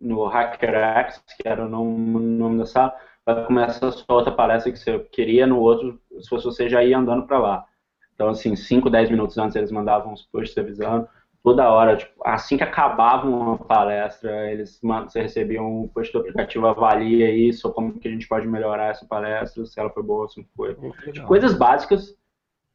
no 0.00 0.24
HackerX, 0.26 1.22
que 1.36 1.46
era 1.48 1.64
o 1.64 1.68
nome, 1.68 2.20
nome 2.20 2.58
da 2.58 2.66
sala. 2.66 2.94
vai 3.24 3.46
começar 3.46 3.88
a 3.88 3.92
sua 3.92 4.14
outra 4.14 4.32
palestra 4.32 4.72
que 4.72 4.78
você 4.78 4.98
queria, 5.12 5.46
no 5.46 5.58
outro, 5.58 6.00
se 6.20 6.28
fosse 6.28 6.44
você 6.46 6.68
já 6.68 6.82
ia 6.82 6.98
andando 6.98 7.26
para 7.26 7.38
lá. 7.38 7.66
Então, 8.14 8.28
assim, 8.28 8.56
5, 8.56 8.90
10 8.90 9.10
minutos 9.10 9.38
antes 9.38 9.54
eles 9.56 9.70
mandavam 9.70 10.12
os 10.12 10.22
posts 10.22 10.58
avisando, 10.58 11.08
toda 11.48 11.70
hora, 11.70 11.96
tipo, 11.96 12.12
assim 12.26 12.58
que 12.58 12.62
acabava 12.62 13.26
uma 13.26 13.56
palestra, 13.56 14.52
eles 14.52 14.78
você 14.82 15.22
recebia 15.22 15.62
um 15.62 15.88
post 15.88 16.12
do 16.12 16.18
aplicativo, 16.18 16.66
avalia 16.66 17.30
isso, 17.30 17.72
como 17.72 17.98
que 17.98 18.06
a 18.06 18.10
gente 18.10 18.28
pode 18.28 18.46
melhorar 18.46 18.90
essa 18.90 19.06
palestra, 19.06 19.64
se 19.64 19.80
ela 19.80 19.88
foi 19.88 20.02
boa, 20.02 20.28
se 20.28 20.40
não 20.40 20.46
foi. 20.54 20.74
Tipo, 21.10 21.26
coisas 21.26 21.54
básicas, 21.54 22.14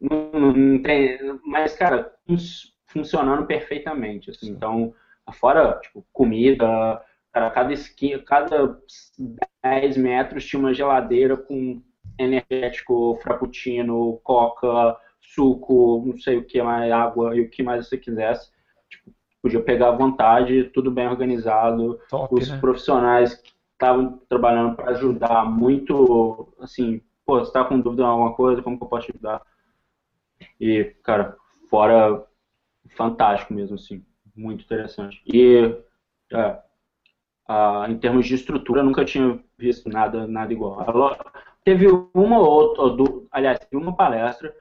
não, 0.01 0.31
não 0.31 0.81
tem, 0.81 1.19
mas, 1.45 1.75
cara, 1.75 2.15
funcionando 2.87 3.45
perfeitamente, 3.45 4.31
assim, 4.31 4.49
então, 4.49 4.91
fora, 5.33 5.79
tipo, 5.79 6.03
comida, 6.11 6.99
cara, 7.31 7.51
cada 7.51 7.71
esquina, 7.73 8.23
cada 8.25 8.75
10 9.63 9.97
metros 9.97 10.47
tinha 10.47 10.59
uma 10.59 10.73
geladeira 10.73 11.37
com 11.37 11.79
energético, 12.17 13.19
frappuccino, 13.21 14.19
coca, 14.23 14.97
suco, 15.21 16.03
não 16.07 16.17
sei 16.17 16.37
o 16.37 16.43
que 16.43 16.59
mais, 16.63 16.91
água 16.91 17.35
e 17.35 17.41
o 17.41 17.49
que 17.51 17.61
mais 17.61 17.87
você 17.87 17.99
quisesse. 17.99 18.51
Podia 19.43 19.61
pegar 19.61 19.89
à 19.89 19.95
vontade, 19.95 20.63
tudo 20.73 20.89
bem 20.89 21.07
organizado. 21.07 21.99
Top, 22.09 22.33
Os 22.33 22.49
né? 22.49 22.57
profissionais 22.59 23.35
que 23.35 23.53
estavam 23.73 24.19
trabalhando 24.29 24.75
para 24.75 24.91
ajudar 24.91 25.45
muito, 25.45 26.47
assim, 26.59 27.01
pô, 27.25 27.39
você 27.39 27.47
está 27.49 27.63
com 27.63 27.79
dúvida 27.79 28.03
em 28.03 28.05
alguma 28.05 28.33
coisa, 28.33 28.61
como 28.63 28.77
que 28.77 28.83
eu 28.83 28.87
posso 28.87 29.11
ajudar? 29.11 29.41
E, 30.59 30.95
cara, 31.03 31.35
fora 31.69 32.25
fantástico 32.95 33.53
mesmo, 33.53 33.75
assim, 33.75 34.03
muito 34.35 34.63
interessante. 34.63 35.21
E, 35.27 35.75
é, 36.31 36.57
a, 37.47 37.85
em 37.89 37.97
termos 37.97 38.25
de 38.25 38.35
estrutura, 38.35 38.81
nunca 38.81 39.03
tinha 39.03 39.39
visto 39.57 39.89
nada, 39.89 40.25
nada 40.25 40.53
igual. 40.53 40.79
Teve 41.65 41.87
uma 42.13 42.39
ou 42.39 42.75
outra, 42.75 43.13
aliás, 43.31 43.59
teve 43.59 43.75
uma 43.75 43.95
palestra 43.95 44.55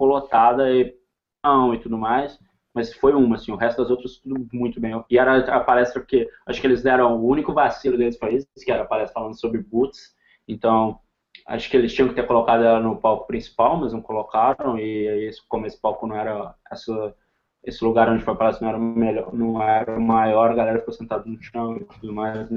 ficou 0.00 0.08
lotada 0.08 0.72
e 0.72 0.96
não 1.44 1.74
e 1.74 1.78
tudo 1.78 1.98
mais, 1.98 2.38
mas 2.74 2.92
foi 2.94 3.12
uma, 3.12 3.36
assim, 3.36 3.52
o 3.52 3.56
resto 3.56 3.82
das 3.82 3.90
outras 3.90 4.18
tudo 4.18 4.46
muito 4.52 4.80
bem. 4.80 5.02
E 5.10 5.18
era 5.18 5.38
a 5.38 5.60
palestra 5.60 6.02
que 6.02 6.28
acho 6.46 6.60
que 6.60 6.66
eles 6.66 6.82
deram 6.82 7.16
o 7.16 7.26
único 7.26 7.52
vacilo 7.52 7.98
deles 7.98 8.18
foi 8.18 8.36
isso, 8.36 8.46
que 8.64 8.70
era 8.70 8.82
a 8.82 8.86
palestra 8.86 9.14
falando 9.14 9.38
sobre 9.38 9.60
boots. 9.60 10.14
Então, 10.46 10.98
acho 11.46 11.68
que 11.70 11.76
eles 11.76 11.92
tinham 11.92 12.08
que 12.08 12.14
ter 12.14 12.26
colocado 12.26 12.62
ela 12.62 12.80
no 12.80 12.96
palco 12.96 13.26
principal, 13.26 13.76
mas 13.76 13.92
não 13.92 14.00
colocaram 14.00 14.78
e 14.78 15.26
esse, 15.26 15.40
como 15.48 15.66
esse 15.66 15.80
palco 15.80 16.06
não 16.06 16.16
era 16.16 16.54
essa 16.70 17.14
esse 17.62 17.84
lugar 17.84 18.08
onde 18.08 18.24
foi 18.24 18.32
a 18.32 18.36
palestra 18.36 18.66
não 18.66 18.74
era 18.74 18.78
melhor, 18.78 19.34
não 19.34 19.62
era 19.62 19.98
o 19.98 20.00
maior, 20.00 20.50
a 20.50 20.54
galera 20.54 20.78
ficou 20.78 20.94
sentada 20.94 21.24
no 21.26 21.40
chão 21.42 21.76
e 21.76 21.84
tudo 21.84 22.12
mais, 22.12 22.48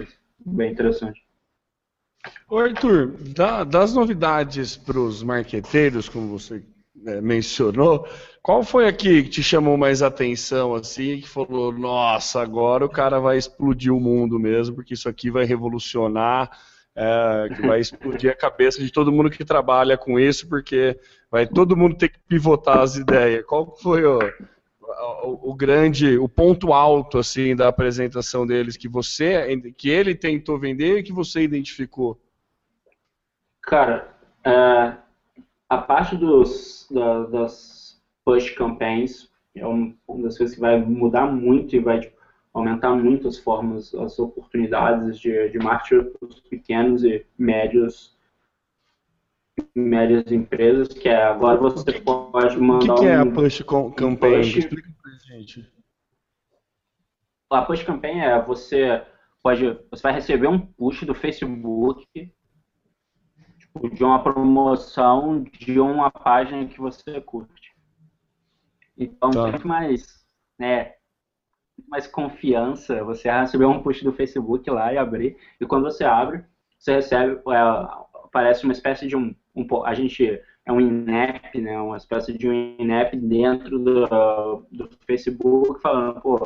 bem 0.46 0.72
interessante. 0.72 1.22
Ô 2.50 2.58
Arthur, 2.58 3.18
das 3.68 3.94
novidades 3.94 4.78
para 4.78 4.98
os 4.98 5.22
marqueteiros, 5.22 6.08
como 6.08 6.28
você 6.28 6.64
mencionou, 6.96 8.08
qual 8.42 8.64
foi 8.64 8.88
aqui 8.88 9.24
que 9.24 9.30
te 9.30 9.44
chamou 9.44 9.78
mais 9.78 10.02
atenção, 10.02 10.76
assim, 10.76 11.20
que 11.20 11.28
falou, 11.28 11.72
nossa, 11.72 12.42
agora 12.42 12.86
o 12.86 12.90
cara 12.90 13.20
vai 13.20 13.38
explodir 13.38 13.94
o 13.94 14.00
mundo 14.00 14.40
mesmo, 14.40 14.76
porque 14.76 14.94
isso 14.94 15.10
aqui 15.10 15.32
vai 15.32 15.46
revolucionar, 15.46 16.52
é, 16.96 17.50
que 17.56 17.62
vai 17.66 17.80
explodir 17.80 18.30
a 18.30 18.36
cabeça 18.36 18.80
de 18.80 18.92
todo 18.92 19.12
mundo 19.12 19.32
que 19.32 19.44
trabalha 19.44 19.98
com 19.98 20.20
isso, 20.20 20.48
porque 20.48 21.00
vai 21.32 21.48
todo 21.48 21.76
mundo 21.76 21.96
ter 21.96 22.10
que 22.10 22.20
pivotar 22.28 22.80
as 22.80 22.96
ideias. 22.96 23.44
Qual 23.46 23.76
foi 23.76 24.06
o, 24.06 24.20
o, 25.24 25.52
o 25.52 25.56
grande, 25.56 26.18
o 26.18 26.30
ponto 26.30 26.72
alto, 26.72 27.18
assim, 27.18 27.56
da 27.56 27.70
apresentação 27.70 28.46
deles 28.46 28.78
que 28.78 28.88
você, 28.88 29.60
que 29.76 29.90
ele 29.90 30.14
tentou 30.14 30.60
vender 30.60 31.00
e 31.00 31.04
que 31.04 31.12
você 31.12 31.42
identificou? 31.42 32.22
Cara, 33.64 34.14
é, 34.46 35.03
a 35.74 35.78
parte 35.82 36.16
dos, 36.16 36.88
da, 36.92 37.24
das 37.26 38.02
push 38.24 38.52
campaigns 38.52 39.32
é 39.56 39.66
uma 39.66 39.96
das 40.22 40.38
coisas 40.38 40.56
que 40.56 40.62
vai 40.62 40.80
mudar 40.80 41.26
muito 41.26 41.76
e 41.76 41.80
vai 41.80 42.00
tipo, 42.00 42.16
aumentar 42.54 42.96
muito 42.96 43.28
as 43.28 43.40
formas, 43.40 43.94
as 43.96 44.20
oportunidades 44.20 45.20
de, 45.20 45.50
de 45.50 45.58
marketing 45.58 46.12
para 46.12 46.28
os 46.28 46.40
pequenos 46.42 47.04
e 47.04 47.26
médios 47.38 48.14
médias 49.76 50.32
empresas, 50.32 50.88
que 50.88 51.08
é 51.08 51.24
agora 51.24 51.58
você 51.58 51.92
pode 52.00 52.58
mandar 52.58 52.94
O 52.94 52.96
que, 52.96 53.02
que, 53.02 53.08
é 53.08 53.16
a 53.16 53.26
push 53.26 53.64
campaign? 53.96 54.42
Push, 54.42 54.58
Explica 54.58 54.90
pra 55.02 55.12
gente. 55.12 55.72
A 57.52 57.62
push 57.62 57.84
campaign 57.84 58.22
é 58.22 58.42
você 58.42 59.04
pode 59.44 59.78
você 59.92 60.02
vai 60.02 60.14
receber 60.14 60.48
um 60.48 60.60
push 60.60 61.04
do 61.04 61.14
Facebook 61.14 62.08
de 63.94 64.04
uma 64.04 64.22
promoção 64.22 65.44
de 65.44 65.80
uma 65.80 66.12
página 66.12 66.66
que 66.66 66.80
você 66.80 67.20
curte. 67.22 67.74
Então, 68.98 69.32
tá. 69.32 69.48
muito 69.48 69.68
mais, 69.68 70.24
né, 70.60 70.94
mais 71.88 72.08
confiança 72.08 73.04
você 73.04 73.32
receber 73.32 73.66
um 73.66 73.82
push 73.82 74.04
do 74.04 74.14
Facebook 74.14 74.70
lá 74.70 74.94
e 74.94 74.98
abrir. 74.98 75.38
E 75.60 75.66
quando 75.66 75.84
você 75.84 76.04
abre, 76.04 76.46
você 76.78 76.96
recebe, 76.96 77.42
é, 77.50 77.58
aparece 78.24 78.64
uma 78.64 78.74
espécie 78.74 79.08
de 79.08 79.16
um, 79.16 79.34
um 79.56 79.86
a 79.86 79.94
gente 79.94 80.42
é 80.66 80.72
um 80.72 80.80
INEP, 80.80 81.60
né, 81.60 81.80
uma 81.80 81.98
espécie 81.98 82.38
de 82.38 82.48
um 82.48 82.54
INEP 82.54 83.18
dentro 83.18 83.78
do, 83.80 84.66
do 84.72 84.90
Facebook 85.06 85.82
falando, 85.82 86.22
pô, 86.22 86.40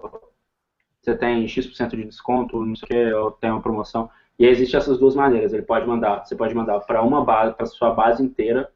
você 1.01 1.15
tem 1.15 1.47
X% 1.47 1.89
de 1.95 2.03
desconto, 2.03 2.65
não 2.65 2.75
sei 2.75 2.85
o 2.85 2.89
que, 2.89 3.13
ou 3.13 3.31
tem 3.31 3.51
uma 3.51 3.61
promoção. 3.61 4.09
E 4.39 4.45
existem 4.45 4.77
essas 4.77 4.99
duas 4.99 5.15
maneiras. 5.15 5.53
Ele 5.53 5.63
pode 5.63 5.87
mandar, 5.87 6.25
você 6.25 6.35
pode 6.35 6.53
mandar 6.53 6.79
para 6.81 7.01
uma 7.01 7.23
base, 7.23 7.55
para 7.55 7.65
sua 7.65 7.93
base 7.93 8.23
inteira, 8.23 8.71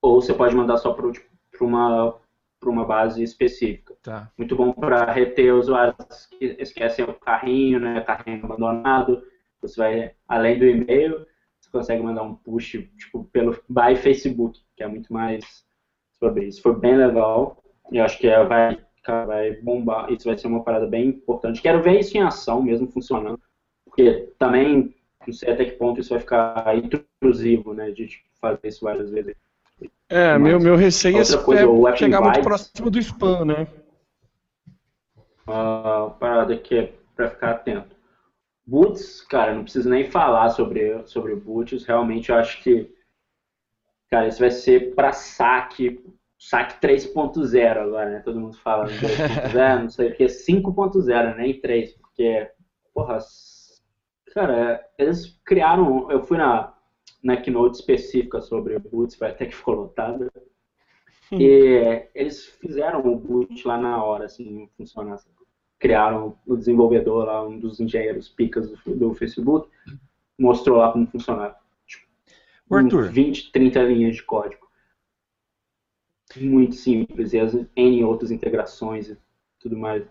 ou 0.00 0.20
você 0.20 0.32
pode 0.32 0.54
mandar 0.54 0.78
só 0.78 0.92
para 0.92 1.10
tipo, 1.12 1.28
uma 1.60 2.14
para 2.60 2.70
uma 2.70 2.84
base 2.84 3.22
específica. 3.22 3.94
Tá. 4.02 4.32
Muito 4.36 4.56
bom 4.56 4.72
para 4.72 5.12
reter 5.12 5.54
usuários 5.54 6.26
que 6.26 6.56
esquecem 6.58 7.04
o 7.04 7.14
carrinho, 7.14 7.78
né, 7.78 8.00
carrinho 8.00 8.44
abandonado. 8.44 9.22
Você 9.62 9.80
vai 9.80 10.14
além 10.26 10.58
do 10.58 10.66
e-mail, 10.66 11.24
você 11.60 11.70
consegue 11.70 12.02
mandar 12.02 12.22
um 12.22 12.34
push 12.34 12.72
tipo 12.98 13.24
pelo 13.32 13.52
by 13.68 13.94
Facebook, 13.96 14.60
que 14.76 14.82
é 14.82 14.88
muito 14.88 15.12
mais 15.12 15.64
sobre 16.18 16.46
isso. 16.46 16.60
Foi 16.60 16.74
bem 16.76 16.96
legal. 16.96 17.62
Eu 17.92 18.04
acho 18.04 18.18
que 18.18 18.28
vai 18.44 18.78
vai 19.26 19.52
bombar. 19.62 20.12
Isso 20.12 20.24
vai 20.24 20.36
ser 20.36 20.48
uma 20.48 20.62
parada 20.62 20.86
bem 20.86 21.08
importante. 21.08 21.62
Quero 21.62 21.82
ver 21.82 22.00
isso 22.00 22.16
em 22.16 22.22
ação 22.22 22.62
mesmo 22.62 22.86
funcionando. 22.88 23.40
Porque 23.98 24.32
também, 24.38 24.94
não 25.26 25.34
sei 25.34 25.52
até 25.52 25.64
que 25.64 25.72
ponto 25.72 26.00
isso 26.00 26.10
vai 26.10 26.20
ficar 26.20 26.72
intrusivo, 26.76 27.74
né? 27.74 27.90
De 27.90 28.06
tipo, 28.06 28.28
fazer 28.40 28.68
isso 28.68 28.84
várias 28.84 29.10
vezes. 29.10 29.34
É, 30.08 30.38
meu, 30.38 30.60
meu 30.60 30.76
receio 30.76 31.18
é, 31.18 31.22
é 31.22 31.96
chegar 31.96 32.20
muito 32.20 32.40
próximo 32.40 32.92
do 32.92 32.98
spam, 33.00 33.44
né? 33.44 33.66
Uma 35.44 36.10
parada 36.10 36.56
que 36.56 36.76
é 36.76 36.92
pra 37.16 37.28
ficar 37.28 37.50
atento. 37.50 37.96
Boots, 38.64 39.22
cara, 39.22 39.52
não 39.52 39.64
preciso 39.64 39.90
nem 39.90 40.08
falar 40.08 40.50
sobre, 40.50 41.04
sobre 41.08 41.34
boots. 41.34 41.84
Realmente 41.84 42.30
eu 42.30 42.36
acho 42.36 42.62
que, 42.62 42.88
cara, 44.08 44.28
isso 44.28 44.38
vai 44.38 44.52
ser 44.52 44.94
para 44.94 45.10
saque, 45.10 46.00
saque 46.38 46.80
3.0 46.86 47.78
agora, 47.78 48.10
né? 48.10 48.20
Todo 48.20 48.38
mundo 48.38 48.56
fala 48.58 48.86
2.0, 49.52 49.82
não 49.82 49.90
sei 49.90 50.10
o 50.10 50.14
que, 50.14 50.26
5.0, 50.26 51.34
nem 51.34 51.60
3, 51.60 51.94
porque, 51.94 52.48
porra, 52.94 53.18
Cara, 54.38 54.88
eles 54.96 55.36
criaram. 55.44 56.08
Eu 56.12 56.22
fui 56.22 56.38
na, 56.38 56.72
na 57.20 57.36
keynote 57.36 57.80
específica 57.80 58.40
sobre 58.40 58.76
o 58.76 58.78
Boots, 58.78 59.18
vai 59.18 59.32
até 59.32 59.46
que 59.46 59.56
ficou 59.56 59.74
lotada. 59.74 60.30
Hum. 61.32 61.40
E 61.40 62.08
eles 62.14 62.46
fizeram 62.46 63.04
o 63.04 63.16
boot 63.16 63.66
lá 63.66 63.76
na 63.76 64.00
hora, 64.00 64.26
assim, 64.26 64.68
funcionar. 64.76 65.18
Criaram 65.76 66.38
o 66.46 66.56
desenvolvedor 66.56 67.24
lá, 67.24 67.44
um 67.44 67.58
dos 67.58 67.80
engenheiros 67.80 68.28
picas 68.28 68.70
do, 68.70 68.94
do 68.94 69.12
Facebook, 69.12 69.68
mostrou 70.38 70.78
lá 70.78 70.92
como 70.92 71.08
funcionava. 71.08 71.56
Tipo, 71.84 72.06
Arthur. 72.70 73.10
20, 73.10 73.50
30 73.50 73.82
linhas 73.82 74.14
de 74.14 74.22
código. 74.22 74.68
Muito 76.36 76.76
simples, 76.76 77.32
e 77.32 77.40
as 77.40 77.54
N 77.74 78.04
outras 78.04 78.30
integrações 78.30 79.08
e 79.08 79.18
tudo 79.58 79.76
mais. 79.76 80.06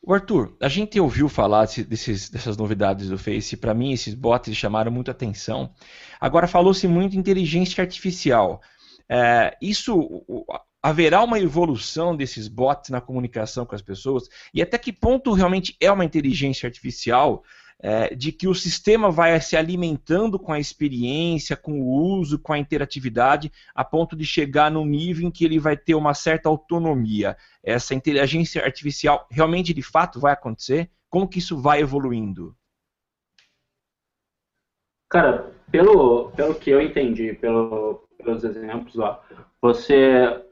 O 0.00 0.14
Arthur, 0.14 0.56
a 0.60 0.68
gente 0.68 0.98
ouviu 0.98 1.28
falar 1.28 1.66
desses, 1.66 2.30
dessas 2.30 2.56
novidades 2.56 3.08
do 3.08 3.18
Face. 3.18 3.56
Para 3.56 3.74
mim, 3.74 3.92
esses 3.92 4.14
bots 4.14 4.56
chamaram 4.56 4.90
muita 4.92 5.10
atenção. 5.10 5.72
Agora, 6.20 6.46
falou-se 6.46 6.86
muito 6.86 7.16
em 7.16 7.18
inteligência 7.18 7.82
artificial. 7.82 8.62
É, 9.08 9.56
isso 9.60 10.24
haverá 10.82 11.22
uma 11.22 11.40
evolução 11.40 12.16
desses 12.16 12.46
bots 12.48 12.90
na 12.90 13.00
comunicação 13.00 13.66
com 13.66 13.74
as 13.74 13.82
pessoas? 13.82 14.28
E 14.54 14.62
até 14.62 14.78
que 14.78 14.92
ponto 14.92 15.32
realmente 15.32 15.76
é 15.80 15.90
uma 15.90 16.04
inteligência 16.04 16.66
artificial? 16.66 17.42
É, 17.80 18.14
de 18.14 18.32
que 18.32 18.48
o 18.48 18.54
sistema 18.54 19.10
vai 19.10 19.40
se 19.40 19.56
alimentando 19.56 20.38
com 20.38 20.52
a 20.52 20.58
experiência, 20.58 21.56
com 21.56 21.80
o 21.80 21.90
uso, 21.90 22.38
com 22.38 22.52
a 22.52 22.58
interatividade, 22.58 23.52
a 23.74 23.84
ponto 23.84 24.16
de 24.16 24.24
chegar 24.24 24.70
no 24.70 24.84
nível 24.84 25.26
em 25.26 25.30
que 25.30 25.44
ele 25.44 25.58
vai 25.58 25.76
ter 25.76 25.94
uma 25.94 26.14
certa 26.14 26.48
autonomia. 26.48 27.36
Essa 27.62 27.94
inteligência 27.94 28.64
artificial 28.64 29.26
realmente 29.30 29.72
de 29.72 29.82
fato 29.82 30.18
vai 30.18 30.32
acontecer? 30.32 30.90
Como 31.08 31.28
que 31.28 31.38
isso 31.38 31.60
vai 31.60 31.80
evoluindo? 31.80 32.54
Cara, 35.08 35.54
pelo, 35.70 36.30
pelo 36.32 36.54
que 36.54 36.70
eu 36.70 36.82
entendi, 36.82 37.32
pelo, 37.32 38.06
pelos 38.18 38.44
exemplos, 38.44 38.98
ó, 38.98 39.22
você, 39.60 40.44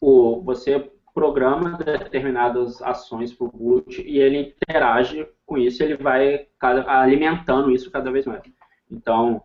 o, 0.00 0.40
você 0.42 0.90
programa 1.20 1.76
determinadas 1.76 2.80
ações 2.80 3.30
para 3.30 3.46
o 3.46 3.52
boot 3.52 4.00
e 4.00 4.18
ele 4.18 4.54
interage 4.62 5.28
com 5.44 5.58
isso, 5.58 5.82
ele 5.82 5.94
vai 5.94 6.46
alimentando 6.86 7.70
isso 7.70 7.90
cada 7.90 8.10
vez 8.10 8.24
mais. 8.24 8.42
Então, 8.90 9.42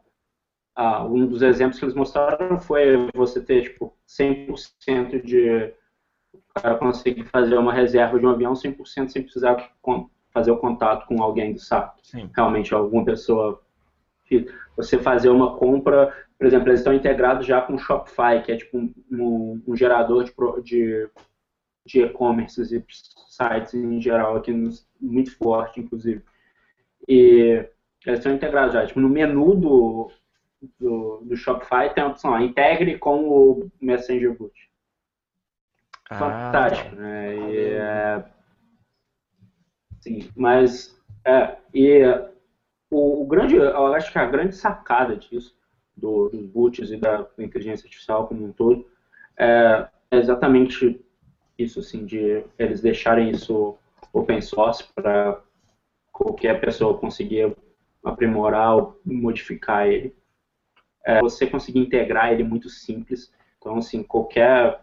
uh, 0.80 1.04
um 1.04 1.28
dos 1.28 1.42
exemplos 1.42 1.78
que 1.78 1.84
eles 1.84 1.94
mostraram 1.94 2.58
foi 2.62 3.10
você 3.14 3.42
ter 3.42 3.64
tipo 3.64 3.94
100% 4.08 5.22
de 5.22 5.74
o 6.32 6.62
cara 6.62 6.78
conseguir 6.78 7.26
fazer 7.26 7.58
uma 7.58 7.74
reserva 7.74 8.18
de 8.18 8.26
um 8.26 8.30
avião 8.30 8.54
100% 8.54 9.10
sem 9.10 9.24
precisar 9.24 9.70
fazer 10.34 10.52
o 10.52 10.58
contato 10.58 11.06
com 11.08 11.22
alguém 11.22 11.52
do 11.52 11.60
SAP. 11.60 11.98
Realmente 12.34 12.74
alguma 12.74 13.04
pessoa 13.04 13.62
você 14.78 14.98
fazer 14.98 15.30
uma 15.30 15.58
compra, 15.58 16.14
por 16.38 16.48
exemplo, 16.48 16.70
eles 16.70 16.80
estão 16.80 16.94
integrados 16.94 17.46
já 17.46 17.62
com 17.62 17.74
o 17.74 17.78
Shopify, 17.78 18.42
que 18.44 18.52
é 18.52 18.58
tipo 18.58 18.78
um, 18.78 18.94
um, 19.12 19.62
um 19.68 19.76
gerador 19.76 20.24
de, 20.24 20.34
de 20.64 21.10
de 21.86 22.02
e-commerce 22.02 22.62
e 22.62 22.84
sites 23.28 23.74
em 23.74 24.02
geral 24.02 24.38
aqui 24.38 24.52
muito 25.00 25.36
forte, 25.38 25.80
inclusive. 25.80 26.24
E 27.08 27.68
eles 28.06 28.20
estão 28.20 28.34
integrados 28.34 28.74
já. 28.74 28.86
Tipo, 28.86 29.00
no 29.00 29.10
menu 29.10 29.56
do, 29.56 30.12
do, 30.80 31.22
do 31.26 31.36
Shopify 31.36 31.94
tem 31.94 32.04
a 32.04 32.08
opção 32.08 32.32
lá, 32.32 32.42
integre 32.42 32.98
com 32.98 33.30
o 33.30 33.72
Messenger 33.80 34.36
Boot. 34.36 34.54
Ah, 36.10 36.16
Fantástico, 36.16 36.96
né? 36.96 37.36
E, 37.36 37.58
é, 37.74 38.26
sim, 40.00 40.30
mas 40.36 41.00
é, 41.26 41.58
e 41.74 42.02
o, 42.92 43.24
o, 43.24 43.28
grande, 43.28 43.56
eu 43.56 43.94
acho 43.94 44.12
que 44.12 44.20
a 44.20 44.26
grande 44.26 44.56
sacada 44.56 45.16
disso, 45.16 45.58
do, 45.98 46.30
dos 46.30 46.46
boots 46.46 46.92
e 46.92 46.98
da, 46.98 47.28
inteligência 47.40 47.86
artificial 47.86 48.28
como 48.28 48.46
um 48.46 48.52
todo, 48.52 48.88
é 49.38 49.90
exatamente 50.12 51.05
isso, 51.58 51.80
assim, 51.80 52.06
de 52.06 52.44
eles 52.58 52.82
deixarem 52.82 53.30
isso 53.30 53.78
open 54.14 54.42
source 54.42 54.84
para 54.94 55.42
qualquer 56.12 56.60
pessoa 56.60 56.98
conseguir 56.98 57.56
aprimorar 58.04 58.76
ou 58.76 59.00
modificar 59.06 59.88
ele. 59.88 60.16
É, 61.06 61.20
você 61.20 61.46
conseguir 61.46 61.80
integrar 61.80 62.32
ele 62.32 62.44
muito 62.44 62.70
simples. 62.70 63.32
Então, 63.58 63.78
assim, 63.78 64.04
qualquer, 64.04 64.82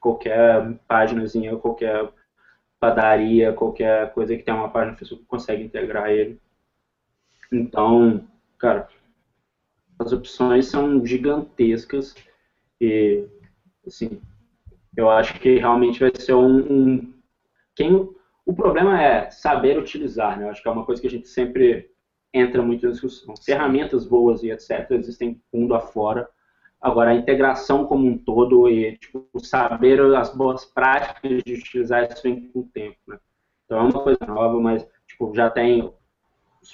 qualquer 0.00 0.78
páginazinha, 0.86 1.56
qualquer 1.56 2.10
padaria, 2.80 3.52
qualquer 3.52 4.12
coisa 4.12 4.36
que 4.36 4.42
tenha 4.42 4.56
uma 4.56 4.70
página 4.70 4.96
Facebook 4.96 5.24
consegue 5.26 5.62
integrar 5.62 6.10
ele. 6.10 6.40
Então, 7.52 8.26
cara, 8.58 8.88
as 9.98 10.12
opções 10.12 10.66
são 10.66 11.04
gigantescas 11.04 12.14
e, 12.80 13.24
assim, 13.86 14.20
eu 14.96 15.10
acho 15.10 15.38
que 15.40 15.58
realmente 15.58 16.00
vai 16.00 16.10
ser 16.14 16.34
um, 16.34 16.58
um 16.72 17.14
quem 17.74 18.08
o 18.44 18.54
problema 18.54 19.00
é 19.00 19.30
saber 19.30 19.78
utilizar, 19.78 20.38
né? 20.38 20.46
Eu 20.46 20.50
acho 20.50 20.62
que 20.62 20.68
é 20.68 20.70
uma 20.70 20.84
coisa 20.84 21.00
que 21.00 21.06
a 21.06 21.10
gente 21.10 21.28
sempre 21.28 21.90
entra 22.32 22.62
muito 22.62 22.86
na 22.86 22.92
discussão. 22.92 23.34
Ferramentas 23.36 24.06
boas 24.06 24.42
e 24.42 24.50
etc. 24.50 24.90
existem 24.92 25.40
mundo 25.52 25.74
afora. 25.74 26.28
Agora, 26.80 27.10
a 27.10 27.14
integração 27.14 27.84
como 27.84 28.06
um 28.06 28.16
todo 28.16 28.68
e 28.68 28.96
tipo, 28.96 29.28
saber 29.40 30.00
as 30.16 30.34
boas 30.34 30.64
práticas 30.64 31.42
de 31.44 31.54
utilizar 31.54 32.08
isso 32.10 32.22
vem 32.22 32.48
com 32.48 32.60
o 32.60 32.68
tempo, 32.72 32.98
né? 33.06 33.18
Então 33.64 33.78
é 33.78 33.82
uma 33.82 34.02
coisa 34.02 34.24
nova, 34.26 34.58
mas 34.60 34.86
tipo, 35.06 35.34
já 35.34 35.50
tem 35.50 35.92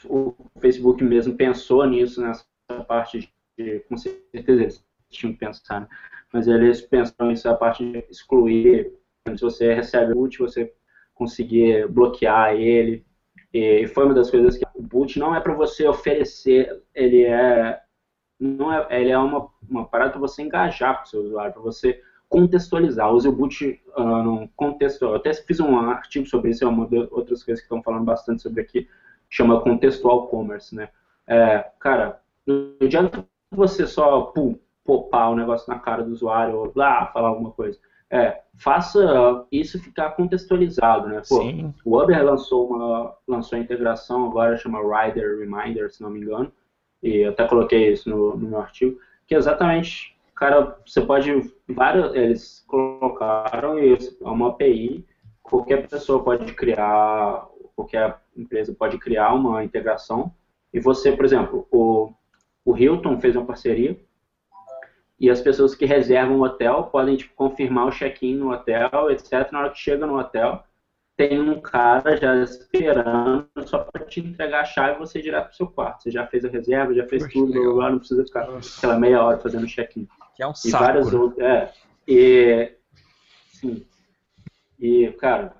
o 0.05 0.35
Facebook 0.61 1.03
mesmo 1.03 1.37
pensou 1.37 1.85
nisso 1.87 2.21
nessa 2.21 2.45
parte 2.87 3.33
de 3.59 3.81
com 3.81 3.97
certeza 3.97 4.63
eles 4.63 4.87
tinham 5.11 5.33
que 5.33 5.39
pensar, 5.41 5.83
né? 5.83 5.89
Mas 6.35 6.49
eles 6.49 6.81
pensam 6.81 7.31
isso 7.31 7.49
a 7.49 7.55
parte 7.55 7.89
de 7.89 8.05
excluir. 8.11 8.93
Se 9.37 9.41
você 9.41 9.73
recebe 9.73 10.11
o 10.11 10.17
boot, 10.17 10.41
você 10.41 10.75
conseguir 11.15 11.87
bloquear 11.87 12.57
ele. 12.57 13.07
E 13.53 13.87
foi 13.87 14.05
uma 14.05 14.15
das 14.15 14.33
coisas 14.33 14.59
que 14.59 14.67
o 14.75 14.83
boot 14.83 15.17
não 15.17 15.33
é 15.33 15.39
para 15.39 15.55
você 15.55 15.87
oferecer, 15.87 16.83
ele 16.93 17.23
é 17.23 17.81
não 18.41 18.73
é, 18.73 19.01
ele 19.01 19.11
é 19.11 19.17
uma, 19.17 19.49
uma 19.71 19.87
parada 19.87 20.11
para 20.11 20.21
você 20.21 20.43
engajar 20.43 20.99
com 20.99 21.05
o 21.05 21.07
seu 21.07 21.21
usuário, 21.21 21.53
para 21.53 21.63
você 21.63 22.03
contextualizar. 22.29 23.15
Use 23.15 23.29
o 23.29 23.33
boot 23.33 23.81
uh, 23.97 24.03
no 24.03 24.49
contexto. 24.57 25.05
Eu 25.05 25.15
até 25.15 25.33
fiz 25.33 25.61
um 25.61 25.79
artigo 25.79 26.27
sobre 26.27 26.51
isso, 26.51 26.65
é 26.65 26.67
uma 26.67 26.89
das 26.89 27.13
outras 27.13 27.45
coisas 27.45 27.61
que 27.61 27.67
estão 27.67 27.81
falando 27.81 28.05
bastante 28.05 28.43
sobre 28.43 28.61
aqui, 28.61 28.89
chama 29.31 29.61
contextual 29.61 30.27
commerce, 30.27 30.75
né? 30.75 30.89
É, 31.29 31.65
cara, 31.79 32.21
não 32.45 32.75
adianta 32.83 33.25
você 33.53 33.87
só, 33.87 34.23
pum, 34.23 34.59
popar 34.85 35.31
o 35.31 35.37
negócio 35.37 35.73
na 35.73 35.79
cara 35.79 36.03
do 36.03 36.13
usuário, 36.13 36.57
ou 36.57 36.73
lá, 36.75 37.07
falar 37.07 37.29
alguma 37.29 37.51
coisa. 37.51 37.79
É, 38.11 38.43
faça 38.59 39.45
isso 39.51 39.83
ficar 39.83 40.11
contextualizado, 40.11 41.09
né? 41.09 41.23
Pô, 41.29 41.41
Sim. 41.41 41.75
o 41.85 42.01
Uber 42.01 42.23
lançou 42.23 42.69
uma 42.69 43.17
lançou 43.27 43.59
a 43.59 43.61
integração 43.61 44.27
agora 44.27 44.57
chama 44.57 44.79
Rider 44.79 45.39
Reminder, 45.39 45.91
se 45.91 46.03
não 46.03 46.11
me 46.11 46.21
engano, 46.21 46.53
e 47.03 47.25
eu 47.25 47.31
até 47.31 47.49
coloquei 47.49 47.93
isso 47.93 48.09
no, 48.09 48.37
no 48.37 48.49
meu 48.49 48.61
artigo, 48.61 49.01
que 49.27 49.35
é 49.35 49.39
exatamente, 49.39 50.17
cara, 50.35 50.79
você 50.87 51.01
pode 51.01 51.53
vários 51.69 52.15
eles 52.15 52.65
colocaram 52.69 53.79
isso, 53.79 54.17
é 54.21 54.29
uma 54.29 54.51
API, 54.51 55.05
qualquer 55.43 55.89
pessoa 55.89 56.23
pode 56.23 56.53
criar, 56.53 57.49
qualquer 57.75 58.21
empresa 58.37 58.75
pode 58.75 58.99
criar 58.99 59.35
uma 59.35 59.65
integração 59.65 60.33
e 60.73 60.79
você, 60.79 61.11
por 61.11 61.25
exemplo, 61.25 61.67
o 61.71 62.13
o 62.65 62.77
Hilton 62.77 63.21
fez 63.21 63.37
uma 63.37 63.45
parceria 63.45 64.01
e 65.25 65.31
as 65.31 65.41
pessoas 65.41 65.75
que 65.75 65.87
reservam 65.87 66.39
o 66.39 66.43
hotel 66.43 66.85
podem 66.93 67.17
tipo, 67.17 67.35
confirmar 67.35 67.87
o 67.87 67.91
check-in 67.91 68.35
no 68.35 68.53
hotel, 68.53 69.11
etc. 69.11 69.51
Na 69.51 69.61
hora 69.61 69.71
que 69.71 69.79
chega 69.79 70.07
no 70.07 70.19
hotel, 70.19 70.63
tem 71.17 71.41
um 71.41 71.59
cara 71.63 72.15
já 72.15 72.37
esperando 72.43 73.49
só 73.65 73.79
para 73.79 74.05
te 74.05 74.21
entregar 74.21 74.61
a 74.61 74.65
chave 74.67 74.97
e 74.97 74.99
você 74.99 75.21
ir 75.21 75.23
direto 75.23 75.47
pro 75.47 75.57
seu 75.57 75.67
quarto. 75.67 76.03
Você 76.03 76.11
já 76.11 76.27
fez 76.27 76.45
a 76.45 76.51
reserva, 76.51 76.93
já 76.93 77.07
fez 77.07 77.23
Poxa, 77.23 77.39
tudo, 77.39 77.75
blá, 77.75 77.91
não 77.91 78.01
precisa 78.01 78.23
ficar 78.23 78.47
Nossa. 78.47 78.77
aquela 78.77 79.01
meia 79.01 79.23
hora 79.25 79.39
fazendo 79.39 79.67
check-in. 79.67 80.07
Que 80.37 80.43
é 80.43 80.47
um 80.47 80.51
e 80.51 80.57
saco. 80.57 80.85
várias 80.85 81.11
né? 81.11 81.19
outras. 81.19 81.47
É, 81.47 81.73
e, 82.07 82.73
sim. 83.47 83.87
E, 84.79 85.11
cara, 85.13 85.57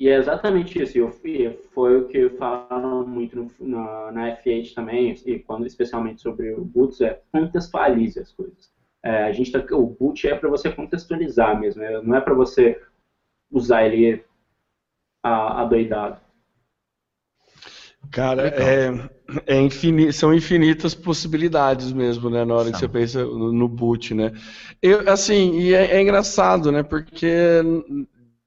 e 0.00 0.08
é 0.08 0.16
exatamente 0.16 0.82
isso. 0.82 0.98
Eu 0.98 1.12
fui, 1.12 1.56
foi 1.72 1.96
o 1.96 2.08
que 2.08 2.28
falaram 2.30 3.06
muito 3.06 3.36
no, 3.36 3.52
na, 3.60 4.10
na 4.10 4.36
F8 4.42 4.74
também, 4.74 5.14
e 5.26 5.38
quando 5.38 5.64
especialmente 5.64 6.20
sobre 6.20 6.52
o 6.54 6.64
Boots, 6.64 7.00
é 7.00 7.22
contextualize 7.30 8.18
as 8.18 8.32
coisas. 8.32 8.79
É, 9.02 9.24
a 9.24 9.32
gente 9.32 9.50
tá, 9.50 9.64
o 9.74 9.86
boot 9.86 10.28
é 10.28 10.34
para 10.36 10.48
você 10.48 10.70
contextualizar 10.70 11.58
mesmo, 11.58 11.80
né? 11.80 12.00
não 12.02 12.16
é 12.16 12.20
para 12.20 12.34
você 12.34 12.80
usar 13.50 13.86
ele 13.86 14.24
adoidado. 15.22 16.20
Cara, 18.10 18.48
é, 18.48 18.90
é 19.46 19.60
infini, 19.60 20.12
são 20.12 20.34
infinitas 20.34 20.94
possibilidades 20.94 21.92
mesmo, 21.92 22.30
né, 22.30 22.44
na 22.44 22.54
hora 22.54 22.72
que 22.72 22.78
você 22.78 22.88
pensa 22.88 23.24
no, 23.24 23.52
no 23.52 23.68
boot, 23.68 24.14
né. 24.14 24.32
Eu, 24.80 25.08
assim, 25.08 25.58
e 25.60 25.74
é, 25.74 25.96
é, 25.96 26.02
engraçado, 26.02 26.72
né, 26.72 26.82
porque, 26.82 27.62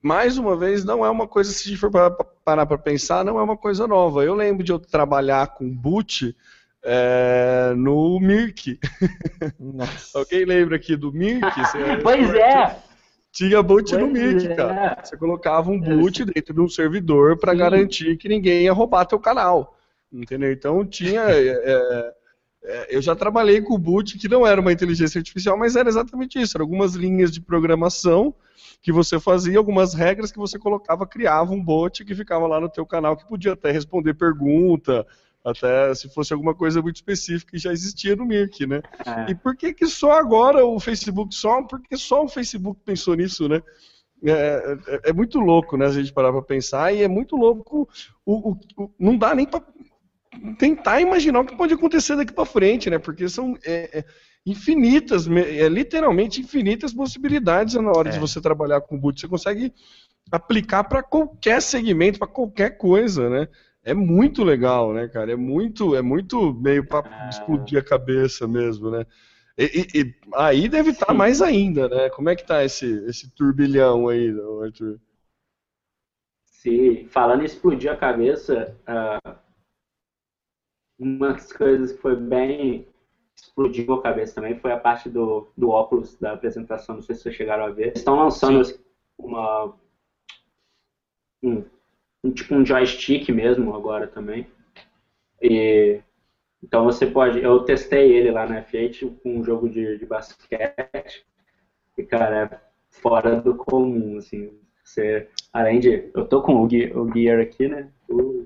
mais 0.01 0.37
uma 0.37 0.57
vez, 0.57 0.83
não 0.83 1.05
é 1.05 1.09
uma 1.09 1.27
coisa, 1.27 1.51
se 1.51 1.67
a 1.67 1.71
gente 1.71 1.79
for 1.79 1.91
parar 2.43 2.65
para 2.65 2.77
pensar, 2.77 3.23
não 3.23 3.39
é 3.39 3.43
uma 3.43 3.55
coisa 3.55 3.87
nova. 3.87 4.25
Eu 4.25 4.33
lembro 4.33 4.63
de 4.63 4.71
eu 4.71 4.79
trabalhar 4.79 5.53
com 5.53 5.69
boot 5.69 6.35
é, 6.83 7.73
no 7.75 8.19
Mirk. 8.19 8.79
Alguém 10.13 10.45
lembra 10.45 10.75
aqui 10.75 10.95
do 10.95 11.11
Mirk? 11.11 11.41
pois 12.03 12.33
é! 12.33 12.77
Tinha 13.31 13.63
boot 13.63 13.95
no 13.95 14.07
Mirk, 14.07 14.45
é. 14.45 14.55
cara. 14.55 15.01
Você 15.03 15.17
colocava 15.17 15.71
um 15.71 15.79
boot 15.79 16.21
é. 16.21 16.25
dentro 16.25 16.53
de 16.53 16.61
um 16.61 16.69
servidor 16.69 17.37
para 17.39 17.53
garantir 17.53 18.15
que 18.17 18.29
ninguém 18.29 18.63
ia 18.63 18.73
roubar 18.73 19.05
teu 19.05 19.19
canal. 19.19 19.75
Entendeu? 20.11 20.51
Então 20.51 20.85
tinha. 20.85 21.23
É, 21.33 21.47
é, 21.49 22.13
é, 22.65 22.95
eu 22.95 23.01
já 23.01 23.13
trabalhei 23.13 23.61
com 23.61 23.73
o 23.73 23.77
boot 23.77 24.17
que 24.17 24.29
não 24.29 24.47
era 24.47 24.61
uma 24.61 24.71
inteligência 24.71 25.19
artificial, 25.19 25.57
mas 25.57 25.75
era 25.75 25.89
exatamente 25.89 26.39
isso. 26.39 26.55
Eram 26.55 26.63
algumas 26.63 26.93
linhas 26.93 27.29
de 27.29 27.41
programação 27.41 28.33
que 28.81 28.91
você 28.91 29.19
fazia, 29.19 29.57
algumas 29.57 29.93
regras 29.93 30.31
que 30.31 30.37
você 30.37 30.57
colocava, 30.57 31.05
criava 31.05 31.51
um 31.51 31.61
bot 31.61 32.05
que 32.05 32.15
ficava 32.15 32.47
lá 32.47 32.61
no 32.61 32.69
teu 32.69 32.85
canal 32.85 33.17
que 33.17 33.27
podia 33.27 33.53
até 33.53 33.71
responder 33.71 34.13
pergunta, 34.13 35.05
até 35.43 35.93
se 35.93 36.07
fosse 36.13 36.31
alguma 36.31 36.55
coisa 36.55 36.81
muito 36.81 36.95
específica 36.95 37.51
que 37.51 37.57
já 37.57 37.71
existia 37.71 38.15
no 38.15 38.25
Mirk, 38.25 38.65
né? 38.65 38.81
É. 39.05 39.31
E 39.31 39.35
por 39.35 39.55
que 39.55 39.73
que 39.73 39.85
só 39.87 40.13
agora 40.13 40.65
o 40.65 40.79
Facebook 40.79 41.35
só? 41.35 41.61
Porque 41.63 41.97
só 41.97 42.23
o 42.23 42.29
Facebook 42.29 42.79
pensou 42.85 43.15
nisso, 43.15 43.49
né? 43.49 43.61
É, 44.25 44.77
é, 44.87 45.09
é 45.09 45.13
muito 45.13 45.39
louco, 45.39 45.75
né? 45.75 45.85
A 45.85 45.91
gente 45.91 46.13
parar 46.13 46.31
para 46.31 46.41
pensar 46.41 46.93
e 46.93 47.03
é 47.03 47.07
muito 47.07 47.35
louco. 47.35 47.89
O, 48.25 48.51
o, 48.51 48.57
o 48.77 48.91
não 48.97 49.17
dá 49.17 49.35
nem 49.35 49.45
para 49.45 49.61
tentar 50.57 51.01
imaginar 51.01 51.41
o 51.41 51.45
que 51.45 51.57
pode 51.57 51.73
acontecer 51.73 52.15
daqui 52.15 52.31
para 52.31 52.45
frente, 52.45 52.89
né? 52.89 52.97
Porque 52.97 53.27
são 53.27 53.57
é, 53.65 53.99
é 53.99 54.05
infinitas, 54.45 55.27
é, 55.27 55.67
literalmente 55.69 56.41
infinitas 56.41 56.93
possibilidades 56.93 57.75
na 57.75 57.91
hora 57.91 58.09
de 58.09 58.17
é. 58.17 58.19
você 58.19 58.41
trabalhar 58.41 58.81
com 58.81 58.97
boot. 58.97 59.19
Você 59.19 59.27
consegue 59.27 59.73
aplicar 60.31 60.83
para 60.85 61.03
qualquer 61.03 61.61
segmento, 61.61 62.19
para 62.19 62.27
qualquer 62.27 62.77
coisa, 62.77 63.29
né? 63.29 63.47
É 63.83 63.93
muito 63.93 64.43
legal, 64.43 64.93
né, 64.93 65.07
cara? 65.07 65.31
É 65.31 65.35
muito, 65.35 65.95
é 65.95 66.01
muito 66.01 66.53
meio 66.53 66.85
pra 66.87 66.99
Ah. 66.99 67.29
explodir 67.29 67.79
a 67.79 67.83
cabeça 67.83 68.47
mesmo, 68.47 68.89
né? 68.91 69.05
E, 69.57 69.63
e- 69.95 69.99
e 70.01 70.15
aí 70.33 70.67
deve 70.67 70.91
estar 70.91 71.11
Sim. 71.11 71.17
mais 71.17 71.41
ainda, 71.41 71.87
né? 71.87 72.09
Como 72.09 72.29
é 72.29 72.35
que 72.35 72.45
tá 72.45 72.63
esse, 72.63 72.85
esse 73.05 73.29
turbilhão 73.31 74.07
aí, 74.07 74.33
Arthur? 74.63 74.99
Se 76.45 77.05
falando 77.09 77.41
em 77.41 77.45
explodir 77.45 77.91
a 77.91 77.97
cabeça, 77.97 78.75
ah, 78.87 79.19
uma 80.97 81.33
das 81.33 81.51
coisas 81.51 81.91
que 81.91 81.97
foi 82.01 82.15
bem 82.15 82.87
explodiu 83.35 83.93
a 83.93 84.01
cabeça 84.01 84.35
também 84.35 84.57
foi 84.59 84.71
a 84.71 84.79
parte 84.79 85.09
do, 85.09 85.51
do 85.57 85.69
óculos 85.69 86.15
da 86.19 86.33
apresentação. 86.33 86.95
Não 86.95 87.01
sei 87.01 87.15
se 87.15 87.23
vocês 87.23 87.35
chegaram 87.35 87.65
a 87.65 87.69
ver. 87.69 87.87
Eles 87.87 87.99
estão 87.99 88.15
lançando 88.15 88.61
uma 89.17 89.73
um, 91.43 91.65
um 92.23 92.31
tipo 92.31 92.55
um 92.55 92.65
joystick 92.65 93.29
mesmo 93.29 93.75
agora 93.75 94.07
também. 94.07 94.47
E 95.41 95.99
então 96.63 96.85
você 96.85 97.05
pode. 97.05 97.43
Eu 97.43 97.59
testei 97.59 98.13
ele 98.13 98.31
lá 98.31 98.47
na 98.47 98.63
F8 98.63 99.11
com 99.21 99.37
um 99.39 99.43
jogo 99.43 99.67
de, 99.67 99.97
de 99.97 100.05
basquete. 100.05 101.25
E 101.97 102.03
cara, 102.03 102.43
é 102.43 102.59
fora 102.89 103.41
do 103.41 103.55
comum, 103.55 104.17
assim. 104.17 104.51
Você, 104.83 105.27
além 105.51 105.79
de. 105.79 106.09
Eu 106.15 106.25
tô 106.25 106.41
com 106.41 106.55
o, 106.55 106.65
o 106.65 107.13
Gear 107.13 107.41
aqui, 107.41 107.67
né? 107.67 107.89
O, 108.09 108.45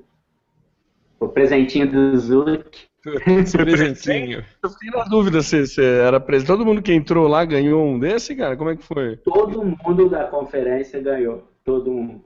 o 1.19 1.29
presentinho 1.29 1.89
do 1.89 2.17
Zuluk. 2.17 2.87
Esse 3.27 3.57
presentinho. 3.57 4.43
Eu 4.63 4.69
fiquei 4.69 4.89
na 4.89 5.03
dúvida 5.03 5.41
se, 5.41 5.67
se 5.67 5.83
era 5.83 6.19
preso. 6.19 6.47
Todo 6.47 6.65
mundo 6.65 6.81
que 6.81 6.93
entrou 6.93 7.27
lá 7.27 7.45
ganhou 7.45 7.85
um 7.85 7.99
desse, 7.99 8.35
cara? 8.35 8.57
Como 8.57 8.71
é 8.71 8.75
que 8.75 8.83
foi? 8.83 9.17
Todo 9.17 9.63
mundo 9.63 10.09
da 10.09 10.25
conferência 10.25 10.99
ganhou. 10.99 11.47
Todo 11.63 11.91
mundo. 11.91 12.25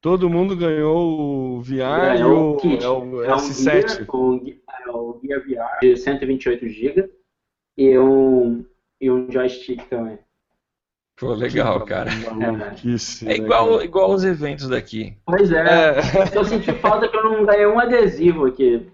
Todo 0.00 0.30
mundo 0.30 0.56
ganhou 0.56 1.56
o 1.56 1.60
VR 1.62 2.14
Ganhou 2.16 2.54
o, 2.54 2.56
kit. 2.58 2.84
é 2.84 2.88
o 2.88 3.22
É 3.24 3.34
um 3.34 3.36
S7. 3.36 3.88
Gear, 3.88 4.06
um, 4.14 4.44
Ge- 4.44 4.62
é 4.86 4.90
o 4.90 5.20
Gear 5.22 5.40
VR 5.40 5.78
de 5.80 5.96
128 5.96 6.68
GB 6.68 7.10
e 7.76 7.98
um, 7.98 8.64
e 9.00 9.10
um 9.10 9.30
joystick 9.30 9.84
também. 9.88 10.18
Pô, 11.18 11.34
legal, 11.34 11.84
cara. 11.84 12.10
Maluquice, 12.32 13.24
É 13.24 13.30
né, 13.30 13.34
igual, 13.44 13.72
cara? 13.72 13.84
igual 13.84 14.12
os 14.12 14.24
eventos 14.24 14.68
daqui. 14.68 15.16
Pois 15.26 15.50
é. 15.50 15.58
É. 15.58 15.98
Eu 16.32 16.44
senti 16.44 16.72
falta 16.74 17.08
que 17.08 17.16
eu 17.16 17.24
não 17.24 17.44
ganhei 17.44 17.66
um 17.66 17.78
adesivo 17.78 18.46
aqui. 18.46 18.88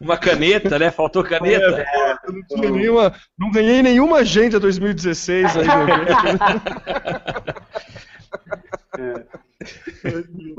Uma 0.00 0.16
caneta, 0.16 0.78
né? 0.78 0.90
Faltou 0.90 1.22
caneta. 1.22 1.84
Eu 2.26 2.32
não, 2.32 2.42
tinha 2.48 2.70
nenhuma, 2.70 3.14
não 3.38 3.50
ganhei 3.50 3.82
nenhuma 3.82 4.18
agenda 4.18 4.58
2016 4.58 5.54
aí. 5.58 5.66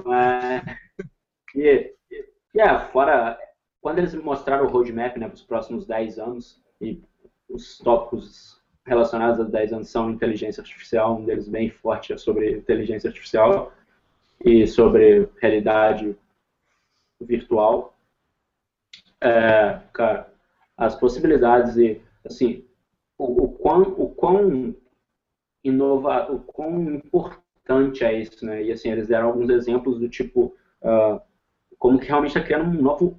Mas, 0.05 0.63
e, 1.55 1.93
e, 2.53 2.61
é, 2.61 2.79
fora, 2.91 3.37
quando 3.81 3.99
eles 3.99 4.13
mostraram 4.13 4.65
o 4.65 4.69
roadmap 4.69 5.17
né, 5.17 5.27
para 5.27 5.35
os 5.35 5.43
próximos 5.43 5.85
10 5.87 6.19
anos, 6.19 6.61
e 6.79 7.01
os 7.49 7.77
tópicos 7.79 8.61
relacionados 8.85 9.39
aos 9.39 9.49
10 9.49 9.73
anos 9.73 9.89
são 9.89 10.11
inteligência 10.11 10.61
artificial, 10.61 11.17
um 11.17 11.25
deles 11.25 11.47
bem 11.47 11.69
forte 11.69 12.13
é 12.13 12.17
sobre 12.17 12.51
inteligência 12.51 13.07
artificial 13.07 13.73
e 14.43 14.67
sobre 14.67 15.27
realidade 15.41 16.15
virtual. 17.19 17.95
É, 19.21 19.79
cara, 19.93 20.31
as 20.77 20.95
possibilidades 20.95 21.77
e, 21.77 22.01
assim, 22.23 22.65
o, 23.17 23.45
o 23.45 23.51
quão, 23.53 23.81
o 23.97 24.09
quão 24.09 24.75
inova, 25.63 26.31
o 26.31 26.39
quão 26.39 26.95
importante 26.95 28.03
é 28.03 28.19
isso, 28.19 28.45
né? 28.45 28.63
E 28.63 28.71
assim, 28.71 28.91
eles 28.91 29.07
deram 29.07 29.27
alguns 29.27 29.49
exemplos 29.49 29.99
do 29.99 30.07
tipo 30.07 30.55
ah, 30.83 31.21
como 31.79 31.99
que 31.99 32.07
realmente 32.07 32.37
está 32.37 32.43
criando 32.43 32.65
uma 32.65 32.81
nova 32.81 33.15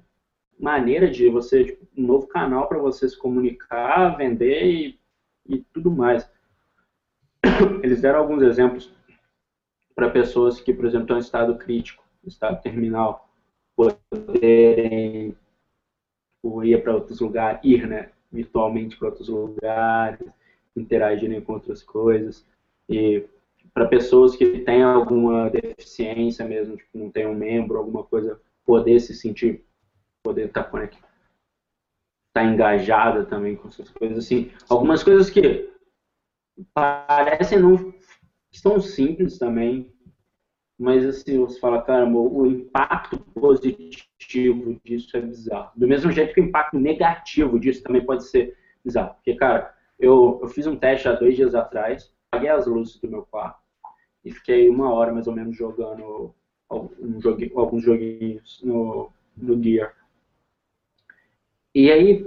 maneira 0.59 1.09
de 1.09 1.29
você, 1.29 1.65
tipo, 1.65 1.85
um 1.95 2.05
novo 2.05 2.27
canal 2.27 2.67
para 2.67 2.79
você 2.79 3.07
se 3.07 3.17
comunicar, 3.17 4.17
vender 4.17 4.65
e, 4.65 4.99
e 5.47 5.59
tudo 5.73 5.91
mais. 5.91 6.29
Eles 7.83 8.01
deram 8.01 8.19
alguns 8.19 8.41
exemplos 8.41 8.91
para 9.95 10.09
pessoas 10.09 10.59
que, 10.59 10.73
por 10.73 10.85
exemplo, 10.85 11.03
estão 11.03 11.17
em 11.17 11.21
estado 11.21 11.57
crítico, 11.57 12.03
estado 12.25 12.61
terminal, 12.61 13.29
poderem 13.75 15.35
ir 16.63 16.83
para 16.83 16.95
outros 16.95 17.19
lugares, 17.19 17.59
ir, 17.63 17.87
né, 17.87 18.11
virtualmente 18.31 18.97
para 18.97 19.09
outros 19.09 19.29
lugares, 19.29 20.25
interagirem 20.75 21.41
com 21.41 21.53
outras 21.53 21.81
coisas 21.83 22.45
e 22.89 23.25
para 23.73 23.87
pessoas 23.87 24.35
que 24.35 24.59
têm 24.59 24.81
alguma 24.81 25.49
deficiência 25.49 26.45
mesmo, 26.45 26.77
tipo, 26.77 26.97
não 26.97 27.11
tem 27.11 27.27
um 27.27 27.35
membro, 27.35 27.77
alguma 27.77 28.03
coisa, 28.03 28.39
poder 28.65 28.99
se 28.99 29.13
sentir, 29.13 29.63
poder 30.27 30.47
estar 30.47 30.65
conectado, 30.65 31.07
estar 32.27 32.43
engajada 32.43 33.23
também 33.23 33.55
com 33.55 33.69
essas 33.69 33.89
coisas, 33.89 34.17
assim, 34.17 34.51
algumas 34.69 35.01
coisas 35.01 35.29
que 35.29 35.71
parecem 36.73 37.59
não 37.59 37.93
são 38.51 38.77
simples 38.81 39.37
também, 39.37 39.89
mas 40.77 41.05
assim, 41.05 41.39
você 41.39 41.57
fala, 41.61 41.81
caramba, 41.81 42.19
o 42.19 42.45
impacto 42.45 43.17
positivo 43.33 44.77
disso 44.83 45.15
é 45.15 45.21
bizarro. 45.21 45.71
Do 45.77 45.87
mesmo 45.87 46.11
jeito 46.11 46.33
que 46.33 46.41
o 46.41 46.43
impacto 46.43 46.77
negativo 46.77 47.57
disso 47.57 47.81
também 47.81 48.05
pode 48.05 48.27
ser 48.27 48.55
bizarro. 48.83 49.13
Porque, 49.15 49.33
cara, 49.35 49.73
eu, 49.97 50.39
eu 50.41 50.47
fiz 50.49 50.67
um 50.67 50.75
teste 50.75 51.07
há 51.07 51.13
dois 51.13 51.37
dias 51.37 51.55
atrás, 51.55 52.13
apaguei 52.29 52.49
as 52.49 52.67
luzes 52.67 52.99
do 52.99 53.07
meu 53.07 53.23
quarto 53.23 53.59
e 54.25 54.31
fiquei 54.31 54.67
uma 54.67 54.93
hora 54.93 55.13
mais 55.13 55.25
ou 55.25 55.33
menos 55.33 55.55
jogando 55.55 56.35
um 56.69 57.21
jogu, 57.21 57.49
alguns 57.55 57.81
joguinhos 57.81 58.61
no, 58.61 59.09
no 59.37 59.63
Gear. 59.63 59.93
E 61.77 61.91
aí 61.91 62.25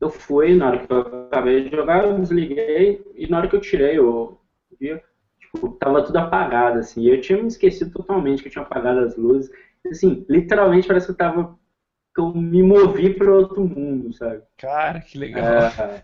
eu 0.00 0.08
fui, 0.08 0.54
na 0.54 0.68
hora 0.68 0.86
que 0.86 0.90
eu 0.90 1.26
acabei 1.26 1.68
de 1.68 1.76
jogar, 1.76 2.02
eu 2.02 2.18
desliguei 2.18 3.04
e 3.14 3.26
na 3.26 3.36
hora 3.36 3.46
que 3.46 3.54
eu 3.54 3.60
tirei 3.60 4.00
o 4.00 4.38
Gear, 4.80 5.02
tipo, 5.38 5.68
tava 5.72 6.02
tudo 6.02 6.16
apagado, 6.16 6.78
assim. 6.78 7.02
E 7.02 7.10
eu 7.10 7.20
tinha 7.20 7.38
me 7.38 7.46
esquecido 7.46 7.90
totalmente 7.90 8.40
que 8.40 8.48
eu 8.48 8.52
tinha 8.52 8.64
apagado 8.64 9.00
as 9.00 9.14
luzes. 9.14 9.50
Assim, 9.86 10.24
literalmente 10.30 10.88
parece 10.88 11.04
que 11.04 11.12
eu 11.12 11.16
tava. 11.16 11.58
que 12.14 12.20
eu 12.22 12.32
me 12.32 12.62
movi 12.62 13.12
para 13.12 13.30
outro 13.30 13.68
mundo, 13.68 14.14
sabe? 14.14 14.42
Cara, 14.56 14.98
que 15.00 15.18
legal. 15.18 15.44
É, 15.44 16.02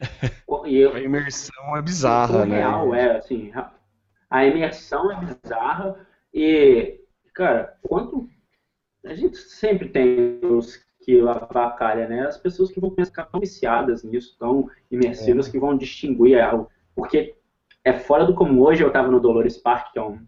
eu, 0.70 0.92
A 0.92 1.00
imersão 1.00 1.74
é 1.74 1.80
bizarra, 1.80 2.44
né? 2.44 2.56
real, 2.56 2.94
é, 2.94 3.16
assim, 3.16 3.52
a 4.28 4.44
imersão 4.44 5.10
é 5.10 5.16
bizarra 5.16 6.06
e, 6.34 7.00
cara, 7.32 7.78
quanto 7.80 8.28
a 9.02 9.14
gente 9.14 9.38
sempre 9.38 9.88
tem 9.88 10.40
os 10.42 10.84
que 11.04 11.20
lavar 11.20 11.68
a 11.68 11.70
calha, 11.72 12.08
né? 12.08 12.26
As 12.26 12.38
pessoas 12.38 12.70
que 12.70 12.80
vão 12.80 12.90
ficar 12.90 13.24
tão 13.24 13.38
viciadas 13.40 14.02
nisso, 14.02 14.36
tão 14.38 14.68
imersivas, 14.90 15.48
que 15.48 15.58
vão 15.58 15.76
distinguir 15.76 16.40
algo. 16.40 16.70
Porque 16.94 17.34
é 17.84 17.92
fora 17.92 18.24
do 18.24 18.34
comum. 18.34 18.62
Hoje 18.62 18.82
eu 18.82 18.88
estava 18.88 19.10
no 19.10 19.20
Dolores 19.20 19.58
Park, 19.58 19.92
que 19.92 19.98
é 19.98 20.02
um, 20.02 20.18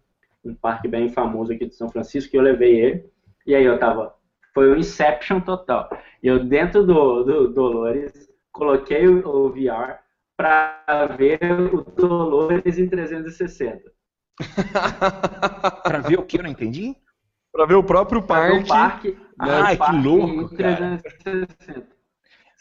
um 0.44 0.54
parque 0.54 0.86
bem 0.86 1.08
famoso 1.08 1.52
aqui 1.52 1.66
de 1.66 1.74
São 1.74 1.88
Francisco, 1.88 2.30
que 2.30 2.36
eu 2.36 2.42
levei 2.42 2.78
ele, 2.78 3.10
e 3.46 3.54
aí 3.54 3.64
eu 3.64 3.78
tava, 3.78 4.14
foi 4.52 4.70
o 4.70 4.76
Inception 4.76 5.40
total. 5.40 5.88
E 6.22 6.28
eu 6.28 6.44
dentro 6.44 6.84
do, 6.84 7.22
do 7.22 7.48
Dolores, 7.48 8.28
coloquei 8.52 9.06
o, 9.08 9.26
o 9.26 9.50
VR 9.50 9.98
para 10.36 11.06
ver 11.16 11.38
o 11.72 11.82
Dolores 11.82 12.78
em 12.78 12.88
360. 12.88 13.90
Pra 15.82 16.00
ver 16.00 16.18
o 16.18 16.22
que 16.22 16.38
eu 16.38 16.42
não 16.42 16.50
entendi? 16.50 16.94
Pra 17.50 17.64
ver 17.64 17.74
o 17.74 17.82
próprio 17.82 18.22
Pra 18.22 18.48
ver 18.48 18.66
parque. 18.66 19.08
o 19.08 19.14
parque, 19.14 19.18
Parque 19.36 19.84
que 19.84 19.92
louco, 19.92 20.54
em 20.54 20.56
cara. 20.56 20.98
360. 20.98 21.96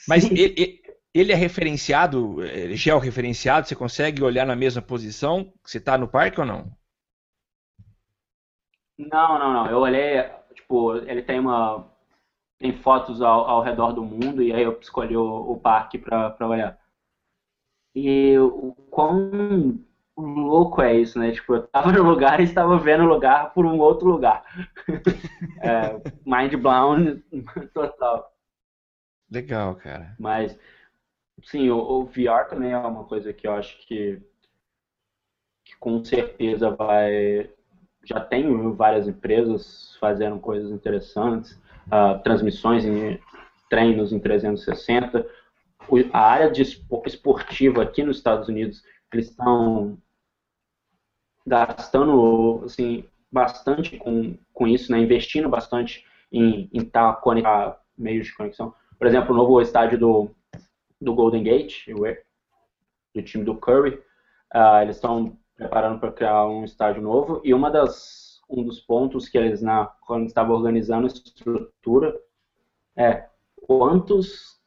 Mas 0.07 0.25
ele, 0.25 0.81
ele 1.13 1.31
é 1.31 1.35
referenciado, 1.35 2.43
é 2.43 2.75
georreferenciado? 2.75 3.67
Você 3.67 3.75
consegue 3.75 4.23
olhar 4.23 4.45
na 4.45 4.55
mesma 4.55 4.81
posição 4.81 5.45
que 5.63 5.71
você 5.71 5.77
está 5.77 5.97
no 5.97 6.07
parque 6.07 6.39
ou 6.39 6.45
não? 6.45 6.71
Não, 8.97 9.39
não, 9.39 9.53
não. 9.53 9.69
Eu 9.69 9.79
olhei, 9.79 10.23
tipo, 10.53 10.95
ele 10.97 11.21
tem 11.21 11.39
uma. 11.39 11.89
Tem 12.57 12.71
fotos 12.81 13.21
ao, 13.21 13.49
ao 13.49 13.61
redor 13.61 13.91
do 13.91 14.03
mundo 14.03 14.41
e 14.41 14.53
aí 14.53 14.63
eu 14.63 14.79
escolhi 14.79 15.15
o, 15.15 15.51
o 15.51 15.59
parque 15.59 15.97
pra 15.97 16.35
olhar. 16.41 16.79
E 17.93 18.37
o 18.37 18.73
quão 18.89 19.79
louco 20.17 20.81
é 20.81 20.95
isso, 20.95 21.19
né? 21.19 21.31
Tipo, 21.31 21.55
eu 21.55 21.67
tava 21.67 21.91
no 21.91 22.03
lugar 22.03 22.39
e 22.39 22.43
estava 22.43 22.77
vendo 22.77 23.03
o 23.03 23.07
lugar 23.07 23.53
por 23.53 23.65
um 23.65 23.79
outro 23.79 24.07
lugar. 24.07 24.43
é, 25.61 25.99
mind 26.25 26.55
blown 26.55 27.21
total. 27.73 28.31
Legal, 29.29 29.75
cara. 29.75 30.15
Mas, 30.19 30.57
sim, 31.43 31.69
o, 31.69 31.77
o 31.77 32.05
VR 32.05 32.47
também 32.49 32.71
é 32.71 32.77
uma 32.77 33.03
coisa 33.05 33.33
que 33.33 33.47
eu 33.47 33.53
acho 33.53 33.77
que, 33.87 34.21
que 35.63 35.75
com 35.77 36.03
certeza 36.03 36.69
vai. 36.69 37.49
Já 38.03 38.19
tem 38.19 38.71
várias 38.73 39.07
empresas 39.07 39.97
fazendo 39.99 40.39
coisas 40.39 40.71
interessantes, 40.71 41.59
ah, 41.89 42.19
transmissões 42.19 42.85
em 42.85 43.19
treinos 43.69 44.13
em 44.13 44.19
360. 44.19 45.27
O- 45.89 45.97
A 46.13 46.19
área 46.19 46.51
de 46.51 46.61
espo- 46.61 47.03
esportiva 47.05 47.81
aqui 47.83 48.03
nos 48.03 48.17
Estados 48.17 48.47
Unidos, 48.47 48.83
eles 49.11 49.29
estão 49.29 49.97
gastando 51.45 52.63
assim, 52.65 53.05
bastante 53.31 53.97
com, 53.97 54.37
com 54.53 54.67
isso, 54.67 54.91
né, 54.91 54.99
investindo 54.99 55.49
bastante 55.49 56.05
em 56.31 56.69
estar 56.73 57.13
tá 57.13 57.21
conectar 57.21 57.79
meios 57.97 58.27
de 58.27 58.35
conexão. 58.35 58.73
Por 58.97 59.07
exemplo, 59.07 59.33
o 59.33 59.37
novo 59.37 59.61
estádio 59.61 59.97
do, 59.97 60.31
do 60.99 61.13
Golden 61.13 61.43
Gate, 61.43 61.87
do 63.13 63.21
time 63.21 63.43
do 63.43 63.55
Curry, 63.55 64.01
uh, 64.53 64.81
eles 64.81 64.95
estão 64.95 65.37
preparando 65.55 65.99
para 65.99 66.11
criar 66.11 66.47
um 66.47 66.63
estádio 66.63 67.01
novo. 67.01 67.41
E 67.43 67.53
uma 67.53 67.69
das 67.69 68.25
um 68.47 68.63
dos 68.63 68.79
pontos 68.79 69.27
que 69.27 69.37
eles 69.37 69.61
na 69.61 69.87
quando 70.01 70.27
estavam 70.27 70.55
organizando 70.55 71.05
a 71.05 71.07
estrutura 71.07 72.15
é 72.95 73.27
quantos 73.55 74.61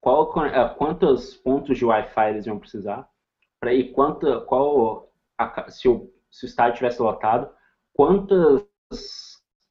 qual 0.00 0.30
uh, 0.30 0.74
quantos 0.76 1.34
pontos 1.36 1.76
de 1.76 1.84
Wi-Fi 1.84 2.30
eles 2.30 2.46
iam 2.46 2.58
precisar? 2.58 3.08
Para 3.60 3.74
e 3.74 3.92
quanto 3.92 4.40
qual 4.42 5.10
a, 5.36 5.70
se 5.70 5.88
o 5.88 6.10
se 6.30 6.46
o 6.46 6.48
estádio 6.48 6.76
tivesse 6.76 7.00
lotado 7.00 7.50
quantas 7.94 8.66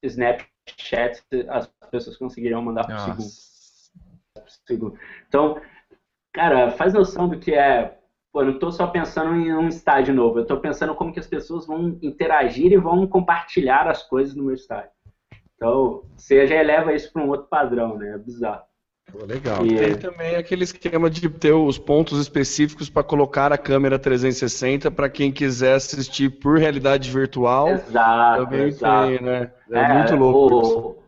Snapchats 0.04 1.26
as 1.50 1.68
pessoas 1.90 2.18
conseguiriam 2.18 2.62
mandar 2.62 2.86
por 2.86 3.00
segundo. 3.00 3.30
por 4.34 4.50
segundo. 4.66 5.00
Então, 5.28 5.62
cara, 6.34 6.72
faz 6.72 6.94
noção 6.94 7.30
do 7.30 7.40
que 7.40 7.54
é 7.54 7.98
Pô, 8.38 8.42
eu 8.42 8.46
não 8.46 8.54
estou 8.54 8.72
só 8.72 8.86
pensando 8.86 9.34
em 9.36 9.52
um 9.52 9.68
estádio 9.68 10.14
novo, 10.14 10.38
eu 10.38 10.44
estou 10.44 10.60
pensando 10.60 10.94
como 10.94 11.12
que 11.12 11.20
as 11.20 11.26
pessoas 11.26 11.66
vão 11.66 11.98
interagir 12.04 12.72
e 12.72 12.78
vão 12.78 13.08
compartilhar 13.08 13.88
as 13.88 14.04
coisas 14.04 14.36
no 14.36 14.44
meu 14.44 14.54
estádio. 14.54 14.92
Então, 15.56 16.04
você 16.16 16.46
já 16.46 16.56
eleva 16.56 16.94
isso 16.94 17.12
para 17.12 17.24
um 17.24 17.30
outro 17.30 17.48
padrão, 17.48 17.98
né? 17.98 18.14
É 18.14 18.18
bizarro. 18.20 18.67
Pô, 19.12 19.26
legal. 19.26 19.66
E 19.66 19.78
tem 19.78 19.98
também 19.98 20.36
aquele 20.36 20.66
esquema 20.66 21.10
de 21.10 21.30
ter 21.30 21.54
os 21.54 21.78
pontos 21.78 22.20
específicos 22.20 22.90
para 22.90 23.04
colocar 23.04 23.54
a 23.54 23.58
câmera 23.58 23.98
360 23.98 24.92
para 24.92 25.10
quem 25.10 25.32
quiser 25.32 25.76
assistir 25.76 26.30
por 26.30 26.58
realidade 26.58 27.10
virtual. 27.10 27.70
Exato. 27.70 28.44
Também 28.44 28.68
exato. 28.68 29.08
tem, 29.08 29.22
né? 29.22 29.52
É, 29.72 29.80
é 29.80 29.94
muito 29.94 30.16
louco. 30.16 31.04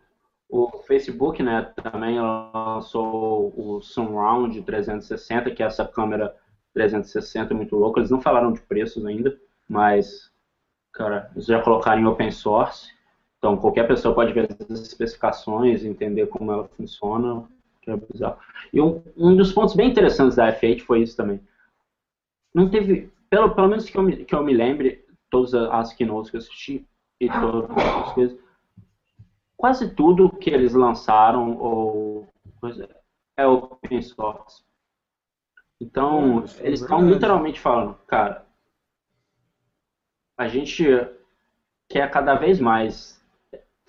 O, 0.47 0.64
o, 0.64 0.84
Facebook, 0.84 1.43
né, 1.43 1.72
também 1.84 2.20
lançou 2.20 3.54
o 3.56 3.82
Surround 3.82 4.62
360, 4.62 5.52
que 5.52 5.62
é 5.62 5.66
essa 5.66 5.86
câmera 5.86 6.34
360 6.74 7.54
muito 7.54 7.76
louco. 7.76 8.00
Eles 8.00 8.10
não 8.10 8.22
falaram 8.22 8.54
de 8.54 8.62
preços 8.62 9.06
ainda, 9.06 9.38
mas, 9.68 10.32
cara, 10.93 11.30
eles 11.36 11.45
já 11.45 11.62
colocaram 11.62 12.02
em 12.02 12.06
open 12.06 12.32
source. 12.32 12.88
Então, 13.38 13.58
qualquer 13.58 13.88
pessoa 13.88 14.16
pode 14.16 14.32
ver 14.34 14.50
as 14.70 14.80
especificações, 14.80 15.84
entender 15.84 16.28
como 16.28 16.52
ela 16.52 16.68
funciona, 16.76 17.43
é 17.43 17.59
bizarro. 17.97 18.37
E 18.71 18.81
um, 18.81 19.03
um 19.15 19.35
dos 19.35 19.51
pontos 19.51 19.75
bem 19.75 19.89
interessantes 19.89 20.35
da 20.35 20.53
F8 20.53 20.81
foi 20.81 21.01
isso 21.01 21.15
também. 21.17 21.41
Não 22.53 22.69
teve, 22.69 23.11
pelo, 23.29 23.53
pelo 23.53 23.67
menos 23.67 23.89
que 23.89 23.97
eu, 23.97 24.01
me, 24.01 24.25
que 24.25 24.35
eu 24.35 24.43
me 24.43 24.53
lembre, 24.53 25.05
todas 25.29 25.53
as 25.53 25.93
keynotes 25.93 26.31
que 26.31 26.37
eu 26.37 26.39
assisti 26.39 26.87
e 27.19 27.29
todas 27.29 27.69
as 27.77 28.13
coisas, 28.13 28.39
quase 29.55 29.93
tudo 29.93 30.29
que 30.29 30.49
eles 30.49 30.73
lançaram 30.73 31.57
ou 31.57 32.27
é 33.37 33.45
open 33.45 34.01
source. 34.01 34.63
Então, 35.81 36.43
é, 36.59 36.67
eles 36.67 36.81
estão 36.81 37.07
literalmente 37.07 37.59
falando, 37.59 37.95
cara, 38.05 38.45
a 40.37 40.47
gente 40.47 40.85
quer 41.87 42.09
cada 42.11 42.35
vez 42.35 42.59
mais 42.59 43.18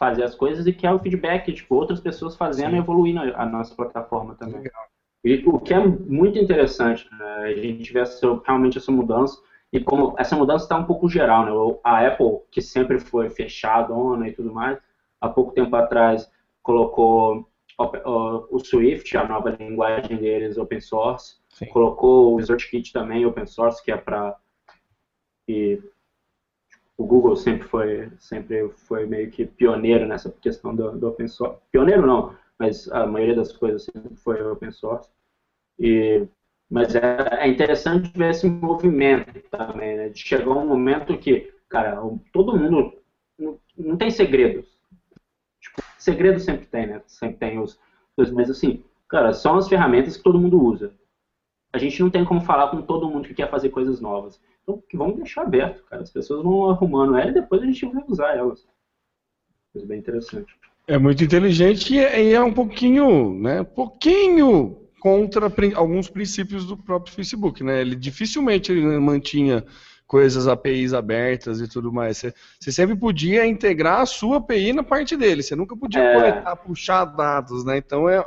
fazer 0.00 0.24
as 0.24 0.34
coisas 0.34 0.66
e 0.66 0.72
quer 0.72 0.90
o 0.92 0.98
feedback, 0.98 1.52
tipo, 1.52 1.74
outras 1.74 2.00
pessoas 2.00 2.34
fazendo 2.34 2.70
Sim. 2.70 2.76
e 2.76 2.78
evoluindo 2.78 3.20
a 3.20 3.44
nossa 3.44 3.74
plataforma 3.74 4.34
também. 4.34 4.62
Legal. 4.62 4.84
E 5.22 5.42
o 5.46 5.60
que 5.60 5.74
é 5.74 5.78
muito 5.78 6.38
interessante, 6.38 7.06
né? 7.12 7.34
a 7.44 7.54
gente 7.54 7.92
vê 7.92 8.00
essa, 8.00 8.40
realmente 8.46 8.78
essa 8.78 8.90
mudança, 8.90 9.38
e 9.70 9.78
como 9.78 10.14
essa 10.18 10.34
mudança 10.34 10.64
está 10.64 10.78
um 10.78 10.86
pouco 10.86 11.08
geral, 11.08 11.44
né? 11.44 11.78
A 11.84 12.06
Apple, 12.06 12.40
que 12.50 12.62
sempre 12.62 12.98
foi 12.98 13.28
fechadona 13.28 14.26
e 14.26 14.32
tudo 14.32 14.52
mais, 14.52 14.78
há 15.20 15.28
pouco 15.28 15.52
tempo 15.52 15.76
atrás 15.76 16.28
colocou 16.62 17.46
o 17.78 18.58
Swift, 18.58 19.16
a 19.16 19.28
nova 19.28 19.50
linguagem 19.50 20.16
deles, 20.16 20.58
open 20.58 20.80
source, 20.80 21.40
Sim. 21.50 21.66
Colocou 21.66 22.32
o 22.32 22.36
ResearchKit 22.36 22.92
também, 22.92 23.26
open 23.26 23.46
source, 23.46 23.84
que 23.84 23.92
é 23.92 23.96
para 23.96 24.36
o 27.00 27.06
Google 27.06 27.34
sempre 27.34 27.66
foi, 27.66 28.12
sempre 28.18 28.68
foi 28.76 29.06
meio 29.06 29.30
que 29.30 29.46
pioneiro 29.46 30.06
nessa 30.06 30.30
questão 30.30 30.76
do, 30.76 30.92
do, 30.98 31.08
open 31.08 31.28
source. 31.28 31.58
Pioneiro 31.72 32.06
não, 32.06 32.36
mas 32.58 32.92
a 32.92 33.06
maioria 33.06 33.34
das 33.34 33.56
coisas 33.56 33.84
sempre 33.84 34.14
foi 34.16 34.42
open 34.42 34.70
source. 34.70 35.08
E, 35.78 36.28
mas 36.70 36.94
é, 36.94 37.00
é 37.38 37.48
interessante 37.48 38.12
ver 38.14 38.32
esse 38.32 38.46
movimento 38.46 39.40
também, 39.50 39.96
né? 39.96 40.08
De 40.10 40.18
chegar 40.18 40.50
um 40.50 40.66
momento 40.66 41.16
que, 41.16 41.50
cara, 41.70 41.98
todo 42.34 42.54
mundo 42.54 42.92
não, 43.38 43.58
não 43.78 43.96
tem 43.96 44.10
segredos. 44.10 44.78
Tipo, 45.58 45.82
segredo 45.96 46.38
sempre 46.38 46.66
tem, 46.66 46.86
né? 46.86 47.02
Sempre 47.06 47.38
tem 47.38 47.58
os, 47.58 47.80
os, 48.14 48.30
mas 48.30 48.50
assim, 48.50 48.84
cara, 49.08 49.32
são 49.32 49.56
as 49.56 49.70
ferramentas 49.70 50.18
que 50.18 50.22
todo 50.22 50.38
mundo 50.38 50.62
usa 50.62 50.92
a 51.72 51.78
gente 51.78 52.02
não 52.02 52.10
tem 52.10 52.24
como 52.24 52.40
falar 52.40 52.68
com 52.68 52.82
todo 52.82 53.08
mundo 53.08 53.28
que 53.28 53.34
quer 53.34 53.50
fazer 53.50 53.70
coisas 53.70 54.00
novas. 54.00 54.40
Então, 54.70 54.98
vamos 54.98 55.16
deixar 55.16 55.42
aberto, 55.42 55.82
cara. 55.84 56.02
As 56.02 56.10
pessoas 56.10 56.42
vão 56.42 56.70
arrumando 56.70 57.16
ela 57.16 57.30
e 57.30 57.34
depois 57.34 57.62
a 57.62 57.66
gente 57.66 57.86
vai 57.86 58.04
usar 58.08 58.36
elas. 58.36 58.66
Coisa 59.72 59.86
bem 59.86 59.98
interessante. 59.98 60.54
É 60.86 60.98
muito 60.98 61.22
inteligente 61.22 61.94
e 61.94 61.98
é, 61.98 62.32
é 62.32 62.42
um 62.42 62.52
pouquinho, 62.52 63.34
né, 63.40 63.62
pouquinho 63.62 64.76
contra 65.00 65.52
alguns 65.74 66.08
princípios 66.08 66.66
do 66.66 66.76
próprio 66.76 67.14
Facebook, 67.14 67.62
né? 67.62 67.80
Ele 67.80 67.94
dificilmente 67.94 68.70
ele 68.70 68.98
mantinha 68.98 69.64
coisas 70.10 70.48
APIs 70.48 70.92
abertas 70.92 71.60
e 71.60 71.68
tudo 71.68 71.92
mais. 71.92 72.18
Você, 72.18 72.34
você, 72.58 72.72
sempre 72.72 72.96
podia 72.96 73.46
integrar 73.46 74.00
a 74.00 74.06
sua 74.06 74.38
API 74.38 74.72
na 74.72 74.82
parte 74.82 75.16
dele. 75.16 75.40
Você 75.40 75.54
nunca 75.54 75.76
podia 75.76 76.02
é. 76.02 76.14
coletar, 76.14 76.56
puxar 76.56 77.04
dados, 77.04 77.64
né? 77.64 77.76
Então 77.76 78.08
é, 78.08 78.20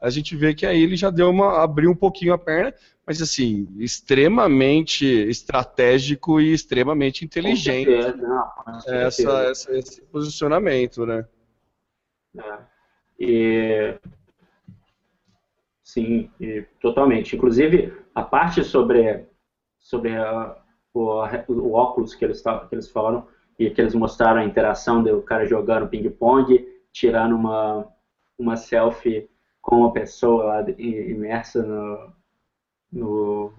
a 0.00 0.08
gente 0.08 0.34
vê 0.34 0.54
que 0.54 0.64
aí 0.64 0.82
ele 0.82 0.96
já 0.96 1.10
deu 1.10 1.28
uma 1.28 1.62
abriu 1.62 1.90
um 1.90 1.94
pouquinho 1.94 2.32
a 2.32 2.38
perna, 2.38 2.72
mas 3.06 3.20
assim 3.20 3.68
extremamente 3.76 5.04
estratégico 5.04 6.40
e 6.40 6.54
extremamente 6.54 7.22
inteligente 7.22 7.90
essa, 8.86 9.50
essa, 9.50 9.76
esse 9.76 10.00
posicionamento, 10.06 11.04
né? 11.04 11.26
É. 12.38 12.58
E 13.20 13.94
sim, 15.82 16.30
e, 16.40 16.62
totalmente. 16.80 17.36
Inclusive 17.36 17.92
a 18.14 18.22
parte 18.22 18.64
sobre 18.64 19.26
sobre 19.78 20.16
a, 20.16 20.56
o, 20.98 21.52
o 21.52 21.72
óculos 21.72 22.14
que 22.14 22.24
eles 22.24 22.42
que 22.42 22.74
eles 22.74 22.90
falaram 22.90 23.26
e 23.58 23.70
que 23.70 23.80
eles 23.80 23.94
mostraram 23.94 24.40
a 24.40 24.44
interação 24.44 25.02
do 25.02 25.22
cara 25.22 25.46
jogando 25.46 25.88
ping 25.88 26.08
pong, 26.10 26.66
tirando 26.92 27.34
uma 27.34 27.86
uma 28.38 28.56
selfie 28.56 29.28
com 29.62 29.80
uma 29.80 29.92
pessoa 29.92 30.44
lá 30.44 30.70
imersa 30.78 31.62
no, 31.62 32.12
no, 32.92 33.52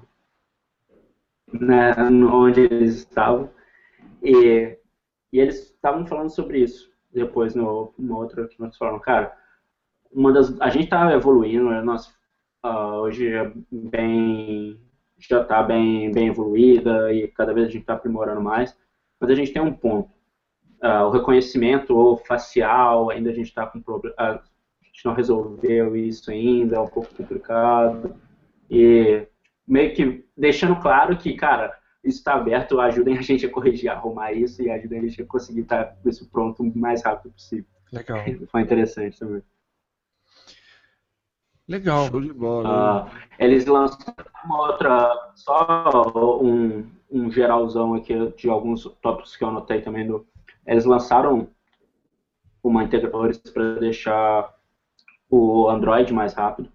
na, 1.52 1.96
onde 2.34 2.62
eles 2.62 2.96
estavam. 2.96 3.50
E, 4.24 4.78
e 5.34 5.40
eles 5.40 5.72
estavam 5.72 6.06
falando 6.06 6.30
sobre 6.30 6.60
isso 6.60 6.92
depois 7.14 7.56
no, 7.56 7.94
no 7.98 8.18
outro 8.18 8.48
que 8.48 8.60
nós 8.60 8.78
falaram, 8.78 9.00
cara, 9.00 9.36
uma 10.12 10.32
das, 10.32 10.60
a 10.62 10.70
gente 10.70 10.86
está 10.86 11.12
evoluindo, 11.14 11.70
né, 11.70 11.82
nós, 11.82 12.08
uh, 12.66 13.00
hoje 13.02 13.28
é 13.34 13.52
bem, 13.72 14.80
já 15.18 15.42
está 15.42 15.64
bem, 15.64 16.12
bem 16.12 16.28
evoluída 16.28 17.12
e 17.14 17.28
cada 17.28 17.54
vez 17.54 17.68
a 17.68 17.72
gente 17.72 17.82
está 17.82 17.94
aprimorando 17.94 18.42
mais, 18.42 18.76
mas 19.20 19.30
a 19.30 19.36
gente 19.36 19.52
tem 19.52 19.62
um 19.62 19.74
ponto. 19.74 20.10
Uh, 20.84 21.06
o 21.08 21.10
reconhecimento 21.10 22.18
facial, 22.28 23.10
ainda 23.10 23.32
a 23.32 23.34
gente 23.34 23.48
está 23.48 23.66
com 23.66 23.82
problema, 23.82 24.16
uh, 24.20 24.40
gente 24.98 25.06
não 25.06 25.14
resolveu 25.14 25.96
isso 25.96 26.32
ainda, 26.32 26.78
é 26.78 26.80
um 26.80 26.88
pouco 26.88 27.14
complicado. 27.14 28.16
E 28.70 29.28
meio 29.68 29.94
que 29.94 30.26
deixando 30.36 30.76
claro 30.82 31.16
que, 31.16 31.36
cara, 31.36 31.78
isso 32.04 32.18
está 32.18 32.34
aberto, 32.34 32.80
ajudem 32.80 33.18
a 33.18 33.22
gente 33.22 33.46
a 33.46 33.50
corrigir, 33.50 33.90
a 33.90 33.94
arrumar 33.94 34.34
isso 34.34 34.62
e 34.62 34.72
ajudem 34.72 35.00
a 35.00 35.02
gente 35.04 35.22
a 35.22 35.26
conseguir 35.26 35.62
estar 35.62 35.86
com 36.02 36.10
isso 36.10 36.28
pronto 36.32 36.64
o 36.64 36.78
mais 36.78 37.04
rápido 37.04 37.32
possível. 37.32 37.66
Legal. 37.94 38.20
Foi 38.48 38.62
interessante 38.62 39.20
também. 39.20 39.44
Legal. 41.68 42.08
Show 42.08 42.22
de 42.22 42.34
bola. 42.34 43.06
Uh, 43.06 43.10
eles 43.40 43.66
lançaram 43.66 44.16
uma 44.46 44.62
outra, 44.68 45.32
só 45.36 46.40
um, 46.42 46.90
um 47.12 47.32
geralzão 47.32 47.94
aqui 47.94 48.14
de 48.38 48.50
alguns 48.50 48.84
tópicos 49.02 49.36
que 49.36 49.44
eu 49.44 49.50
anotei 49.50 49.82
também. 49.82 50.08
Do, 50.08 50.26
eles 50.66 50.86
lançaram 50.86 51.50
uma 52.64 52.84
integradores 52.84 53.38
para 53.38 53.76
deixar 53.76 54.54
o 55.30 55.70
Android 55.70 56.14
mais 56.14 56.34
rápido. 56.34 56.72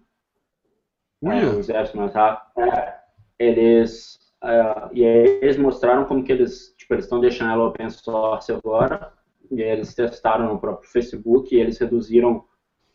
É, 1.24 1.44
os 1.46 1.68
apps 1.68 1.92
mais 1.94 2.12
rápido. 2.12 2.68
É, 2.68 2.94
eles, 3.38 4.18
uh, 4.42 4.90
e 4.92 5.02
eles 5.04 5.56
mostraram 5.56 6.04
como 6.04 6.24
que 6.24 6.32
eles 6.32 6.74
tipo, 6.76 6.94
eles 6.94 7.04
estão 7.04 7.20
deixando 7.20 7.52
ela 7.52 7.68
open 7.68 7.90
source 7.90 8.52
agora. 8.52 9.12
E 9.50 9.60
eles 9.60 9.94
testaram 9.94 10.52
no 10.52 10.58
próprio 10.58 10.88
Facebook 10.90 11.54
e 11.54 11.60
eles 11.60 11.78
reduziram, 11.78 12.44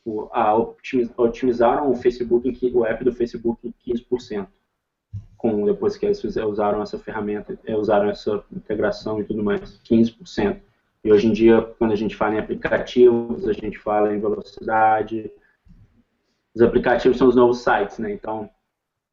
o, 0.08 0.30
a, 0.32 0.56
otimizaram 1.18 1.92
o 1.92 1.96
Facebook, 1.96 2.72
o 2.74 2.86
app 2.86 3.04
do 3.04 3.12
Facebook 3.12 3.68
em 3.68 3.94
15%. 3.94 4.48
Com, 5.36 5.66
depois 5.66 5.98
que 5.98 6.06
eles 6.06 6.24
usaram 6.24 6.82
essa 6.82 6.98
ferramenta, 6.98 7.60
usaram 7.78 8.10
essa 8.10 8.42
integração 8.52 9.20
e 9.20 9.26
tudo 9.26 9.44
mais, 9.44 9.80
15%. 9.84 10.62
E 11.04 11.12
hoje 11.12 11.28
em 11.28 11.34
dia, 11.34 11.62
quando 11.78 11.92
a 11.92 11.96
gente 11.96 12.16
fala 12.16 12.36
em 12.36 12.40
aplicativos, 12.40 13.48
a 13.48 13.54
gente 13.54 13.78
fala 13.78 14.16
em 14.16 14.20
velocidade. 14.20 15.30
Os 16.56 16.62
aplicativos 16.62 17.18
são 17.18 17.28
os 17.28 17.36
novos 17.36 17.60
sites, 17.60 18.00
né? 18.00 18.12
Então, 18.12 18.50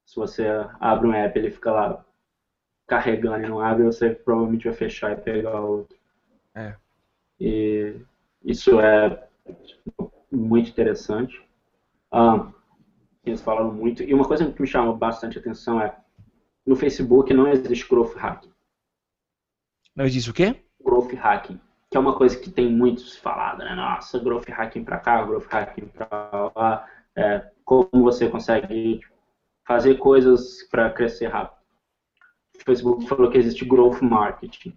se 0.07 0.15
você 0.15 0.47
abre 0.79 1.09
um 1.09 1.13
app, 1.13 1.37
ele 1.37 1.51
fica 1.51 1.73
lá 1.73 2.05
carregando 2.87 3.45
e 3.45 3.49
não 3.49 3.61
abre, 3.61 3.85
você 3.85 4.11
provavelmente 4.11 4.65
vai 4.65 4.75
fechar 4.75 5.13
e 5.13 5.17
pegar 5.17 5.61
outro. 5.61 5.97
É. 6.55 6.75
E 7.41 7.97
isso 8.45 8.81
é 8.81 9.27
muito 10.35 10.71
interessante. 10.71 11.41
Ah, 12.11 12.49
eles 13.25 13.41
falaram 13.41 13.73
muito. 13.73 14.03
E 14.03 14.13
uma 14.13 14.27
coisa 14.27 14.51
que 14.51 14.61
me 14.61 14.69
chamou 14.69 14.97
bastante 14.97 15.39
atenção 15.39 15.81
é 15.81 15.97
no 16.67 16.77
Facebook 16.77 17.33
não 17.33 17.49
existe 17.49 17.89
growth 17.89 18.15
hacking. 18.17 18.53
Não 19.95 20.05
existe 20.05 20.31
o 20.31 20.35
quê? 20.35 20.57
Growth 20.83 21.13
hacking, 21.13 21.61
que 21.91 21.97
é 21.97 22.01
uma 22.01 22.17
coisa 22.17 22.37
que 22.39 22.51
tem 22.51 22.71
muitos 22.71 23.17
falado, 23.17 23.59
né? 23.59 23.75
Nossa, 23.75 24.19
growth 24.19 24.49
hacking 24.49 24.85
para 24.85 24.99
cá, 24.99 25.23
growth 25.23 25.47
hacking 25.49 25.87
para 25.87 26.53
lá. 26.55 26.89
É, 27.17 27.51
como 27.65 27.89
você 27.93 28.29
consegue 28.29 29.01
fazer 29.67 29.95
coisas 29.97 30.63
para 30.71 30.91
crescer 30.91 31.29
rápido. 31.29 31.59
O 32.61 32.65
Facebook 32.65 33.07
falou 33.07 33.31
que 33.31 33.39
existe 33.39 33.65
growth 33.65 34.03
marketing. 34.03 34.77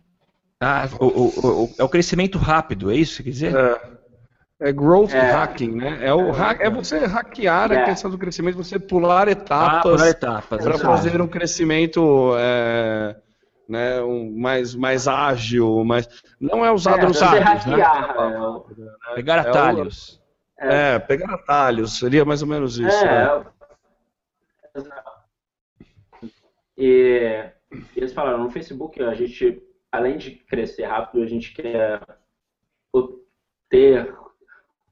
Ah, 0.60 0.88
o, 1.00 1.06
o, 1.06 1.64
o, 1.64 1.76
é 1.78 1.84
o 1.84 1.90
crescimento 1.90 2.38
rápido, 2.38 2.90
é 2.90 2.96
isso 2.96 3.18
que 3.18 3.24
quer 3.24 3.30
dizer? 3.30 3.56
É. 3.56 3.97
É 4.60 4.72
growth 4.72 5.14
É. 5.14 5.20
hacking, 5.20 5.76
né? 5.76 6.00
É, 6.02 6.12
o 6.14 6.32
hack, 6.32 6.60
é 6.62 6.70
você 6.70 6.98
hackear 7.06 7.72
a 7.72 7.76
É. 7.76 7.86
questão 7.86 8.10
do 8.10 8.18
crescimento, 8.18 8.56
você 8.58 8.80
pular 8.80 9.28
Ah, 9.28 9.32
etapas 9.32 10.02
por 10.02 10.08
etapas. 10.08 10.64
para 10.64 10.78
fazer 10.80 11.22
um 11.22 11.28
crescimento 11.28 12.34
é, 12.40 13.16
né, 13.70 14.02
um, 14.02 14.36
mais, 14.36 14.74
mais 14.74 15.08
ágil, 15.08 15.84
mais... 15.86 16.10
não 16.42 16.66
é 16.66 16.72
usado 16.72 17.02
É, 17.02 17.04
hábitos, 17.04 17.22
né? 17.22 17.40
hackear. 17.40 18.64
Pegar 19.14 19.38
É 19.38 19.48
o- 19.48 19.50
atalhos. 19.52 20.20
É, 20.60 20.98
pegar 20.98 21.32
atalhos, 21.36 22.00
seria 22.00 22.26
mais 22.26 22.42
ou 22.42 22.48
menos 22.48 22.80
isso. 22.80 23.06
É, 23.06 23.06
né? 23.06 23.46
é. 24.76 24.88
E 26.76 27.52
eles 27.96 28.14
falaram, 28.14 28.40
no 28.40 28.50
Facebook 28.50 29.02
a 29.04 29.14
gente, 29.14 29.62
além 29.92 30.18
de 30.18 30.32
crescer 30.32 30.86
rápido, 30.86 31.22
a 31.24 31.28
gente 31.28 31.54
quer 31.54 32.02
ter 33.70 34.16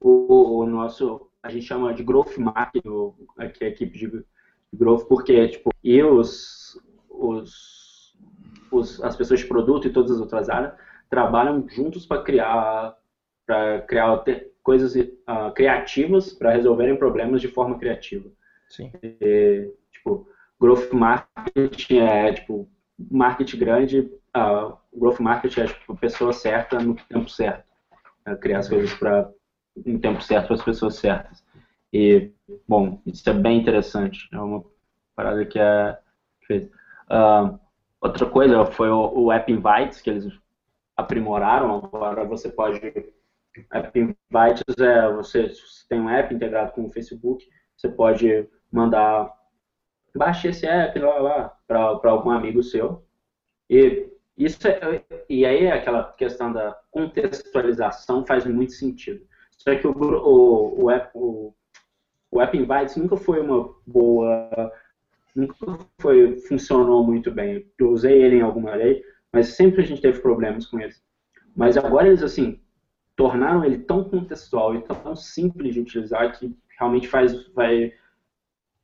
o, 0.08 0.58
o 0.60 0.66
nosso, 0.66 1.28
a 1.42 1.50
gente 1.50 1.66
chama 1.66 1.94
de 1.94 2.02
growth 2.02 2.36
marketing, 2.38 2.88
o- 2.88 3.14
aqui 3.38 3.64
a 3.64 3.68
equipe 3.68 3.98
de 3.98 4.24
growth, 4.74 5.06
porque 5.08 5.48
tipo, 5.48 5.70
e 5.82 6.02
os, 6.02 6.80
os, 7.10 8.16
os- 8.70 9.02
as 9.02 9.16
pessoas 9.16 9.40
de 9.40 9.46
produto 9.46 9.86
e 9.86 9.92
todas 9.92 10.10
as 10.12 10.20
outras 10.20 10.48
áreas 10.48 10.74
trabalham 11.10 11.66
juntos 11.68 12.06
para 12.06 12.22
criar 12.22 12.96
para 13.46 13.80
criar 13.82 14.24
coisas 14.62 14.92
ah, 15.26 15.50
criativas 15.52 16.32
para 16.32 16.50
resolverem 16.52 16.96
problemas 16.96 17.40
de 17.40 17.46
forma 17.48 17.78
criativa. 17.78 18.28
Sim. 18.68 18.90
E, 19.02 19.72
tipo, 19.92 20.28
growth 20.60 20.92
marketing 20.92 21.98
é 21.98 22.32
tipo 22.32 22.68
marketing 23.10 23.58
grande, 23.58 24.10
ah, 24.34 24.76
growth 24.92 25.20
marketing 25.20 25.60
é 25.60 25.66
tipo 25.68 25.92
a 25.92 25.96
pessoa 25.96 26.32
certa 26.32 26.78
no 26.80 26.96
tempo 27.08 27.28
certo, 27.28 27.64
É 28.26 28.34
criar 28.36 28.58
as 28.60 28.68
coisas 28.68 28.92
para 28.94 29.30
no 29.84 29.98
tempo 29.98 30.22
certo 30.22 30.46
para 30.46 30.56
as 30.56 30.64
pessoas 30.64 30.96
certas. 30.96 31.44
E 31.92 32.30
bom, 32.68 33.00
isso 33.06 33.28
é 33.28 33.32
bem 33.32 33.60
interessante. 33.60 34.28
É 34.32 34.38
uma 34.38 34.64
parada 35.14 35.44
que 35.44 35.58
é 35.58 35.98
fez. 36.46 36.70
Ah, 37.08 37.58
outra 38.00 38.26
coisa 38.26 38.64
foi 38.66 38.88
o, 38.90 39.24
o 39.24 39.32
App 39.32 39.50
Invites 39.50 40.00
que 40.00 40.10
eles 40.10 40.32
aprimoraram. 40.96 41.76
Agora 41.92 42.24
você 42.24 42.48
pode 42.48 42.80
App 43.70 43.98
Invites 43.98 44.78
é 44.78 45.12
você, 45.12 45.52
tem 45.88 46.00
um 46.00 46.10
app 46.10 46.34
integrado 46.34 46.72
com 46.72 46.86
o 46.86 46.90
Facebook, 46.90 47.46
você 47.76 47.88
pode 47.88 48.48
mandar 48.70 49.32
baixe 50.14 50.48
esse 50.48 50.66
app 50.66 50.98
lá, 50.98 51.18
lá 51.18 51.58
para 51.66 52.10
algum 52.10 52.30
amigo 52.30 52.62
seu. 52.62 53.04
E 53.68 54.10
isso 54.36 54.66
é, 54.68 55.02
e 55.28 55.44
aí 55.44 55.70
aquela 55.70 56.12
questão 56.12 56.52
da 56.52 56.72
contextualização 56.90 58.24
faz 58.24 58.44
muito 58.46 58.72
sentido. 58.72 59.25
Só 59.66 59.74
que 59.74 59.86
o, 59.86 59.90
o, 59.90 60.84
o, 60.84 60.90
app, 60.90 61.10
o, 61.12 61.52
o 62.30 62.40
App 62.40 62.56
Invites 62.56 62.96
nunca 62.96 63.16
foi 63.16 63.40
uma 63.40 63.74
boa, 63.84 64.72
nunca 65.34 65.54
foi, 66.00 66.38
funcionou 66.42 67.02
muito 67.04 67.32
bem. 67.32 67.66
Eu 67.76 67.90
usei 67.90 68.22
ele 68.22 68.36
em 68.36 68.42
alguma 68.42 68.76
lei, 68.76 69.02
mas 69.32 69.48
sempre 69.48 69.82
a 69.82 69.84
gente 69.84 70.00
teve 70.00 70.20
problemas 70.20 70.66
com 70.66 70.78
ele. 70.78 70.94
Mas 71.56 71.76
agora 71.76 72.06
eles, 72.06 72.22
assim, 72.22 72.60
tornaram 73.16 73.64
ele 73.64 73.78
tão 73.78 74.04
contextual 74.04 74.76
e 74.76 74.82
tão 74.82 75.16
simples 75.16 75.74
de 75.74 75.80
utilizar 75.80 76.38
que 76.38 76.56
realmente 76.78 77.08
faz, 77.08 77.48
vai... 77.48 77.92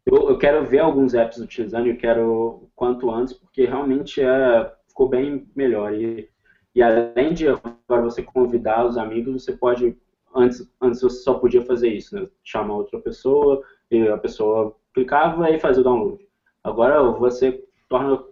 Eu, 0.04 0.30
eu 0.30 0.36
quero 0.36 0.66
ver 0.66 0.80
alguns 0.80 1.14
apps 1.14 1.38
utilizando, 1.38 1.86
eu 1.86 1.96
quero 1.96 2.68
quanto 2.74 3.08
antes, 3.08 3.34
porque 3.34 3.66
realmente 3.66 4.20
é, 4.20 4.72
ficou 4.88 5.08
bem 5.08 5.48
melhor. 5.54 5.94
E, 5.94 6.28
e 6.74 6.82
além 6.82 7.34
de 7.34 7.46
agora 7.46 8.02
você 8.02 8.20
convidar 8.20 8.84
os 8.84 8.98
amigos, 8.98 9.44
você 9.44 9.52
pode 9.52 9.96
antes, 10.34 10.70
antes 10.80 11.00
você 11.00 11.18
só 11.22 11.34
podia 11.34 11.64
fazer 11.64 11.88
isso, 11.88 12.14
né? 12.14 12.28
Chamar 12.42 12.76
outra 12.76 13.00
pessoa 13.00 13.62
e 13.90 14.08
a 14.08 14.18
pessoa 14.18 14.76
clicava 14.94 15.50
e 15.50 15.58
fazia 15.58 15.80
o 15.80 15.84
download. 15.84 16.26
Agora 16.64 17.02
você 17.02 17.64
torna 17.88 18.22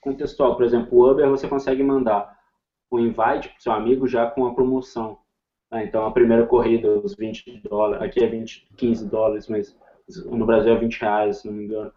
contextual. 0.00 0.56
Por 0.56 0.64
exemplo, 0.64 0.98
o 0.98 1.10
Uber 1.10 1.28
você 1.28 1.48
consegue 1.48 1.82
mandar 1.82 2.38
o 2.90 2.98
invite 2.98 3.48
para 3.48 3.60
seu 3.60 3.72
amigo 3.72 4.06
já 4.06 4.28
com 4.28 4.46
a 4.46 4.54
promoção. 4.54 5.18
Ah, 5.70 5.84
então 5.84 6.04
a 6.04 6.10
primeira 6.10 6.46
corrida, 6.46 6.98
os 6.98 7.14
20 7.14 7.62
dólares, 7.68 8.02
aqui 8.02 8.24
é 8.24 8.26
20, 8.26 8.68
15 8.76 9.08
dólares, 9.08 9.46
mas 9.48 9.76
no 10.26 10.44
Brasil 10.44 10.72
é 10.72 10.76
20 10.76 11.00
reais, 11.00 11.38
se 11.38 11.46
não 11.46 11.54
me 11.54 11.64
engano. 11.64 11.92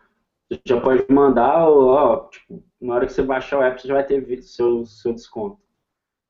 Você 0.48 0.60
já 0.66 0.80
pode 0.80 1.04
mandar, 1.12 1.68
ó, 1.68 2.28
tipo, 2.30 2.64
na 2.80 2.94
hora 2.94 3.06
que 3.08 3.14
você 3.14 3.24
baixar 3.24 3.58
o 3.58 3.64
app, 3.64 3.82
você 3.82 3.88
já 3.88 3.96
vai 3.96 4.06
ter 4.06 4.42
seu, 4.44 4.86
seu 4.86 5.14
desconto. 5.14 5.58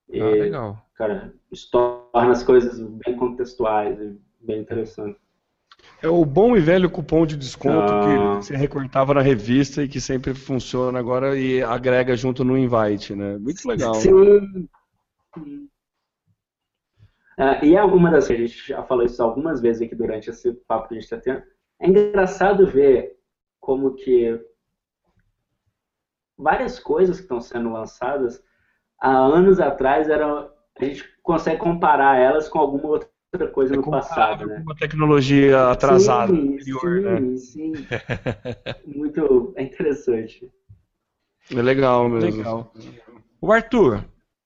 E, 0.09 0.21
Ah, 0.21 0.29
legal. 0.29 0.82
Cara, 0.95 1.33
isso 1.51 1.69
torna 1.71 2.31
as 2.31 2.43
coisas 2.43 2.79
bem 3.05 3.15
contextuais 3.17 3.99
e 3.99 4.17
bem 4.41 4.61
interessantes. 4.61 5.21
É 6.01 6.07
o 6.07 6.23
bom 6.23 6.55
e 6.55 6.59
velho 6.61 6.89
cupom 6.89 7.25
de 7.25 7.35
desconto 7.35 7.91
Ah. 7.91 8.37
que 8.39 8.45
você 8.45 8.55
recortava 8.55 9.13
na 9.13 9.21
revista 9.21 9.83
e 9.83 9.87
que 9.87 9.99
sempre 9.99 10.33
funciona 10.33 10.97
agora 10.99 11.37
e 11.37 11.61
agrega 11.61 12.15
junto 12.15 12.43
no 12.43 12.57
invite, 12.57 13.15
né? 13.15 13.37
Muito 13.37 13.67
legal. 13.67 13.93
Sim. 13.95 14.69
Ah, 17.37 17.65
e 17.65 17.75
é 17.75 17.83
uma 17.83 18.11
das 18.11 18.27
que 18.27 18.33
a 18.33 18.37
gente 18.37 18.67
já 18.67 18.83
falou 18.83 19.03
isso 19.03 19.21
algumas 19.21 19.59
vezes 19.59 19.81
aqui 19.81 19.95
durante 19.95 20.29
esse 20.29 20.53
papo 20.67 20.87
que 20.87 20.93
a 20.93 20.99
gente 20.99 21.05
está 21.05 21.17
tendo. 21.17 21.41
É 21.79 21.87
engraçado 21.87 22.67
ver 22.67 23.17
como 23.59 23.95
que 23.95 24.39
várias 26.37 26.79
coisas 26.79 27.17
que 27.17 27.23
estão 27.23 27.41
sendo 27.41 27.71
lançadas 27.71 28.43
há 28.99 29.17
anos 29.17 29.59
atrás 29.59 30.09
eram 30.09 30.52
a 30.79 30.85
gente 30.85 31.03
consegue 31.21 31.59
comparar 31.59 32.17
elas 32.17 32.49
com 32.49 32.59
alguma 32.59 32.87
outra 32.87 33.47
coisa 33.51 33.75
no 33.75 33.89
passado, 33.89 34.45
né? 34.45 34.61
Uma 34.63 34.75
tecnologia 34.75 35.69
atrasada, 35.69 36.33
sim, 36.33 36.53
anterior, 36.55 36.81
sim, 36.81 37.01
né? 37.01 37.37
sim. 37.37 37.71
Muito 38.85 39.53
é 39.55 39.63
interessante. 39.63 40.51
É 41.51 41.61
legal 41.61 42.09
mesmo. 42.09 42.37
Legal. 42.37 42.73
O 43.41 43.51
Arthur, 43.51 44.03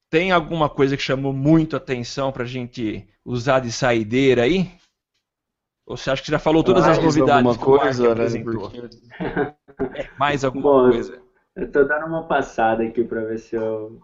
tem 0.09 0.31
alguma 0.31 0.69
coisa 0.69 0.97
que 0.97 1.03
chamou 1.03 1.31
muito 1.33 1.75
a 1.75 1.77
atenção 1.77 2.31
pra 2.31 2.45
gente 2.45 3.07
usar 3.25 3.59
de 3.59 3.71
saideira 3.71 4.43
aí? 4.43 4.71
Ou 5.85 5.95
você 5.95 6.09
acha 6.09 6.21
que 6.23 6.31
já 6.31 6.39
falou 6.39 6.63
todas 6.63 6.83
as 6.85 6.97
Mais 6.97 7.15
novidades 7.15 7.57
alguma 7.57 7.57
que 7.57 7.63
o 7.65 7.71
Mark 7.71 7.81
coisa, 7.81 8.15
né? 8.15 8.43
Porque- 8.43 10.17
Mais 10.19 10.43
alguma 10.43 10.63
Bom, 10.63 10.89
coisa? 10.91 11.21
Eu 11.55 11.71
tô 11.71 11.83
dando 11.83 12.05
uma 12.07 12.27
passada 12.27 12.83
aqui 12.83 13.03
para 13.03 13.23
ver 13.23 13.39
se 13.39 13.55
eu 13.55 14.01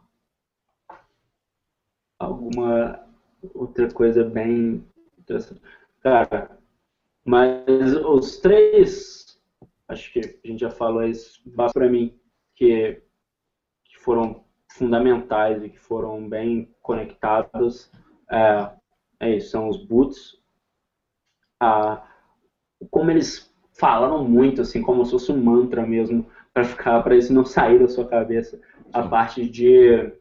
alguma 2.24 3.06
outra 3.54 3.92
coisa 3.92 4.24
bem 4.24 4.86
interessante. 5.20 5.62
Cara, 6.02 6.58
mas 7.26 7.96
os 8.06 8.38
três, 8.38 9.40
acho 9.88 10.12
que 10.12 10.20
a 10.20 10.48
gente 10.48 10.60
já 10.60 10.70
falou 10.70 11.04
isso 11.04 11.42
basta 11.46 11.80
para 11.80 11.90
mim 11.90 12.18
que, 12.56 13.02
que 13.86 14.00
foram 14.00 14.44
fundamentais 14.72 15.64
e 15.64 15.70
que 15.70 15.80
foram 15.80 16.28
bem 16.28 16.74
conectados. 16.82 17.92
É, 18.30 18.72
é 19.20 19.38
isso, 19.38 19.52
são 19.52 19.70
os 19.70 19.86
boots. 19.86 20.38
Ah, 21.60 22.08
como 22.90 23.12
eles 23.12 23.54
falaram 23.72 24.24
muito, 24.24 24.62
assim, 24.62 24.82
como 24.82 25.06
se 25.06 25.12
fosse 25.12 25.32
um 25.32 25.42
mantra 25.42 25.86
mesmo, 25.86 26.26
para 26.54 26.64
ficar, 26.64 27.02
para 27.02 27.16
isso 27.16 27.34
não 27.34 27.46
sair 27.46 27.80
da 27.80 27.88
sua 27.88 28.08
cabeça, 28.08 28.60
a 28.92 29.08
parte 29.08 29.48
de, 29.50 30.14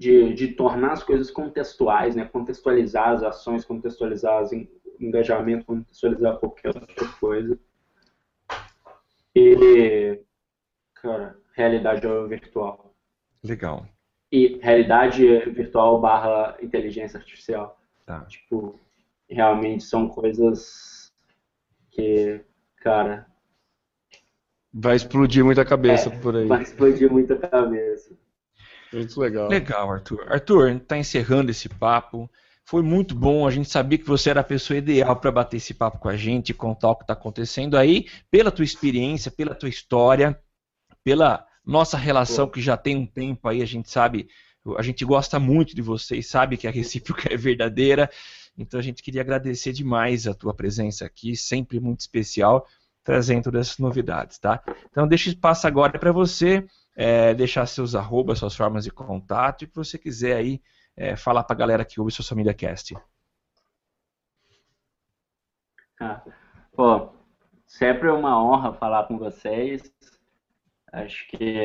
de, 0.00 0.32
de 0.32 0.48
tornar 0.54 0.92
as 0.92 1.02
coisas 1.02 1.30
contextuais, 1.30 2.16
né? 2.16 2.24
Contextualizar 2.24 3.10
as 3.10 3.22
ações, 3.22 3.66
contextualizar 3.66 4.42
os 4.42 4.50
en- 4.50 4.66
engajamento, 4.98 5.66
contextualizar 5.66 6.38
qualquer 6.38 6.68
outra 6.74 7.06
coisa. 7.20 7.58
E, 9.36 10.18
cara, 10.94 11.36
realidade 11.54 12.06
virtual. 12.28 12.94
Legal. 13.44 13.86
e 14.32 14.58
realidade 14.62 15.26
virtual 15.50 16.00
barra 16.00 16.56
inteligência 16.62 17.18
artificial. 17.18 17.78
Tá. 18.06 18.24
Tipo, 18.26 18.78
realmente 19.28 19.82
são 19.84 20.08
coisas 20.08 21.12
que, 21.90 22.40
cara, 22.76 23.26
Vai 24.72 24.94
explodir 24.96 25.44
muita 25.44 25.64
cabeça 25.64 26.10
por 26.10 26.36
aí. 26.36 26.46
vai 26.46 26.62
explodir 26.62 27.10
muita 27.10 27.36
cabeça. 27.36 28.14
Muito 28.92 29.20
legal. 29.20 29.48
Legal, 29.48 29.92
Arthur. 29.92 30.26
Arthur, 30.28 30.66
a 30.66 30.72
gente 30.72 30.82
está 30.82 30.98
encerrando 30.98 31.50
esse 31.50 31.68
papo. 31.68 32.30
Foi 32.64 32.82
muito 32.82 33.14
bom. 33.14 33.46
A 33.46 33.50
gente 33.50 33.68
sabia 33.68 33.98
que 33.98 34.06
você 34.06 34.30
era 34.30 34.40
a 34.40 34.44
pessoa 34.44 34.76
ideal 34.76 35.16
para 35.16 35.32
bater 35.32 35.56
esse 35.56 35.74
papo 35.74 35.98
com 35.98 36.08
a 36.08 36.16
gente, 36.16 36.54
contar 36.54 36.90
o 36.90 36.96
que 36.96 37.04
está 37.04 37.14
acontecendo 37.14 37.76
aí, 37.76 38.06
pela 38.30 38.50
tua 38.50 38.64
experiência, 38.64 39.30
pela 39.30 39.54
tua 39.54 39.68
história, 39.68 40.38
pela 41.02 41.46
nossa 41.64 41.96
relação 41.96 42.48
que 42.48 42.60
já 42.60 42.76
tem 42.76 42.96
um 42.96 43.06
tempo 43.06 43.48
aí. 43.48 43.62
A 43.62 43.66
gente 43.66 43.90
sabe, 43.90 44.28
a 44.76 44.82
gente 44.82 45.04
gosta 45.04 45.38
muito 45.38 45.74
de 45.74 45.82
você 45.82 46.16
e 46.16 46.22
sabe 46.22 46.56
que 46.56 46.66
a 46.66 46.70
recíproca 46.70 47.32
é 47.32 47.36
verdadeira. 47.36 48.10
Então 48.56 48.78
a 48.78 48.82
gente 48.82 49.02
queria 49.02 49.22
agradecer 49.22 49.72
demais 49.72 50.26
a 50.26 50.34
tua 50.34 50.52
presença 50.52 51.04
aqui, 51.04 51.36
sempre 51.36 51.80
muito 51.80 52.00
especial, 52.00 52.66
trazendo 53.02 53.44
todas 53.44 53.68
essas 53.68 53.78
novidades, 53.78 54.38
tá? 54.38 54.62
Então 54.90 55.08
deixa 55.08 55.30
espaço 55.30 55.66
agora 55.66 55.98
para 55.98 56.12
você 56.12 56.64
é, 56.96 57.34
deixar 57.34 57.66
seus 57.66 57.94
arrobas, 57.94 58.38
suas 58.38 58.54
formas 58.54 58.84
de 58.84 58.90
contato 58.90 59.62
e 59.62 59.64
o 59.64 59.68
que 59.68 59.76
você 59.76 59.98
quiser 59.98 60.36
aí 60.36 60.60
é, 60.96 61.16
falar 61.16 61.44
para 61.44 61.54
a 61.54 61.58
galera 61.58 61.84
que 61.84 62.00
ouve 62.00 62.12
Social 62.12 62.36
Media 62.36 62.54
Cast. 62.54 62.96
Ah, 66.00 66.22
sempre 67.66 68.08
é 68.08 68.12
uma 68.12 68.42
honra 68.42 68.72
falar 68.72 69.06
com 69.06 69.18
vocês. 69.18 69.92
Acho 70.92 71.28
que 71.28 71.58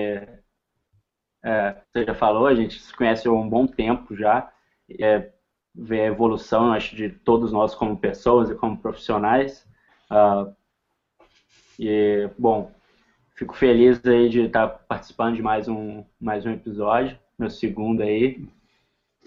é, 1.43 1.81
você 1.91 2.05
já 2.05 2.13
falou, 2.15 2.47
a 2.47 2.55
gente 2.55 2.79
se 2.79 2.93
conhece 2.93 3.27
há 3.27 3.31
um 3.31 3.47
bom 3.49 3.65
tempo 3.65 4.15
já. 4.15 4.51
É, 4.99 5.31
ver 5.73 6.01
a 6.01 6.05
evolução, 6.05 6.71
acho, 6.71 6.95
de 6.95 7.09
todos 7.09 7.51
nós 7.51 7.75
como 7.75 7.97
pessoas 7.97 8.49
e 8.49 8.55
como 8.55 8.77
profissionais. 8.77 9.67
Ah, 10.09 10.47
e, 11.77 12.29
bom, 12.37 12.71
fico 13.35 13.55
feliz 13.55 14.03
aí 14.05 14.29
de 14.29 14.41
estar 14.41 14.67
participando 14.67 15.35
de 15.35 15.41
mais 15.41 15.67
um, 15.67 16.03
mais 16.19 16.45
um 16.45 16.51
episódio, 16.51 17.17
meu 17.37 17.49
segundo 17.49 18.01
aí. 18.01 18.47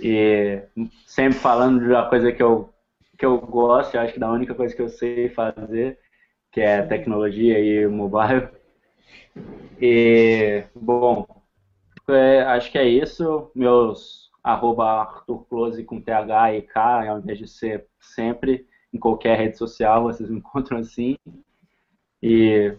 E 0.01 0.63
sempre 1.07 1.39
falando 1.39 1.81
de 1.81 1.87
uma 1.91 2.09
coisa 2.09 2.33
que 2.33 2.43
eu, 2.43 2.73
que 3.19 3.27
eu 3.27 3.39
gosto, 3.39 3.95
eu 3.95 4.01
acho 4.01 4.15
que 4.15 4.21
da 4.21 4.33
única 4.33 4.55
coisa 4.55 4.75
que 4.75 4.81
eu 4.81 4.89
sei 4.89 5.29
fazer, 5.29 5.99
que 6.51 6.61
é 6.61 6.83
tecnologia 6.83 7.59
e 7.61 7.87
mobile. 7.87 8.49
E, 9.81 10.65
bom, 10.75 11.27
é, 12.09 12.43
acho 12.43 12.73
que 12.73 12.79
é 12.79 12.89
isso. 12.89 13.51
Meus 13.55 14.31
arroba 14.43 15.03
Arthur 15.03 15.45
Close 15.45 15.85
com 15.85 16.01
TH 16.01 16.55
e 16.55 16.63
K, 16.63 17.09
ao 17.09 17.19
invés 17.19 17.39
de 17.39 17.47
ser 17.47 17.87
sempre 18.01 18.67
em 18.93 18.99
qualquer 18.99 19.37
rede 19.39 19.59
social, 19.59 20.05
vocês 20.05 20.31
me 20.31 20.39
encontram 20.39 20.79
assim. 20.79 21.17
E 22.23 22.75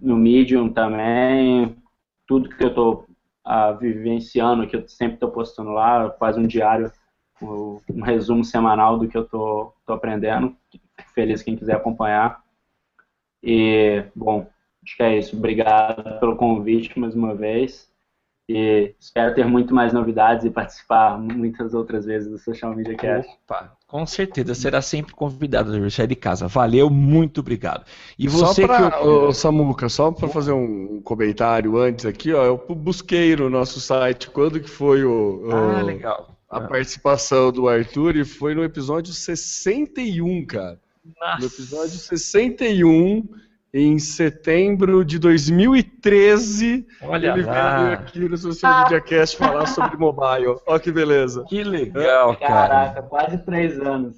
no 0.00 0.16
Medium 0.16 0.72
também, 0.72 1.76
tudo 2.26 2.48
que 2.48 2.64
eu 2.64 2.68
estou 2.68 3.06
vivenciando, 3.78 4.66
que 4.66 4.76
eu 4.76 4.88
sempre 4.88 5.14
estou 5.14 5.30
postando 5.30 5.70
lá, 5.70 6.08
quase 6.10 6.40
um 6.40 6.46
diário, 6.46 6.90
um, 7.42 7.78
um 7.90 8.02
resumo 8.02 8.42
semanal 8.42 8.98
do 8.98 9.06
que 9.06 9.16
eu 9.16 9.22
estou 9.22 9.74
aprendendo. 9.86 10.56
Feliz 11.14 11.42
quem 11.42 11.56
quiser 11.56 11.76
acompanhar. 11.76 12.42
E, 13.42 14.04
bom, 14.14 14.46
acho 14.82 14.96
que 14.96 15.02
é 15.02 15.18
isso. 15.18 15.36
Obrigado 15.36 16.18
pelo 16.18 16.36
convite 16.36 16.98
mais 16.98 17.14
uma 17.14 17.34
vez. 17.34 17.92
E 18.46 18.94
espero 19.00 19.34
ter 19.34 19.46
muito 19.46 19.74
mais 19.74 19.92
novidades 19.94 20.44
e 20.44 20.50
participar 20.50 21.18
muitas 21.18 21.72
outras 21.72 22.04
vezes 22.04 22.30
do 22.30 22.38
Social 22.38 22.74
Media 22.76 22.94
Cast. 22.94 23.30
Opa, 23.44 23.72
com 23.86 24.04
certeza 24.04 24.54
será 24.54 24.82
sempre 24.82 25.14
convidado 25.14 25.68
da 25.68 25.72
Universidade 25.76 26.10
de 26.10 26.16
Casa. 26.16 26.46
Valeu, 26.46 26.90
muito 26.90 27.40
obrigado. 27.40 27.86
E 28.18 28.28
você 28.28 28.60
só 28.62 28.66
pra, 28.66 28.90
que 28.90 29.06
eu... 29.06 29.28
ô, 29.28 29.32
Samuca, 29.32 29.88
só 29.88 30.12
para 30.12 30.28
fazer 30.28 30.52
um 30.52 31.00
comentário 31.02 31.78
antes 31.78 32.04
aqui, 32.04 32.34
ó, 32.34 32.44
eu 32.44 32.58
busquei 32.76 33.34
no 33.34 33.48
nosso 33.48 33.80
site 33.80 34.28
quando 34.28 34.60
que 34.60 34.68
foi 34.68 35.04
o, 35.04 35.46
o 35.46 35.50
Ah, 35.50 35.80
legal. 35.82 36.36
a 36.50 36.60
participação 36.60 37.50
do 37.50 37.66
Arthur 37.66 38.14
e 38.16 38.26
foi 38.26 38.54
no 38.54 38.62
episódio 38.62 39.14
61, 39.14 40.44
cara. 40.44 40.78
Nossa. 41.18 41.38
No 41.40 41.46
episódio 41.46 41.90
61, 41.98 43.26
em 43.76 43.98
setembro 43.98 45.04
de 45.04 45.18
2013, 45.18 46.86
Olha 47.02 47.32
ele 47.32 47.42
lá. 47.42 47.76
veio 47.78 47.92
aqui 47.94 48.20
no 48.28 48.36
Social 48.38 48.82
Media 48.84 49.00
Cast 49.00 49.36
falar 49.36 49.66
sobre 49.66 49.96
mobile. 49.98 50.54
Ó 50.64 50.78
que 50.78 50.92
beleza. 50.92 51.44
Que 51.48 51.64
legal, 51.64 52.36
cara. 52.36 52.68
Caraca, 52.68 53.02
quase 53.02 53.38
três 53.44 53.80
anos. 53.80 54.16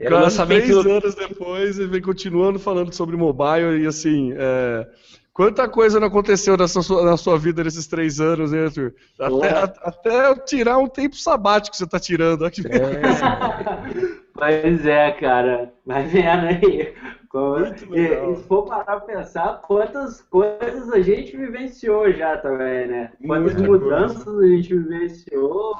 Era 0.00 0.08
o 0.08 0.18
Quase 0.20 0.24
lançamento 0.24 0.62
três 0.64 0.86
anos 0.86 1.14
depois, 1.14 1.78
ele 1.78 1.88
vem 1.88 2.00
continuando 2.00 2.58
falando 2.58 2.92
sobre 2.94 3.14
mobile 3.16 3.82
e 3.82 3.86
assim, 3.86 4.32
é, 4.36 4.86
quanta 5.32 5.68
coisa 5.68 6.00
não 6.00 6.08
aconteceu 6.08 6.56
nessa 6.56 6.80
sua, 6.82 7.04
na 7.04 7.16
sua 7.18 7.38
vida 7.38 7.62
nesses 7.62 7.86
três 7.86 8.20
anos, 8.20 8.52
hein, 8.54 8.60
Arthur? 8.64 8.94
Até, 9.20 9.50
a- 9.50 9.74
até 9.82 10.34
tirar 10.46 10.78
um 10.78 10.88
tempo 10.88 11.14
sabático 11.14 11.72
que 11.72 11.76
você 11.76 11.86
tá 11.86 12.00
tirando. 12.00 12.42
Ó, 12.42 12.50
que 12.50 12.62
Pois 14.34 14.84
é, 14.86 15.12
cara. 15.12 15.72
Vai 15.86 16.04
vendo 16.06 16.46
aí. 16.46 16.94
Como- 17.34 17.58
Muito 17.58 17.84
E, 17.86 17.88
legal. 18.08 18.32
e 18.32 18.36
se 18.36 18.42
for 18.44 18.62
parar 18.64 18.84
pra 18.84 19.00
pensar, 19.00 19.60
quantas 19.66 20.20
coisas 20.22 20.88
a 20.92 21.00
gente 21.00 21.36
vivenciou 21.36 22.12
já 22.12 22.36
também, 22.38 22.86
né? 22.86 23.10
Quantas 23.26 23.54
Muita 23.56 23.68
mudanças 23.68 24.38
a 24.38 24.46
gente 24.46 24.72
vivenciou, 24.72 25.74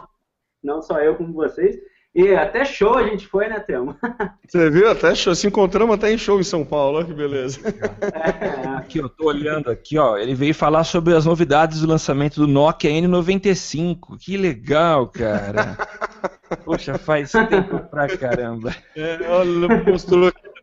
não 0.62 0.82
só 0.82 0.98
eu 0.98 1.14
como 1.14 1.32
vocês. 1.32 1.76
E 2.12 2.32
até 2.34 2.64
show 2.64 2.94
a 2.98 3.04
gente 3.06 3.26
foi, 3.28 3.46
né, 3.48 3.58
Thelma? 3.60 3.96
Você 4.48 4.68
viu? 4.70 4.88
Até 4.90 5.14
show, 5.16 5.34
se 5.34 5.46
encontramos 5.48 5.94
até 5.96 6.12
em 6.12 6.18
show 6.18 6.38
em 6.38 6.44
São 6.44 6.64
Paulo, 6.64 7.00
ó, 7.00 7.04
que 7.04 7.12
beleza. 7.12 7.60
É, 8.00 8.68
Aqui, 8.76 8.98
eu 8.98 9.08
tô 9.08 9.26
olhando 9.26 9.68
aqui, 9.70 9.96
ó. 9.98 10.16
Ele 10.16 10.32
veio 10.34 10.54
falar 10.54 10.84
sobre 10.84 11.14
as 11.14 11.24
novidades 11.26 11.80
do 11.80 11.88
lançamento 11.88 12.36
do 12.40 12.46
Nokia 12.46 12.90
N95. 12.90 14.16
Que 14.20 14.36
legal, 14.36 15.08
cara. 15.08 15.76
Poxa, 16.64 16.98
faz 16.98 17.32
tempo 17.32 17.78
pra 17.90 18.06
caramba. 18.16 18.72
É, 18.94 19.18
olha, 19.28 19.82
mostrou 19.84 20.28
aqui 20.28 20.53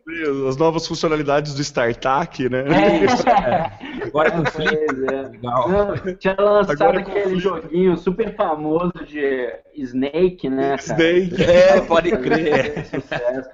as 0.48 0.56
novas 0.56 0.86
funcionalidades 0.86 1.54
do 1.54 1.62
StarTAC, 1.62 2.48
né? 2.48 2.64
É. 2.68 4.02
Agora 4.06 4.30
com 4.30 4.44
flip. 4.46 4.76
Pois 4.86 5.02
é. 5.04 5.22
Legal. 5.28 5.68
Não, 5.68 6.16
tinha 6.16 6.36
lançado 6.38 6.82
Agora 6.82 7.00
aquele 7.00 7.22
Flip. 7.22 7.40
joguinho 7.40 7.96
super 7.96 8.34
famoso 8.34 8.92
de 9.06 9.48
Snake, 9.76 10.48
né, 10.48 10.76
cara? 10.76 10.82
Snake. 10.82 11.42
É, 11.42 11.80
pode 11.80 12.10
crer. 12.10 12.86
Sucesso. 12.86 13.50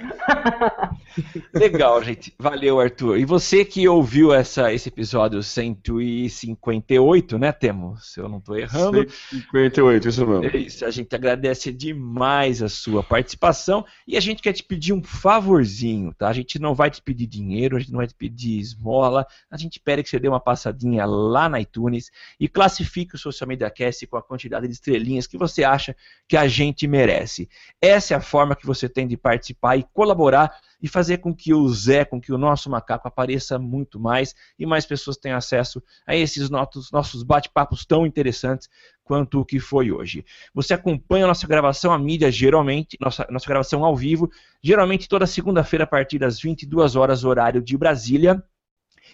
Legal, 1.55 2.03
gente. 2.03 2.35
Valeu, 2.39 2.81
Arthur. 2.81 3.19
E 3.19 3.25
você 3.25 3.65
que 3.65 3.89
ouviu 3.89 4.33
essa, 4.33 4.73
esse 4.73 4.89
episódio 4.89 5.43
158, 5.43 7.39
né, 7.39 7.53
Temo? 7.53 7.97
Se 7.99 8.21
eu 8.21 8.29
não 8.29 8.41
tô 8.41 8.57
errando. 8.57 9.07
58, 9.31 10.09
isso 10.09 10.27
mesmo. 10.27 10.45
É 10.45 10.57
isso, 10.57 10.85
a 10.85 10.91
gente 10.91 11.15
agradece 11.15 11.73
demais 11.73 12.63
a 12.63 12.69
sua 12.69 13.03
participação 13.03 13.85
e 14.07 14.17
a 14.17 14.21
gente 14.21 14.43
quer 14.43 14.53
te 14.53 14.63
pedir 14.65 14.93
um 14.93 15.03
favorzinho, 15.03 16.13
tá? 16.17 16.29
A 16.29 16.33
gente 16.33 16.48
não 16.57 16.73
vai 16.73 16.89
te 16.89 17.03
pedir 17.03 17.27
dinheiro, 17.27 17.77
a 17.77 17.81
gente 17.81 17.91
não 17.91 17.97
vai 17.97 18.07
te 18.07 18.15
pedir 18.15 18.61
esmola, 18.61 19.27
a 19.51 19.57
gente 19.57 19.81
pede 19.81 20.05
que 20.05 20.09
você 20.09 20.21
dê 20.21 20.29
uma 20.29 20.39
passadinha 20.39 21.05
lá 21.05 21.49
na 21.49 21.61
iTunes 21.61 22.13
e 22.39 22.49
classifique 22.49 23.17
o 23.17 23.19
Social 23.19 23.49
Media 23.49 23.69
Cast 23.69 24.07
com 24.07 24.17
a 24.17 24.23
quantidade 24.23 24.69
de 24.69 24.73
estrelinhas 24.73 25.27
que 25.27 25.37
você 25.37 25.65
acha 25.65 25.97
que 26.29 26.37
a 26.37 26.47
gente 26.47 26.87
merece. 26.87 27.49
Essa 27.83 28.15
é 28.15 28.17
a 28.17 28.21
forma 28.21 28.55
que 28.55 28.65
você 28.65 28.89
tem 28.89 29.09
de 29.09 29.17
participar 29.17 29.77
e 29.77 29.83
colaborar 29.93 30.61
e 30.81 30.87
fazer 30.87 31.19
com 31.19 31.35
que 31.35 31.53
o 31.53 31.69
Zé, 31.69 32.05
com 32.05 32.21
que 32.21 32.33
o 32.33 32.39
nosso 32.39 32.71
macaco 32.71 33.09
apareça 33.09 33.59
muito 33.59 33.99
mais 33.99 34.35
e 34.57 34.65
mais 34.65 34.87
pessoas 34.87 35.17
tenham 35.17 35.37
acesso 35.37 35.83
a 36.07 36.15
esses 36.15 36.49
nossos, 36.49 36.93
nossos 36.93 37.23
bate-papos 37.23 37.85
tão 37.85 38.07
interessantes 38.07 38.69
quanto 39.09 39.41
o 39.41 39.45
que 39.45 39.59
foi 39.59 39.91
hoje. 39.91 40.23
Você 40.55 40.75
acompanha 40.75 41.25
a 41.25 41.29
nossa 41.29 41.47
gravação, 41.47 41.91
a 41.91 41.99
mídia 41.99 42.31
geralmente, 42.31 42.99
nossa, 43.01 43.27
nossa 43.31 43.47
gravação 43.49 43.83
ao 43.83 43.97
vivo, 43.97 44.31
geralmente 44.63 45.09
toda 45.09 45.27
segunda-feira 45.27 45.85
a 45.85 45.87
partir 45.87 46.19
das 46.19 46.39
22 46.39 46.95
horas, 46.95 47.25
horário 47.25 47.63
de 47.63 47.77
Brasília, 47.79 48.45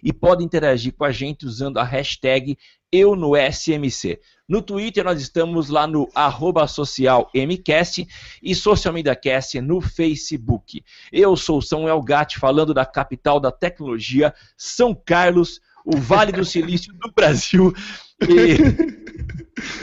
e 0.03 0.13
pode 0.13 0.45
interagir 0.45 0.93
com 0.93 1.05
a 1.05 1.13
gente 1.13 1.47
usando 1.47 1.79
a 1.79 1.85
hashtag 1.85 2.59
eu 2.91 3.15
no 3.15 3.35
SMC. 3.37 4.21
No 4.49 4.61
Twitter 4.61 5.05
nós 5.05 5.23
estamos 5.23 5.69
lá 5.69 5.87
no 5.87 6.09
arroba 6.13 6.67
social 6.67 7.31
MCast 7.33 8.07
e 8.43 8.55
Social 8.55 8.93
Media 8.93 9.15
Cast 9.15 9.61
no 9.61 9.81
Facebook. 9.81 10.83
Eu 11.13 11.37
sou 11.37 11.63
Samuel 11.63 12.03
Gatti, 12.03 12.39
falando 12.39 12.75
da 12.75 12.85
capital 12.85 13.39
da 13.39 13.53
tecnologia, 13.53 14.35
São 14.57 14.93
Carlos, 14.93 15.61
o 15.85 15.97
Vale 15.97 16.33
do 16.33 16.45
Silício 16.45 16.93
do 16.95 17.13
Brasil. 17.13 17.73
E... 18.23 19.14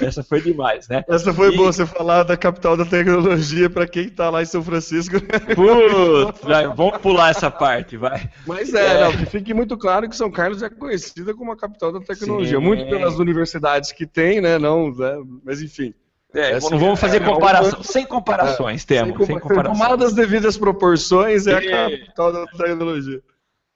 Essa 0.01 0.23
foi 0.23 0.41
demais, 0.41 0.87
né? 0.87 1.03
Essa 1.07 1.33
foi 1.33 1.53
E- 1.53 1.57
boa, 1.57 1.71
você 1.71 1.85
falar 1.85 2.23
da 2.23 2.35
capital 2.37 2.75
da 2.77 2.85
tecnologia 2.85 3.69
pra 3.69 3.87
quem 3.87 4.09
tá 4.09 4.29
lá 4.29 4.41
em 4.41 4.45
São 4.45 4.63
Francisco. 4.63 5.15
Putz, 5.55 6.41
vai, 6.43 6.67
vamos 6.67 6.97
pular 6.99 7.29
essa 7.31 7.49
parte, 7.51 7.97
vai. 7.97 8.29
Mas 8.45 8.73
é, 8.73 8.97
É. 8.97 9.03
não, 9.03 9.11
que 9.11 9.25
fique 9.25 9.53
muito 9.53 9.77
claro 9.77 10.09
que 10.09 10.15
São 10.15 10.31
Carlos 10.31 10.61
é 10.63 10.69
conhecida 10.69 11.33
como 11.33 11.51
a 11.51 11.57
capital 11.57 11.91
da 11.91 11.99
tecnologia. 11.99 12.57
Sim. 12.57 12.63
Muito 12.63 12.85
pelas 12.89 13.17
universidades 13.19 13.91
que 13.91 14.05
tem, 14.05 14.41
né? 14.41 14.57
Não, 14.57 14.93
né, 14.93 15.17
mas 15.43 15.61
enfim. 15.61 15.93
É, 16.33 16.57
não 16.61 16.79
vamos 16.79 16.97
fazer 16.99 17.17
é 17.17 17.25
comparação. 17.25 17.79
uma- 17.79 17.83
Sem 17.83 18.05
comparações, 18.05 18.85
temos. 18.85 19.17
Sem 19.17 19.25
Sem 19.25 19.35
compara- 19.39 19.63
comparações. 19.69 19.79
Tomadas 19.79 20.07
as 20.07 20.13
devidas 20.13 20.57
proporções 20.57 21.45
é 21.45 21.55
a 21.55 21.61
E- 21.61 21.97
capital 21.97 22.31
da 22.31 22.45
tecnologia. 22.47 23.21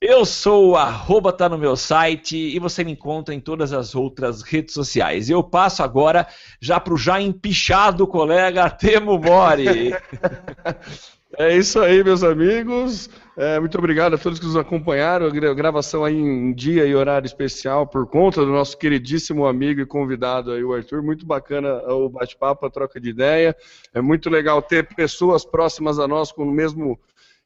Eu 0.08 0.24
sou 0.24 0.70
o 0.70 0.76
arroba 0.76 1.34
tá 1.34 1.50
no 1.50 1.58
meu 1.58 1.76
site 1.76 2.38
e 2.38 2.60
você 2.60 2.84
me 2.84 2.92
encontra 2.92 3.34
em 3.34 3.40
todas 3.40 3.74
as 3.74 3.96
outras 3.96 4.44
redes 4.44 4.72
sociais. 4.76 5.32
Eu 5.32 5.42
passo 5.44 5.82
agora 5.82 6.28
já 6.62 6.80
pro 6.80 6.96
já 6.96 7.20
empichado 7.20 8.06
colega 8.06 8.70
Temo 8.70 9.18
Mori. 9.18 9.96
É 11.38 11.58
isso 11.58 11.82
aí, 11.82 12.02
meus 12.02 12.24
amigos. 12.24 13.10
É, 13.36 13.60
muito 13.60 13.78
obrigado 13.78 14.14
a 14.14 14.18
todos 14.18 14.40
que 14.40 14.46
nos 14.46 14.56
acompanharam. 14.56 15.26
A 15.26 15.30
gra- 15.30 15.54
gravação 15.54 16.06
aí 16.06 16.16
em 16.16 16.54
dia 16.54 16.86
e 16.86 16.96
horário 16.96 17.26
especial 17.26 17.86
por 17.86 18.08
conta 18.08 18.40
do 18.40 18.54
nosso 18.54 18.78
queridíssimo 18.78 19.46
amigo 19.46 19.82
e 19.82 19.86
convidado 19.86 20.54
aí, 20.54 20.64
o 20.64 20.74
Arthur. 20.74 21.04
Muito 21.04 21.26
bacana 21.26 21.74
o 21.92 22.08
bate-papo, 22.08 22.66
a 22.66 22.70
troca 22.70 23.02
de 23.02 23.10
ideia. 23.10 23.54
É 23.94 24.00
muito 24.00 24.30
legal 24.30 24.62
ter 24.62 24.88
pessoas 24.96 25.44
próximas 25.44 26.00
a 26.00 26.08
nós 26.08 26.32
com 26.32 26.44
o 26.44 26.52
mesmo 26.52 26.98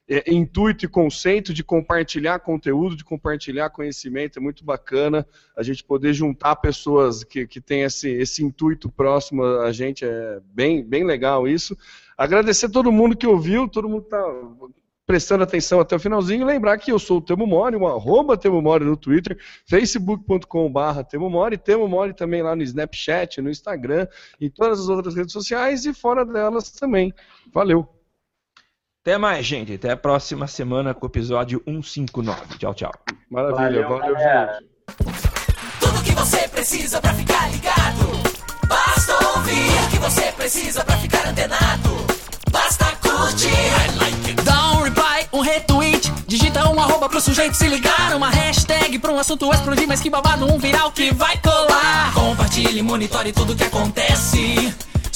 é, 0.09 0.23
intuito 0.33 0.83
e 0.83 0.87
conceito 0.87 1.53
de 1.53 1.63
compartilhar 1.63 2.39
conteúdo, 2.39 2.95
de 2.95 3.03
compartilhar 3.03 3.69
conhecimento. 3.69 4.39
É 4.39 4.41
muito 4.41 4.65
bacana 4.65 5.25
a 5.55 5.61
gente 5.61 5.83
poder 5.83 6.13
juntar 6.13 6.55
pessoas 6.55 7.23
que, 7.23 7.45
que 7.45 7.61
têm 7.61 7.83
esse, 7.83 8.09
esse 8.09 8.43
intuito 8.43 8.89
próximo 8.89 9.43
a 9.43 9.71
gente. 9.71 10.03
É 10.03 10.39
bem, 10.45 10.83
bem 10.83 11.03
legal 11.03 11.47
isso. 11.47 11.77
Agradecer 12.17 12.65
a 12.65 12.69
todo 12.69 12.91
mundo 12.91 13.15
que 13.15 13.27
ouviu, 13.27 13.67
todo 13.67 13.87
mundo 13.87 14.03
está 14.03 14.23
prestando 15.05 15.43
atenção 15.43 15.79
até 15.79 15.95
o 15.95 15.99
finalzinho. 15.99 16.45
Lembrar 16.45 16.77
que 16.79 16.91
eu 16.91 16.97
sou 16.97 17.19
o 17.19 17.21
Temo 17.21 17.45
Mori, 17.45 17.75
o 17.75 17.87
arroba 17.87 18.35
Temo 18.35 18.61
Mori 18.61 18.85
no 18.85 18.97
Twitter, 18.97 19.37
facebook.com.br 19.67 21.03
Temo 21.09 21.29
Mori, 21.29 21.57
Temo 21.57 21.87
Mori 21.87 22.13
também 22.13 22.41
lá 22.41 22.55
no 22.55 22.63
Snapchat, 22.63 23.41
no 23.41 23.49
Instagram, 23.49 24.07
em 24.41 24.49
todas 24.49 24.79
as 24.79 24.89
outras 24.89 25.15
redes 25.15 25.33
sociais 25.33 25.85
e 25.85 25.93
fora 25.93 26.25
delas 26.25 26.71
também. 26.71 27.13
Valeu! 27.53 27.98
Até 29.01 29.17
mais, 29.17 29.45
gente. 29.45 29.73
Até 29.73 29.91
a 29.91 29.97
próxima 29.97 30.45
semana 30.45 30.93
com 30.93 31.05
o 31.05 31.09
episódio 31.09 31.61
159. 31.65 32.57
Tchau, 32.57 32.73
tchau. 32.73 32.91
Maravilha, 33.31 33.87
Valeu, 33.87 33.99
valeu, 33.99 34.15
gente. 34.17 34.69
Tudo 35.79 36.03
que 36.03 36.11
você 36.11 36.47
precisa 36.49 36.99
pra 36.99 37.13
ficar 37.13 37.49
ligado. 37.49 38.09
Basta 38.67 39.37
ouvir 39.37 39.85
o 39.85 39.89
que 39.89 39.97
você 39.99 40.31
precisa 40.33 40.83
pra 40.83 40.97
ficar 40.97 41.25
antenado. 41.27 41.89
Basta 42.51 42.85
curtir. 42.97 43.47
I 43.47 43.99
like 43.99 44.31
it. 44.31 44.43
Dá 44.43 44.71
um 44.73 44.81
reply, 44.81 45.29
um 45.31 45.39
retweet. 45.39 46.11
Digita 46.27 46.69
um 46.69 46.77
arroba 46.77 47.07
pro 47.07 47.21
sujeito 47.21 47.55
se 47.55 47.69
ligar. 47.69 48.13
Uma 48.17 48.29
hashtag 48.29 48.99
pra 48.99 49.13
um 49.13 49.19
assunto 49.19 49.49
explodir. 49.53 49.87
Mas 49.87 50.01
que 50.01 50.09
babado, 50.09 50.45
um 50.45 50.59
viral 50.59 50.91
que 50.91 51.13
vai 51.13 51.37
colar. 51.37 52.13
Compartilhe, 52.13 52.81
monitore 52.81 53.31
tudo 53.31 53.55
que 53.55 53.63
acontece. 53.63 54.75